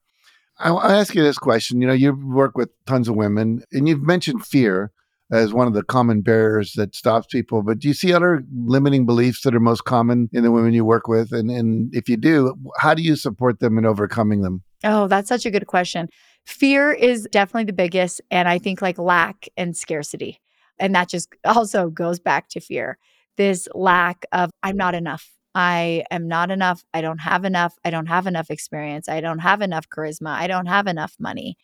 I'll 0.58 0.82
ask 0.82 1.14
you 1.14 1.22
this 1.22 1.38
question. 1.38 1.82
You 1.82 1.88
know, 1.88 1.94
you 1.94 2.14
work 2.14 2.58
with 2.58 2.70
tons 2.86 3.10
of 3.10 3.16
women, 3.16 3.64
and 3.74 3.90
you've 3.90 4.04
mentioned 4.04 4.46
fear 4.46 4.92
as 5.32 5.54
one 5.54 5.68
of 5.68 5.74
the 5.74 5.84
common 5.84 6.22
barriers 6.22 6.74
that 6.74 6.96
stops 6.96 7.28
people. 7.28 7.64
But 7.64 7.80
do 7.80 7.88
you 7.88 7.94
see 7.94 8.14
other 8.14 8.44
limiting 8.54 9.06
beliefs 9.06 9.42
that 9.42 9.56
are 9.56 9.60
most 9.60 9.84
common 9.84 10.30
in 10.34 10.44
the 10.44 10.52
women 10.52 10.74
you 10.74 10.86
work 10.86 11.08
with? 11.08 11.32
And, 11.32 11.50
and 11.50 11.94
if 11.94 12.08
you 12.08 12.16
do, 12.16 12.56
how 12.78 12.94
do 12.94 13.02
you 13.02 13.16
support 13.16 13.60
them 13.60 13.78
in 13.78 13.86
overcoming 13.86 14.42
them? 14.42 14.64
Oh, 14.84 15.08
that's 15.08 15.28
such 15.28 15.46
a 15.46 15.52
good 15.52 15.66
question. 15.68 16.10
Fear 16.46 16.92
is 16.94 17.28
definitely 17.32 17.66
the 17.66 17.74
biggest. 17.74 18.22
And 18.32 18.48
I 18.48 18.60
think 18.60 18.82
like 18.82 18.98
lack 18.98 19.48
and 19.58 19.76
scarcity. 19.76 20.40
And 20.80 20.94
that 20.96 21.10
just 21.10 21.30
also 21.46 21.90
goes 21.90 22.20
back 22.20 22.50
to 22.50 22.60
fear 22.60 22.98
this 23.38 23.68
lack 23.76 24.26
of, 24.32 24.50
I'm 24.64 24.78
not 24.78 24.96
enough. 24.96 25.32
I 25.54 26.04
am 26.12 26.28
not 26.28 26.52
enough. 26.52 26.84
I 26.94 27.02
don't 27.02 27.20
have 27.20 27.46
enough. 27.46 27.76
I 27.84 27.90
don't 27.90 28.08
have 28.08 28.28
enough 28.28 28.50
experience. 28.50 29.10
I 29.10 29.22
don't 29.22 29.40
have 29.40 29.62
enough 29.62 29.90
charisma. 29.90 30.30
I 30.30 30.48
don't 30.48 30.66
have 30.68 30.88
enough 30.88 31.16
money. 31.20 31.58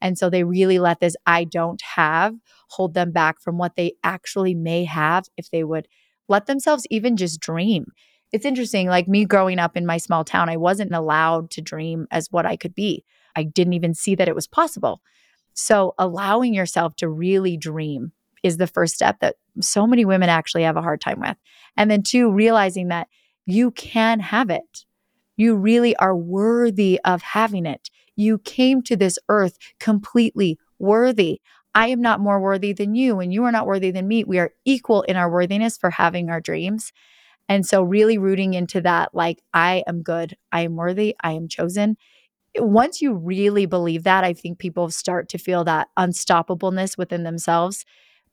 And 0.00 0.18
so 0.18 0.28
they 0.28 0.44
really 0.44 0.78
let 0.78 1.00
this 1.00 1.16
I 1.26 1.44
don't 1.44 1.80
have 1.82 2.34
hold 2.70 2.94
them 2.94 3.12
back 3.12 3.40
from 3.40 3.56
what 3.56 3.76
they 3.76 3.94
actually 4.04 4.54
may 4.54 4.84
have 4.84 5.26
if 5.36 5.50
they 5.50 5.64
would 5.64 5.88
let 6.28 6.46
themselves 6.46 6.86
even 6.90 7.16
just 7.16 7.40
dream. 7.40 7.86
It's 8.32 8.44
interesting, 8.44 8.88
like 8.88 9.08
me 9.08 9.24
growing 9.24 9.58
up 9.58 9.76
in 9.76 9.86
my 9.86 9.96
small 9.96 10.24
town, 10.24 10.48
I 10.48 10.56
wasn't 10.56 10.92
allowed 10.92 11.50
to 11.52 11.62
dream 11.62 12.06
as 12.10 12.30
what 12.30 12.44
I 12.44 12.56
could 12.56 12.74
be. 12.74 13.04
I 13.36 13.44
didn't 13.44 13.74
even 13.74 13.94
see 13.94 14.14
that 14.14 14.28
it 14.28 14.34
was 14.34 14.46
possible. 14.46 15.00
So 15.54 15.94
allowing 15.98 16.54
yourself 16.54 16.96
to 16.96 17.08
really 17.08 17.56
dream 17.56 18.12
is 18.42 18.56
the 18.56 18.66
first 18.66 18.94
step 18.94 19.20
that 19.20 19.36
so 19.60 19.86
many 19.86 20.04
women 20.04 20.28
actually 20.28 20.62
have 20.62 20.76
a 20.76 20.82
hard 20.82 21.00
time 21.00 21.20
with. 21.20 21.36
And 21.76 21.90
then, 21.90 22.02
two, 22.02 22.30
realizing 22.30 22.88
that 22.88 23.08
you 23.46 23.70
can 23.70 24.20
have 24.20 24.50
it. 24.50 24.84
You 25.36 25.56
really 25.56 25.94
are 25.96 26.16
worthy 26.16 26.98
of 27.04 27.22
having 27.22 27.66
it. 27.66 27.90
You 28.16 28.38
came 28.38 28.82
to 28.82 28.96
this 28.96 29.18
earth 29.28 29.58
completely 29.78 30.58
worthy. 30.78 31.40
I 31.74 31.88
am 31.88 32.00
not 32.00 32.20
more 32.20 32.40
worthy 32.40 32.72
than 32.72 32.94
you, 32.94 33.20
and 33.20 33.32
you 33.32 33.44
are 33.44 33.52
not 33.52 33.66
worthy 33.66 33.90
than 33.90 34.08
me. 34.08 34.24
We 34.24 34.38
are 34.38 34.52
equal 34.64 35.02
in 35.02 35.16
our 35.16 35.30
worthiness 35.30 35.76
for 35.76 35.90
having 35.90 36.30
our 36.30 36.40
dreams. 36.40 36.92
And 37.48 37.66
so, 37.66 37.82
really 37.82 38.18
rooting 38.18 38.54
into 38.54 38.80
that, 38.82 39.14
like, 39.14 39.42
I 39.54 39.84
am 39.86 40.02
good, 40.02 40.36
I 40.52 40.62
am 40.62 40.76
worthy, 40.76 41.16
I 41.20 41.32
am 41.32 41.48
chosen. 41.48 41.96
Once 42.58 43.00
you 43.02 43.14
really 43.14 43.66
believe 43.66 44.04
that, 44.04 44.24
I 44.24 44.32
think 44.32 44.58
people 44.58 44.90
start 44.90 45.28
to 45.30 45.38
feel 45.38 45.64
that 45.64 45.88
unstoppableness 45.98 46.96
within 46.96 47.22
themselves 47.22 47.84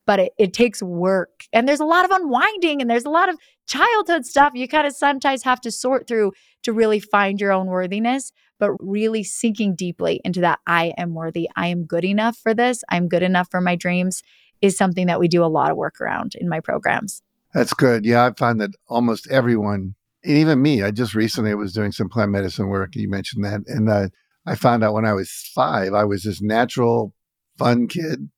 but 0.06 0.20
it, 0.20 0.34
it 0.38 0.54
takes 0.54 0.82
work. 0.82 1.46
And 1.52 1.68
there's 1.68 1.80
a 1.80 1.86
lot 1.86 2.06
of 2.06 2.12
unwinding 2.12 2.82
and 2.82 2.90
there's 2.90 3.06
a 3.06 3.10
lot 3.10 3.30
of 3.30 3.38
childhood 3.66 4.26
stuff 4.26 4.52
you 4.54 4.68
kind 4.68 4.86
of 4.86 4.94
sometimes 4.94 5.44
have 5.44 5.62
to 5.62 5.72
sort 5.72 6.08
through 6.08 6.34
to 6.64 6.74
really 6.74 7.00
find 7.00 7.40
your 7.40 7.52
own 7.52 7.68
worthiness, 7.68 8.32
but 8.60 8.72
really 8.80 9.24
sinking 9.24 9.76
deeply 9.76 10.22
into 10.24 10.42
that 10.42 10.60
I 10.68 10.94
am 10.98 11.14
worthy, 11.14 11.50
I 11.56 11.68
am 11.68 11.86
good 11.86 12.04
enough 12.04 12.38
for 12.38 12.54
this, 12.54 12.84
I'm 12.90 13.08
good 13.08 13.24
enough 13.24 13.50
for 13.50 13.62
my 13.62 13.76
dreams 13.76 14.22
is 14.62 14.78
something 14.78 15.08
that 15.08 15.20
we 15.20 15.28
do 15.28 15.44
a 15.44 15.48
lot 15.48 15.72
of 15.72 15.78
work 15.78 16.00
around 16.00 16.36
in 16.36 16.48
my 16.48 16.60
programs. 16.62 17.22
That's 17.54 17.74
good. 17.74 18.06
Yeah, 18.06 18.26
I 18.26 18.32
find 18.32 18.60
that 18.62 18.72
almost 18.88 19.28
everyone, 19.30 19.96
and 20.24 20.38
even 20.38 20.62
me, 20.62 20.84
I 20.84 20.92
just 20.92 21.14
recently 21.14 21.54
was 21.56 21.74
doing 21.74 21.92
some 21.92 22.10
plant 22.10 22.32
medicine 22.32 22.68
work. 22.68 22.96
You 22.96 23.10
mentioned 23.10 23.44
that. 23.46 23.62
And 23.68 23.90
uh, 23.90 24.10
I 24.46 24.56
found 24.56 24.84
out 24.84 24.94
when 24.94 25.06
I 25.06 25.14
was 25.14 25.32
five, 25.54 25.94
I 25.94 26.06
was 26.06 26.24
this 26.24 26.42
natural, 26.42 27.14
fun 27.58 27.88
kid 27.88 28.30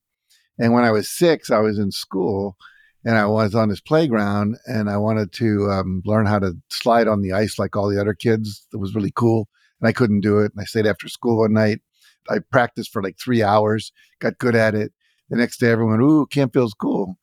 and 0.58 0.72
when 0.72 0.84
I 0.84 0.90
was 0.90 1.08
six, 1.08 1.50
I 1.50 1.58
was 1.58 1.78
in 1.78 1.90
school 1.90 2.56
and 3.04 3.16
I 3.16 3.26
was 3.26 3.54
on 3.54 3.68
this 3.68 3.80
playground 3.80 4.56
and 4.66 4.88
I 4.88 4.96
wanted 4.96 5.32
to 5.32 5.70
um, 5.70 6.02
learn 6.04 6.26
how 6.26 6.38
to 6.38 6.54
slide 6.70 7.08
on 7.08 7.22
the 7.22 7.32
ice 7.32 7.58
like 7.58 7.76
all 7.76 7.88
the 7.88 8.00
other 8.00 8.14
kids. 8.14 8.66
It 8.72 8.78
was 8.78 8.94
really 8.94 9.12
cool. 9.14 9.48
And 9.80 9.88
I 9.88 9.92
couldn't 9.92 10.20
do 10.20 10.38
it. 10.38 10.52
And 10.52 10.60
I 10.60 10.64
stayed 10.64 10.86
after 10.86 11.08
school 11.08 11.38
one 11.38 11.52
night. 11.52 11.80
I 12.28 12.38
practiced 12.50 12.92
for 12.92 13.02
like 13.02 13.16
three 13.22 13.42
hours, 13.42 13.92
got 14.20 14.38
good 14.38 14.56
at 14.56 14.74
it. 14.74 14.92
The 15.28 15.36
next 15.36 15.58
day, 15.58 15.70
everyone, 15.70 16.00
ooh, 16.00 16.26
Canfield's 16.26 16.74
cool. 16.74 17.18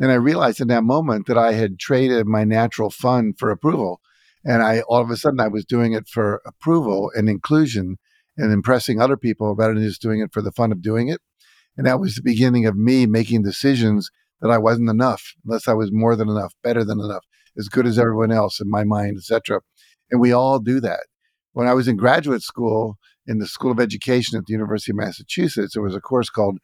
And 0.00 0.12
I 0.12 0.14
realized 0.14 0.60
in 0.60 0.68
that 0.68 0.84
moment 0.84 1.26
that 1.26 1.38
I 1.38 1.52
had 1.52 1.78
traded 1.78 2.26
my 2.26 2.44
natural 2.44 2.90
fun 2.90 3.32
for 3.36 3.50
approval. 3.50 4.00
And 4.44 4.62
I 4.62 4.80
all 4.82 5.02
of 5.02 5.10
a 5.10 5.16
sudden 5.16 5.40
I 5.40 5.48
was 5.48 5.64
doing 5.64 5.92
it 5.92 6.08
for 6.08 6.40
approval 6.46 7.10
and 7.14 7.28
inclusion 7.28 7.96
and 8.36 8.52
impressing 8.52 9.00
other 9.00 9.16
people 9.16 9.54
rather 9.56 9.74
than 9.74 9.82
just 9.82 10.00
doing 10.00 10.20
it 10.20 10.32
for 10.32 10.40
the 10.40 10.52
fun 10.52 10.70
of 10.70 10.80
doing 10.80 11.08
it. 11.08 11.20
And 11.76 11.86
that 11.86 12.00
was 12.00 12.14
the 12.14 12.22
beginning 12.22 12.66
of 12.66 12.76
me 12.76 13.06
making 13.06 13.42
decisions 13.42 14.10
that 14.40 14.50
I 14.50 14.58
wasn't 14.58 14.90
enough, 14.90 15.34
unless 15.44 15.66
I 15.66 15.72
was 15.72 15.90
more 15.92 16.14
than 16.14 16.28
enough, 16.28 16.54
better 16.62 16.84
than 16.84 17.00
enough, 17.00 17.24
as 17.56 17.68
good 17.68 17.86
as 17.86 17.98
everyone 17.98 18.30
else 18.30 18.60
in 18.60 18.70
my 18.70 18.84
mind, 18.84 19.16
etc. 19.16 19.60
And 20.10 20.20
we 20.20 20.32
all 20.32 20.60
do 20.60 20.80
that. 20.80 21.06
When 21.52 21.66
I 21.66 21.74
was 21.74 21.88
in 21.88 21.96
graduate 21.96 22.42
school 22.42 22.98
in 23.26 23.38
the 23.38 23.46
School 23.46 23.72
of 23.72 23.80
Education 23.80 24.38
at 24.38 24.46
the 24.46 24.52
University 24.52 24.92
of 24.92 24.96
Massachusetts, 24.96 25.74
there 25.74 25.82
was 25.82 25.96
a 25.96 26.00
course 26.00 26.30
called 26.30 26.58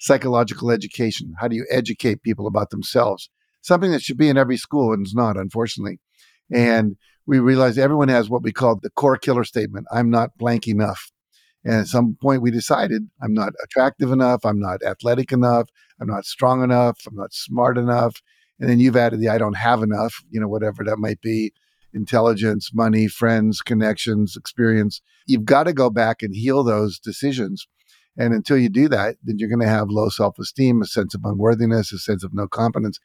Psychological 0.00 0.70
Education. 0.70 1.34
How 1.38 1.46
do 1.46 1.56
you 1.56 1.66
educate 1.70 2.22
people 2.22 2.46
about 2.46 2.70
themselves? 2.70 3.30
Something 3.62 3.90
that 3.92 4.02
should 4.02 4.16
be 4.16 4.28
in 4.28 4.38
every 4.38 4.56
school 4.56 4.92
and 4.92 5.04
it's 5.04 5.14
not, 5.14 5.36
unfortunately. 5.36 5.98
And 6.52 6.96
we 7.26 7.38
realized 7.38 7.78
everyone 7.78 8.08
has 8.08 8.28
what 8.28 8.42
we 8.42 8.52
call 8.52 8.78
the 8.80 8.90
core 8.90 9.18
killer 9.18 9.44
statement 9.44 9.86
I'm 9.92 10.10
not 10.10 10.36
blank 10.38 10.66
enough. 10.66 11.12
And 11.62 11.74
at 11.74 11.86
some 11.86 12.16
point, 12.20 12.40
we 12.40 12.50
decided 12.50 13.02
I'm 13.22 13.34
not 13.34 13.52
attractive 13.62 14.10
enough. 14.10 14.46
I'm 14.46 14.58
not 14.58 14.82
athletic 14.82 15.30
enough. 15.30 15.68
I'm 16.00 16.08
not 16.08 16.24
strong 16.24 16.64
enough. 16.64 16.98
I'm 17.06 17.14
not 17.14 17.34
smart 17.34 17.76
enough. 17.76 18.22
And 18.58 18.68
then 18.68 18.80
you've 18.80 18.96
added 18.96 19.20
the 19.20 19.28
I 19.28 19.36
don't 19.36 19.56
have 19.56 19.82
enough, 19.82 20.14
you 20.30 20.40
know, 20.40 20.48
whatever 20.48 20.82
that 20.84 20.98
might 20.98 21.20
be 21.20 21.52
intelligence, 21.92 22.70
money, 22.72 23.08
friends, 23.08 23.60
connections, 23.60 24.36
experience. 24.36 25.02
You've 25.26 25.44
got 25.44 25.64
to 25.64 25.72
go 25.72 25.90
back 25.90 26.22
and 26.22 26.34
heal 26.34 26.64
those 26.64 26.98
decisions. 26.98 27.66
And 28.16 28.34
until 28.34 28.58
you 28.58 28.68
do 28.68 28.88
that, 28.88 29.16
then 29.22 29.38
you're 29.38 29.48
going 29.48 29.60
to 29.60 29.68
have 29.68 29.88
low 29.90 30.08
self 30.08 30.38
esteem, 30.38 30.82
a 30.82 30.86
sense 30.86 31.14
of 31.14 31.24
unworthiness, 31.24 31.92
a 31.92 31.98
sense 31.98 32.24
of 32.24 32.34
no 32.34 32.48
competence. 32.48 32.98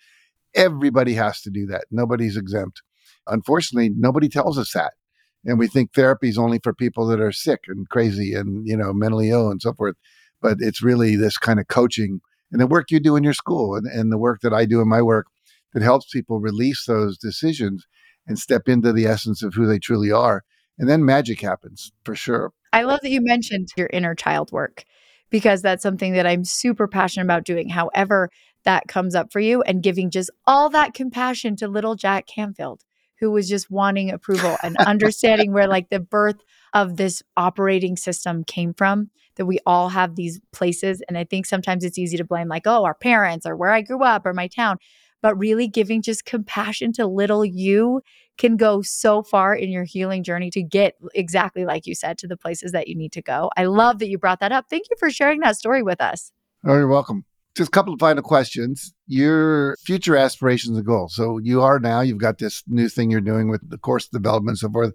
Everybody 0.53 1.13
has 1.13 1.41
to 1.41 1.49
do 1.49 1.65
that. 1.67 1.85
Nobody's 1.91 2.37
exempt. 2.37 2.81
Unfortunately, 3.27 3.91
nobody 3.95 4.29
tells 4.29 4.57
us 4.57 4.71
that. 4.73 4.93
And 5.45 5.59
we 5.59 5.67
think 5.67 5.93
therapy 5.93 6.29
is 6.29 6.37
only 6.37 6.59
for 6.63 6.73
people 6.73 7.05
that 7.07 7.21
are 7.21 7.31
sick 7.31 7.61
and 7.67 7.87
crazy 7.89 8.33
and, 8.33 8.67
you 8.67 8.75
know, 8.75 8.93
mentally 8.93 9.29
ill 9.29 9.49
and 9.51 9.61
so 9.61 9.73
forth. 9.73 9.95
But 10.41 10.57
it's 10.59 10.81
really 10.81 11.15
this 11.15 11.37
kind 11.37 11.59
of 11.59 11.67
coaching 11.67 12.21
and 12.51 12.59
the 12.59 12.67
work 12.67 12.89
you 12.89 12.99
do 12.99 13.15
in 13.15 13.23
your 13.23 13.33
school 13.33 13.75
and, 13.75 13.85
and 13.85 14.11
the 14.11 14.17
work 14.17 14.41
that 14.41 14.53
I 14.53 14.65
do 14.65 14.81
in 14.81 14.87
my 14.87 15.01
work 15.01 15.27
that 15.73 15.83
helps 15.83 16.09
people 16.09 16.39
release 16.39 16.85
those 16.85 17.17
decisions 17.17 17.85
and 18.27 18.39
step 18.39 18.67
into 18.67 18.91
the 18.91 19.05
essence 19.05 19.43
of 19.43 19.53
who 19.53 19.67
they 19.67 19.77
truly 19.77 20.11
are. 20.11 20.43
And 20.79 20.89
then 20.89 21.05
magic 21.05 21.41
happens 21.41 21.91
for 22.03 22.15
sure. 22.15 22.51
I 22.75 22.81
love 22.81 22.99
that 23.03 23.09
you 23.09 23.21
mentioned 23.21 23.69
your 23.77 23.89
inner 23.93 24.13
child 24.15 24.51
work 24.51 24.83
because 25.29 25.61
that's 25.61 25.81
something 25.81 26.11
that 26.11 26.27
I'm 26.27 26.43
super 26.43 26.89
passionate 26.89 27.23
about 27.23 27.45
doing. 27.45 27.69
However, 27.69 28.29
that 28.65 28.89
comes 28.89 29.15
up 29.15 29.31
for 29.31 29.39
you 29.39 29.61
and 29.61 29.81
giving 29.81 30.11
just 30.11 30.29
all 30.45 30.69
that 30.71 30.93
compassion 30.93 31.55
to 31.55 31.69
little 31.69 31.95
Jack 31.95 32.27
Canfield, 32.27 32.81
who 33.21 33.31
was 33.31 33.47
just 33.47 33.71
wanting 33.71 34.11
approval 34.11 34.57
and 34.61 34.75
understanding 34.85 35.53
where 35.53 35.69
like 35.69 35.87
the 35.87 36.01
birth 36.01 36.43
of 36.73 36.97
this 36.97 37.23
operating 37.37 37.95
system 37.95 38.43
came 38.43 38.73
from 38.73 39.09
that 39.37 39.45
we 39.45 39.59
all 39.65 39.89
have 39.89 40.15
these 40.15 40.41
places 40.53 41.01
and 41.07 41.17
i 41.17 41.23
think 41.25 41.45
sometimes 41.45 41.83
it's 41.83 41.97
easy 41.97 42.15
to 42.15 42.23
blame 42.23 42.47
like 42.47 42.65
oh 42.65 42.85
our 42.85 42.93
parents 42.93 43.45
or 43.45 43.53
where 43.55 43.71
i 43.71 43.81
grew 43.81 44.01
up 44.01 44.25
or 44.25 44.33
my 44.33 44.47
town 44.47 44.77
but 45.21 45.35
really 45.37 45.67
giving 45.67 46.01
just 46.01 46.23
compassion 46.23 46.93
to 46.93 47.05
little 47.05 47.43
you 47.43 48.01
can 48.37 48.57
go 48.57 48.81
so 48.81 49.23
far 49.23 49.55
in 49.55 49.69
your 49.69 49.83
healing 49.83 50.23
journey 50.23 50.49
to 50.51 50.61
get 50.61 50.95
exactly 51.13 51.65
like 51.65 51.85
you 51.85 51.95
said 51.95 52.17
to 52.17 52.27
the 52.27 52.37
places 52.37 52.71
that 52.71 52.87
you 52.87 52.95
need 52.95 53.11
to 53.13 53.21
go. 53.21 53.49
I 53.55 53.65
love 53.65 53.99
that 53.99 54.09
you 54.09 54.17
brought 54.17 54.39
that 54.41 54.51
up. 54.51 54.65
Thank 54.69 54.85
you 54.89 54.97
for 54.99 55.09
sharing 55.09 55.39
that 55.41 55.57
story 55.57 55.83
with 55.83 56.01
us. 56.01 56.31
Oh, 56.65 56.73
you're 56.73 56.87
welcome. 56.87 57.25
Just 57.55 57.69
a 57.69 57.71
couple 57.71 57.93
of 57.93 57.99
final 57.99 58.23
questions. 58.23 58.93
Your 59.07 59.77
future 59.77 60.17
aspirations 60.17 60.77
and 60.77 60.85
goals. 60.85 61.15
So 61.15 61.37
you 61.37 61.61
are 61.61 61.79
now, 61.79 62.01
you've 62.01 62.17
got 62.17 62.37
this 62.37 62.63
new 62.67 62.89
thing 62.89 63.09
you're 63.09 63.21
doing 63.21 63.49
with 63.49 63.69
the 63.69 63.77
course 63.77 64.07
development 64.07 64.53
and 64.53 64.59
so 64.59 64.69
forth. 64.69 64.93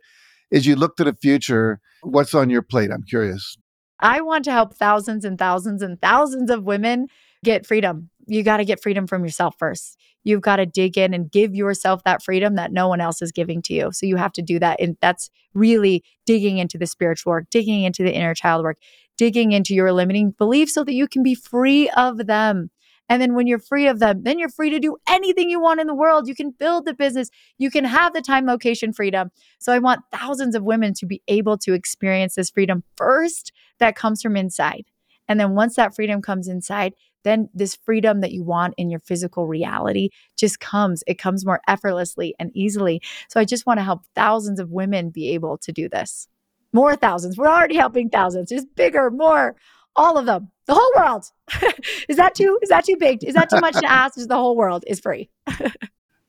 As 0.53 0.67
you 0.67 0.77
look 0.77 0.97
to 0.97 1.05
the 1.05 1.15
future, 1.15 1.81
what's 2.03 2.35
on 2.35 2.51
your 2.51 2.63
plate? 2.63 2.91
I'm 2.93 3.05
curious. 3.05 3.57
I 4.01 4.21
want 4.21 4.45
to 4.47 4.53
help 4.53 4.75
thousands 4.75 5.25
and 5.25 5.39
thousands 5.39 5.81
and 5.81 6.01
thousands 6.01 6.51
of 6.51 6.65
women 6.65 7.07
get 7.45 7.67
freedom. 7.67 8.10
You 8.31 8.43
got 8.43 8.59
to 8.59 8.65
get 8.65 8.83
freedom 8.83 9.07
from 9.07 9.25
yourself 9.25 9.57
first 9.59 9.97
you've 10.25 10.43
got 10.43 10.57
to 10.57 10.67
dig 10.67 10.99
in 10.99 11.15
and 11.15 11.31
give 11.31 11.55
yourself 11.55 12.03
that 12.05 12.23
freedom 12.23 12.55
that 12.57 12.73
no 12.73 12.89
one 12.89 13.01
else 13.01 13.23
is 13.23 13.33
giving 13.33 13.63
to 13.63 13.75
you. 13.75 13.91
So 13.93 14.07
you 14.07 14.17
have 14.17 14.33
to 14.33 14.43
do 14.43 14.59
that. 14.59 14.81
And 14.81 14.97
that's 15.01 15.31
really 15.55 16.05
digging 16.27 16.59
into 16.59 16.79
the 16.79 16.87
spiritual 16.87 17.31
work, 17.31 17.47
digging 17.51 17.83
into 17.83 18.03
the 18.03 18.15
inner 18.15 18.35
child 18.35 18.63
work, 18.63 18.79
digging 19.17 19.53
into 19.53 19.75
your 19.75 19.93
limiting 19.93 20.33
beliefs 20.33 20.75
so 20.75 20.85
that 20.85 20.95
you 20.95 21.09
can 21.09 21.23
be 21.23 21.35
free 21.35 21.89
of 21.91 22.27
them. 22.27 22.71
And 23.09 23.21
then 23.21 23.35
when 23.35 23.49
you're 23.49 23.59
free 23.59 23.89
of 23.89 23.99
them, 23.99 24.23
then 24.23 24.39
you're 24.39 24.49
free 24.49 24.71
to 24.71 24.79
do 24.79 24.97
anything 25.09 25.51
you 25.51 25.61
want 25.61 25.81
in 25.81 25.89
the 25.89 25.95
world. 25.95 26.29
You 26.29 26.35
can 26.35 26.53
build 26.53 26.85
the 26.85 26.95
business, 26.95 27.29
you 27.59 27.69
can 27.69 27.85
have 27.85 28.13
the 28.13 28.23
time, 28.23 28.47
location 28.47 28.93
freedom. 28.93 29.31
So 29.59 29.73
I 29.73 29.81
want 29.81 30.03
thousands 30.13 30.55
of 30.55 30.63
women 30.63 30.95
to 30.95 31.07
be 31.07 31.21
able 31.27 31.59
to 31.59 31.73
experience 31.73 32.37
this 32.37 32.51
freedom 32.51 32.85
first 32.97 33.51
that 33.81 33.97
comes 33.97 34.23
from 34.23 34.37
inside. 34.37 34.85
And 35.27 35.41
then 35.41 35.55
once 35.57 35.75
that 35.77 35.95
freedom 35.95 36.23
comes 36.23 36.47
inside, 36.47 36.93
then 37.25 37.49
this 37.55 37.77
freedom 37.77 38.21
that 38.21 38.33
you 38.33 38.43
want 38.43 38.75
in 38.77 38.91
your 38.91 39.01
physical 39.01 39.47
reality 39.47 40.11
just 40.37 40.61
comes. 40.61 41.03
It 41.07 41.19
comes 41.19 41.45
more 41.45 41.61
effortlessly 41.69 42.35
and 42.39 42.51
easily. 42.55 43.01
So 43.29 43.41
I 43.41 43.45
just 43.45 43.67
want 43.67 43.79
to 43.79 43.85
help 43.85 44.03
thousands 44.15 44.61
of 44.61 44.71
women 44.71 45.11
be 45.11 45.31
able 45.31 45.59
to 45.59 45.73
do 45.73 45.89
this. 45.89 46.29
More 46.73 46.97
thousands. 46.97 47.37
We're 47.37 47.49
already 47.49 47.77
helping 47.77 48.11
thousands. 48.11 48.51
Just 48.51 48.75
bigger, 48.77 49.11
more, 49.11 49.57
all 49.97 50.17
of 50.17 50.27
them. 50.27 50.51
The 50.67 50.75
whole 50.75 50.93
world. 50.97 51.25
is 52.09 52.17
that 52.17 52.35
too 52.35 52.59
is 52.63 52.69
that 52.69 52.85
too 52.85 52.97
big? 52.99 53.25
Is 53.25 53.35
that 53.35 53.51
too 53.51 53.61
much 53.61 53.75
to 53.75 53.87
ask? 53.91 54.17
Is 54.17 54.29
the 54.29 54.37
whole 54.37 54.57
world 54.57 54.85
is 54.87 55.01
free. 55.01 55.31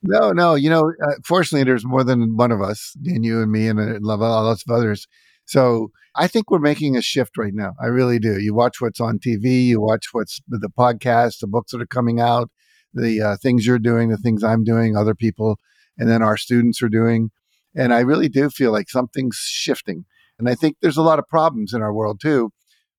no, 0.02 0.32
no. 0.32 0.56
You 0.56 0.72
know, 0.72 0.92
uh, 1.04 1.14
fortunately, 1.24 1.64
there's 1.64 1.86
more 1.86 2.04
than 2.04 2.36
one 2.38 2.52
of 2.52 2.62
us, 2.62 2.96
and 3.06 3.24
you 3.24 3.42
and 3.42 3.52
me, 3.52 3.68
and 3.68 3.80
uh, 3.80 4.00
lots 4.02 4.64
of 4.68 4.76
others. 4.76 5.08
So 5.46 5.92
I 6.16 6.28
think 6.28 6.50
we're 6.50 6.60
making 6.60 6.98
a 6.98 7.02
shift 7.02 7.38
right 7.38 7.54
now. 7.54 7.74
I 7.82 7.88
really 7.88 8.20
do. 8.20 8.40
You 8.40 8.54
watch 8.54 8.82
what's 8.82 9.00
on 9.00 9.20
TV, 9.20 9.66
you 9.66 9.82
watch 9.82 10.08
what's 10.12 10.42
the 10.48 10.70
podcast, 10.70 11.40
the 11.40 11.48
books 11.48 11.72
that 11.72 11.82
are 11.82 11.88
coming 11.88 12.20
out, 12.20 12.50
the 12.94 13.22
uh, 13.22 13.38
things 13.38 13.66
you're 13.66 13.80
doing, 13.80 14.10
the 14.10 14.18
things 14.18 14.44
I'm 14.44 14.64
doing, 14.64 14.96
other 14.96 15.16
people, 15.16 15.58
and 15.98 16.10
then 16.10 16.22
our 16.22 16.38
students 16.38 16.82
are 16.82 16.90
doing. 16.90 17.32
And 17.76 17.94
I 17.94 18.02
really 18.02 18.28
do 18.28 18.50
feel 18.50 18.72
like 18.72 18.90
something's 18.90 19.38
shifting. 19.38 20.06
And 20.38 20.50
I 20.50 20.56
think 20.56 20.78
there's 20.82 20.98
a 20.98 21.04
lot 21.04 21.20
of 21.20 21.28
problems 21.28 21.74
in 21.74 21.82
our 21.82 21.94
world 21.94 22.20
too. 22.22 22.52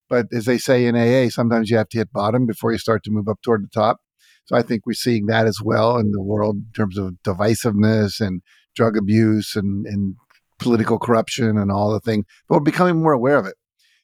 But 0.09 0.27
as 0.33 0.45
they 0.45 0.57
say 0.57 0.85
in 0.85 0.95
AA, 0.95 1.29
sometimes 1.29 1.69
you 1.69 1.77
have 1.77 1.89
to 1.89 1.97
hit 1.97 2.11
bottom 2.11 2.45
before 2.45 2.71
you 2.71 2.77
start 2.77 3.03
to 3.03 3.11
move 3.11 3.27
up 3.27 3.41
toward 3.41 3.63
the 3.63 3.69
top. 3.69 3.99
So 4.45 4.55
I 4.55 4.61
think 4.61 4.85
we're 4.85 4.93
seeing 4.93 5.27
that 5.27 5.47
as 5.47 5.59
well 5.63 5.97
in 5.97 6.11
the 6.11 6.21
world 6.21 6.57
in 6.57 6.67
terms 6.75 6.97
of 6.97 7.15
divisiveness 7.25 8.19
and 8.19 8.41
drug 8.75 8.97
abuse 8.97 9.55
and, 9.55 9.85
and 9.85 10.15
political 10.59 10.99
corruption 10.99 11.57
and 11.57 11.71
all 11.71 11.91
the 11.91 11.99
things, 11.99 12.25
but 12.47 12.55
we're 12.55 12.61
becoming 12.61 13.01
more 13.01 13.13
aware 13.13 13.37
of 13.37 13.45
it. 13.45 13.55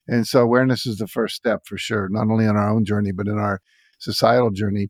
And 0.07 0.27
so 0.27 0.41
awareness 0.41 0.85
is 0.85 0.97
the 0.97 1.07
first 1.07 1.35
step 1.35 1.61
for 1.65 1.77
sure, 1.77 2.07
not 2.09 2.31
only 2.31 2.47
on 2.47 2.57
our 2.57 2.69
own 2.69 2.83
journey, 2.83 3.11
but 3.11 3.27
in 3.27 3.37
our 3.37 3.61
societal 3.99 4.49
journey. 4.49 4.89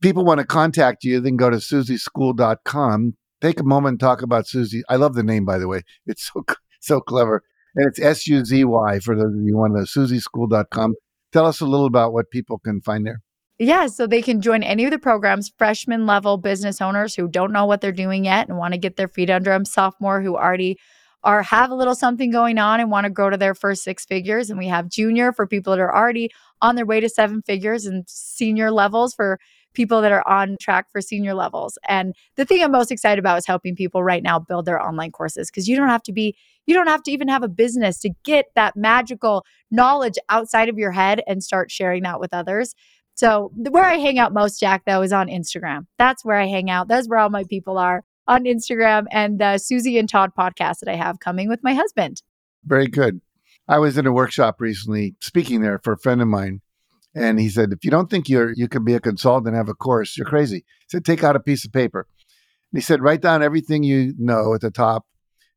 People 0.00 0.24
want 0.24 0.40
to 0.40 0.46
contact 0.46 1.04
you, 1.04 1.20
then 1.20 1.36
go 1.36 1.50
to 1.50 1.56
suzyschool.com. 1.56 3.14
Take 3.40 3.60
a 3.60 3.64
moment 3.64 3.94
and 3.94 4.00
talk 4.00 4.22
about 4.22 4.46
Suzy. 4.46 4.82
I 4.88 4.96
love 4.96 5.14
the 5.14 5.22
name, 5.22 5.44
by 5.44 5.58
the 5.58 5.68
way. 5.68 5.82
It's 6.06 6.30
so 6.32 6.44
so 6.80 7.00
clever. 7.00 7.42
And 7.74 7.86
it's 7.86 8.00
S 8.00 8.26
U 8.26 8.44
Z 8.44 8.64
Y 8.64 8.98
for 9.00 9.14
those 9.14 9.34
of 9.34 9.40
you 9.42 9.52
who 9.52 9.58
want 9.58 9.74
to 9.74 9.80
know 9.80 9.84
suzyschool.com. 9.84 10.94
Tell 11.32 11.46
us 11.46 11.60
a 11.60 11.66
little 11.66 11.86
about 11.86 12.12
what 12.12 12.30
people 12.30 12.58
can 12.58 12.80
find 12.80 13.06
there. 13.06 13.20
Yeah, 13.58 13.86
so 13.86 14.06
they 14.06 14.20
can 14.20 14.42
join 14.42 14.62
any 14.62 14.84
of 14.84 14.90
the 14.90 14.98
programs, 14.98 15.50
freshman 15.56 16.04
level 16.04 16.36
business 16.36 16.82
owners 16.82 17.14
who 17.14 17.26
don't 17.26 17.52
know 17.52 17.64
what 17.64 17.80
they're 17.80 17.90
doing 17.90 18.26
yet 18.26 18.48
and 18.48 18.58
want 18.58 18.74
to 18.74 18.78
get 18.78 18.96
their 18.96 19.08
feet 19.08 19.30
under 19.30 19.50
them, 19.50 19.64
sophomore 19.64 20.20
who 20.20 20.36
already 20.36 20.78
are 21.24 21.42
have 21.42 21.70
a 21.70 21.74
little 21.74 21.94
something 21.94 22.30
going 22.30 22.58
on 22.58 22.80
and 22.80 22.90
want 22.90 23.04
to 23.04 23.10
grow 23.10 23.30
to 23.30 23.36
their 23.36 23.54
first 23.54 23.82
six 23.82 24.04
figures. 24.04 24.50
And 24.50 24.58
we 24.58 24.68
have 24.68 24.90
junior 24.90 25.32
for 25.32 25.46
people 25.46 25.72
that 25.72 25.80
are 25.80 25.94
already 25.94 26.30
on 26.60 26.76
their 26.76 26.86
way 26.86 27.00
to 27.00 27.08
seven 27.08 27.42
figures 27.42 27.86
and 27.86 28.04
senior 28.06 28.70
levels 28.70 29.14
for 29.14 29.38
people 29.74 30.00
that 30.02 30.12
are 30.12 30.26
on 30.26 30.56
track 30.60 30.86
for 30.92 31.00
senior 31.00 31.34
levels. 31.34 31.78
And 31.88 32.14
the 32.36 32.44
thing 32.44 32.62
I'm 32.62 32.72
most 32.72 32.90
excited 32.90 33.18
about 33.18 33.38
is 33.38 33.46
helping 33.46 33.74
people 33.74 34.02
right 34.02 34.22
now 34.22 34.38
build 34.38 34.66
their 34.66 34.80
online 34.80 35.12
courses 35.12 35.50
because 35.50 35.66
you 35.68 35.76
don't 35.76 35.88
have 35.88 36.02
to 36.04 36.12
be, 36.12 36.34
you 36.66 36.74
don't 36.74 36.86
have 36.86 37.02
to 37.04 37.10
even 37.10 37.28
have 37.28 37.42
a 37.42 37.48
business 37.48 37.98
to 38.00 38.10
get 38.24 38.46
that 38.54 38.76
magical 38.76 39.44
knowledge 39.70 40.14
outside 40.28 40.68
of 40.68 40.78
your 40.78 40.92
head 40.92 41.22
and 41.26 41.42
start 41.42 41.70
sharing 41.70 42.02
that 42.04 42.20
with 42.20 42.32
others. 42.32 42.74
So 43.16 43.50
where 43.54 43.84
I 43.84 43.96
hang 43.96 44.18
out 44.18 44.34
most, 44.34 44.60
Jack, 44.60 44.82
though, 44.86 45.00
is 45.00 45.12
on 45.12 45.28
Instagram. 45.28 45.86
That's 45.98 46.24
where 46.24 46.36
I 46.36 46.46
hang 46.46 46.68
out. 46.68 46.86
That's 46.86 47.08
where 47.08 47.18
all 47.18 47.30
my 47.30 47.44
people 47.44 47.78
are 47.78 48.04
on 48.28 48.44
Instagram 48.44 49.06
and 49.10 49.38
the 49.38 49.56
Suzy 49.56 49.98
and 49.98 50.08
Todd 50.08 50.32
podcast 50.38 50.80
that 50.80 50.88
I 50.88 50.96
have 50.96 51.18
coming 51.18 51.48
with 51.48 51.60
my 51.62 51.72
husband. 51.72 52.22
Very 52.64 52.88
good. 52.88 53.22
I 53.68 53.78
was 53.78 53.96
in 53.96 54.06
a 54.06 54.12
workshop 54.12 54.60
recently 54.60 55.16
speaking 55.20 55.62
there 55.62 55.80
for 55.82 55.94
a 55.94 55.98
friend 55.98 56.20
of 56.20 56.28
mine. 56.28 56.60
And 57.14 57.40
he 57.40 57.48
said, 57.48 57.72
if 57.72 57.84
you 57.84 57.90
don't 57.90 58.10
think 58.10 58.28
you're 58.28 58.52
you 58.52 58.68
can 58.68 58.84
be 58.84 58.92
a 58.92 59.00
consultant 59.00 59.48
and 59.48 59.56
have 59.56 59.70
a 59.70 59.74
course, 59.74 60.18
you're 60.18 60.26
crazy. 60.26 60.58
He 60.58 60.86
said, 60.88 61.04
take 61.04 61.24
out 61.24 61.36
a 61.36 61.40
piece 61.40 61.64
of 61.64 61.72
paper. 61.72 62.06
And 62.72 62.78
he 62.78 62.82
said, 62.82 63.00
write 63.00 63.22
down 63.22 63.42
everything 63.42 63.82
you 63.82 64.12
know 64.18 64.52
at 64.54 64.60
the 64.60 64.70
top. 64.70 65.06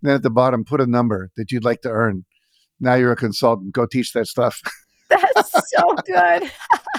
And 0.01 0.10
then 0.10 0.16
at 0.16 0.24
the 0.24 0.30
bottom, 0.30 0.64
put 0.64 0.80
a 0.80 0.88
number 0.88 1.30
that 1.36 1.51
you'd 1.51 1.66
like 1.66 1.82
to 1.82 1.89
earn. 1.89 2.24
Now 2.80 2.93
you're 2.93 3.12
a 3.12 3.18
consultant. 3.18 3.74
Go 3.74 3.86
teach 3.86 4.14
that 4.14 4.28
stuff. 4.28 4.62
That's 5.10 5.51
so 5.70 5.95
good. 6.05 6.51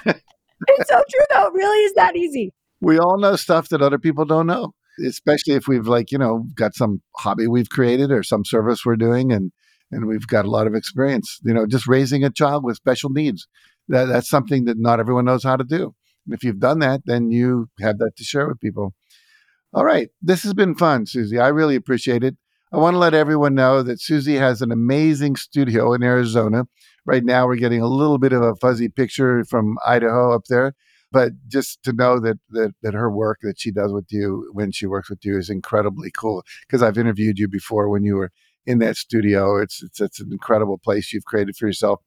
it's 0.68 0.90
so 0.90 1.02
true 1.10 1.24
though. 1.30 1.46
It 1.46 1.54
really 1.54 1.84
is 1.84 1.94
that 1.94 2.16
easy. 2.16 2.52
We 2.80 2.98
all 2.98 3.18
know 3.18 3.36
stuff 3.36 3.68
that 3.68 3.82
other 3.82 3.98
people 3.98 4.24
don't 4.24 4.46
know, 4.46 4.72
especially 5.06 5.54
if 5.54 5.68
we've 5.68 5.86
like, 5.86 6.10
you 6.10 6.18
know, 6.18 6.44
got 6.54 6.74
some 6.74 7.02
hobby 7.16 7.46
we've 7.46 7.68
created 7.68 8.10
or 8.10 8.22
some 8.22 8.44
service 8.44 8.84
we're 8.84 8.96
doing 8.96 9.32
and 9.32 9.52
and 9.92 10.06
we've 10.06 10.26
got 10.26 10.44
a 10.44 10.50
lot 10.50 10.66
of 10.66 10.74
experience. 10.74 11.38
You 11.44 11.54
know, 11.54 11.66
just 11.66 11.86
raising 11.86 12.24
a 12.24 12.30
child 12.30 12.64
with 12.64 12.76
special 12.76 13.10
needs. 13.10 13.46
That 13.88 14.06
that's 14.06 14.28
something 14.28 14.64
that 14.64 14.78
not 14.78 15.00
everyone 15.00 15.24
knows 15.24 15.44
how 15.44 15.56
to 15.56 15.64
do. 15.64 15.94
And 16.26 16.34
if 16.34 16.44
you've 16.44 16.60
done 16.60 16.78
that, 16.80 17.02
then 17.06 17.30
you 17.30 17.68
have 17.80 17.98
that 17.98 18.12
to 18.16 18.24
share 18.24 18.48
with 18.48 18.60
people. 18.60 18.94
All 19.72 19.84
right. 19.84 20.08
This 20.20 20.42
has 20.42 20.54
been 20.54 20.74
fun, 20.74 21.06
Suzy. 21.06 21.38
I 21.38 21.48
really 21.48 21.76
appreciate 21.76 22.24
it. 22.24 22.36
I 22.72 22.76
want 22.76 22.94
to 22.94 22.98
let 22.98 23.14
everyone 23.14 23.54
know 23.54 23.82
that 23.82 24.00
Suzy 24.00 24.36
has 24.36 24.62
an 24.62 24.70
amazing 24.70 25.36
studio 25.36 25.92
in 25.92 26.02
Arizona 26.02 26.64
Right 27.10 27.24
now, 27.24 27.44
we're 27.48 27.56
getting 27.56 27.82
a 27.82 27.88
little 27.88 28.18
bit 28.18 28.32
of 28.32 28.40
a 28.40 28.54
fuzzy 28.54 28.88
picture 28.88 29.44
from 29.44 29.76
Idaho 29.84 30.32
up 30.32 30.44
there. 30.44 30.74
But 31.10 31.32
just 31.48 31.82
to 31.82 31.92
know 31.92 32.20
that, 32.20 32.38
that 32.50 32.72
that 32.82 32.94
her 32.94 33.10
work 33.10 33.38
that 33.42 33.58
she 33.58 33.72
does 33.72 33.92
with 33.92 34.06
you 34.10 34.48
when 34.52 34.70
she 34.70 34.86
works 34.86 35.10
with 35.10 35.18
you 35.24 35.36
is 35.36 35.50
incredibly 35.50 36.12
cool. 36.16 36.44
Because 36.68 36.84
I've 36.84 36.96
interviewed 36.96 37.36
you 37.36 37.48
before 37.48 37.88
when 37.88 38.04
you 38.04 38.14
were 38.14 38.30
in 38.64 38.78
that 38.78 38.96
studio. 38.96 39.56
It's, 39.60 39.82
it's 39.82 40.00
it's 40.00 40.20
an 40.20 40.30
incredible 40.30 40.78
place 40.78 41.12
you've 41.12 41.24
created 41.24 41.56
for 41.56 41.66
yourself. 41.66 42.00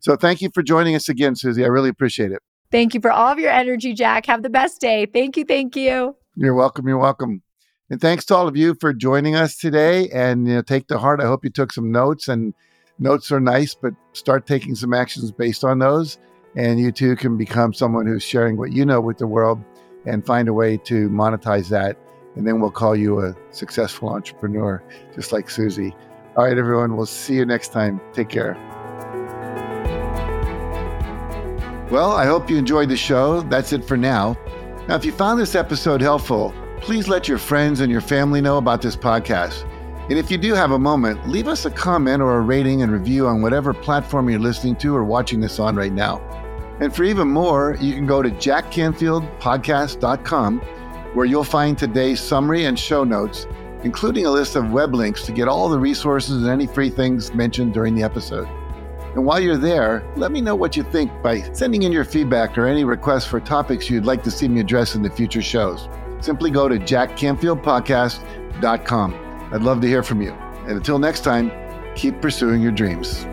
So 0.00 0.16
thank 0.16 0.40
you 0.40 0.48
for 0.54 0.62
joining 0.62 0.94
us 0.94 1.10
again, 1.10 1.36
Suzy. 1.36 1.62
I 1.62 1.68
really 1.68 1.90
appreciate 1.90 2.32
it. 2.32 2.40
Thank 2.70 2.94
you 2.94 3.02
for 3.02 3.12
all 3.12 3.30
of 3.30 3.38
your 3.38 3.50
energy, 3.50 3.92
Jack. 3.92 4.24
Have 4.24 4.42
the 4.42 4.48
best 4.48 4.80
day. 4.80 5.04
Thank 5.04 5.36
you. 5.36 5.44
Thank 5.44 5.76
you. 5.76 6.16
You're 6.34 6.54
welcome. 6.54 6.88
You're 6.88 6.96
welcome. 6.96 7.42
And 7.90 8.00
thanks 8.00 8.24
to 8.26 8.36
all 8.36 8.48
of 8.48 8.56
you 8.56 8.74
for 8.80 8.94
joining 8.94 9.34
us 9.34 9.58
today. 9.58 10.08
And 10.08 10.48
you 10.48 10.54
know, 10.54 10.62
take 10.62 10.86
to 10.86 10.98
heart. 10.98 11.20
I 11.20 11.26
hope 11.26 11.44
you 11.44 11.50
took 11.50 11.74
some 11.74 11.92
notes. 11.92 12.26
And 12.26 12.54
notes 13.00 13.32
are 13.32 13.40
nice, 13.40 13.74
but 13.74 13.94
start 14.12 14.46
taking 14.46 14.74
some 14.76 14.94
actions 14.94 15.32
based 15.32 15.64
on 15.64 15.78
those. 15.80 16.18
And 16.56 16.78
you 16.78 16.92
too 16.92 17.16
can 17.16 17.36
become 17.36 17.72
someone 17.72 18.06
who's 18.06 18.22
sharing 18.22 18.56
what 18.56 18.72
you 18.72 18.84
know 18.84 19.00
with 19.00 19.18
the 19.18 19.26
world 19.26 19.62
and 20.06 20.24
find 20.24 20.48
a 20.48 20.52
way 20.52 20.76
to 20.78 21.08
monetize 21.08 21.68
that. 21.70 21.96
And 22.36 22.46
then 22.46 22.60
we'll 22.60 22.70
call 22.70 22.94
you 22.94 23.20
a 23.20 23.34
successful 23.50 24.08
entrepreneur, 24.08 24.82
just 25.14 25.32
like 25.32 25.50
Suzy. 25.50 25.94
All 26.36 26.44
right, 26.44 26.56
everyone. 26.56 26.96
We'll 26.96 27.06
see 27.06 27.34
you 27.34 27.44
next 27.44 27.72
time. 27.72 28.00
Take 28.12 28.28
care. 28.28 28.54
Well, 31.90 32.12
I 32.12 32.24
hope 32.24 32.48
you 32.48 32.56
enjoyed 32.56 32.88
the 32.88 32.96
show. 32.96 33.40
That's 33.42 33.72
it 33.72 33.84
for 33.84 33.96
now. 33.96 34.36
Now, 34.86 34.94
if 34.94 35.04
you 35.04 35.12
found 35.12 35.40
this 35.40 35.56
episode 35.56 36.00
helpful, 36.00 36.54
please 36.80 37.08
let 37.08 37.28
your 37.28 37.38
friends 37.38 37.80
and 37.80 37.90
your 37.90 38.00
family 38.00 38.40
know 38.40 38.58
about 38.58 38.80
this 38.80 38.96
podcast. 38.96 39.66
And 40.10 40.18
if 40.18 40.28
you 40.28 40.36
do 40.38 40.54
have 40.54 40.72
a 40.72 40.78
moment, 40.78 41.28
leave 41.28 41.46
us 41.46 41.66
a 41.66 41.70
comment 41.70 42.20
or 42.20 42.36
a 42.36 42.40
rating 42.40 42.82
and 42.82 42.90
review 42.90 43.28
on 43.28 43.42
whatever 43.42 43.72
platform 43.72 44.28
you're 44.28 44.40
listening 44.40 44.74
to 44.76 44.96
or 44.96 45.04
watching 45.04 45.38
this 45.38 45.60
on 45.60 45.76
right 45.76 45.92
now. 45.92 46.18
And 46.80 46.92
for 46.92 47.04
even 47.04 47.28
more, 47.28 47.76
you 47.80 47.94
can 47.94 48.06
go 48.06 48.20
to 48.20 48.30
jackcanfieldpodcast.com 48.30 50.58
where 51.14 51.26
you'll 51.26 51.44
find 51.44 51.78
today's 51.78 52.20
summary 52.20 52.64
and 52.64 52.76
show 52.76 53.04
notes, 53.04 53.46
including 53.84 54.26
a 54.26 54.32
list 54.32 54.56
of 54.56 54.72
web 54.72 54.96
links 54.96 55.24
to 55.26 55.32
get 55.32 55.46
all 55.46 55.68
the 55.68 55.78
resources 55.78 56.42
and 56.42 56.50
any 56.50 56.66
free 56.66 56.90
things 56.90 57.32
mentioned 57.32 57.72
during 57.72 57.94
the 57.94 58.02
episode. 58.02 58.48
And 59.14 59.24
while 59.24 59.38
you're 59.38 59.56
there, 59.56 60.02
let 60.16 60.32
me 60.32 60.40
know 60.40 60.56
what 60.56 60.76
you 60.76 60.82
think 60.82 61.12
by 61.22 61.42
sending 61.52 61.84
in 61.84 61.92
your 61.92 62.04
feedback 62.04 62.58
or 62.58 62.66
any 62.66 62.82
requests 62.82 63.26
for 63.26 63.38
topics 63.38 63.88
you'd 63.88 64.06
like 64.06 64.24
to 64.24 64.30
see 64.32 64.48
me 64.48 64.58
address 64.58 64.96
in 64.96 65.02
the 65.02 65.10
future 65.10 65.40
shows. 65.40 65.88
Simply 66.20 66.50
go 66.50 66.68
to 66.68 66.80
jackcanfieldpodcast.com. 66.80 69.29
I'd 69.52 69.62
love 69.62 69.80
to 69.80 69.88
hear 69.88 70.02
from 70.02 70.22
you. 70.22 70.32
And 70.66 70.72
until 70.72 70.98
next 70.98 71.22
time, 71.22 71.50
keep 71.96 72.20
pursuing 72.20 72.62
your 72.62 72.72
dreams. 72.72 73.26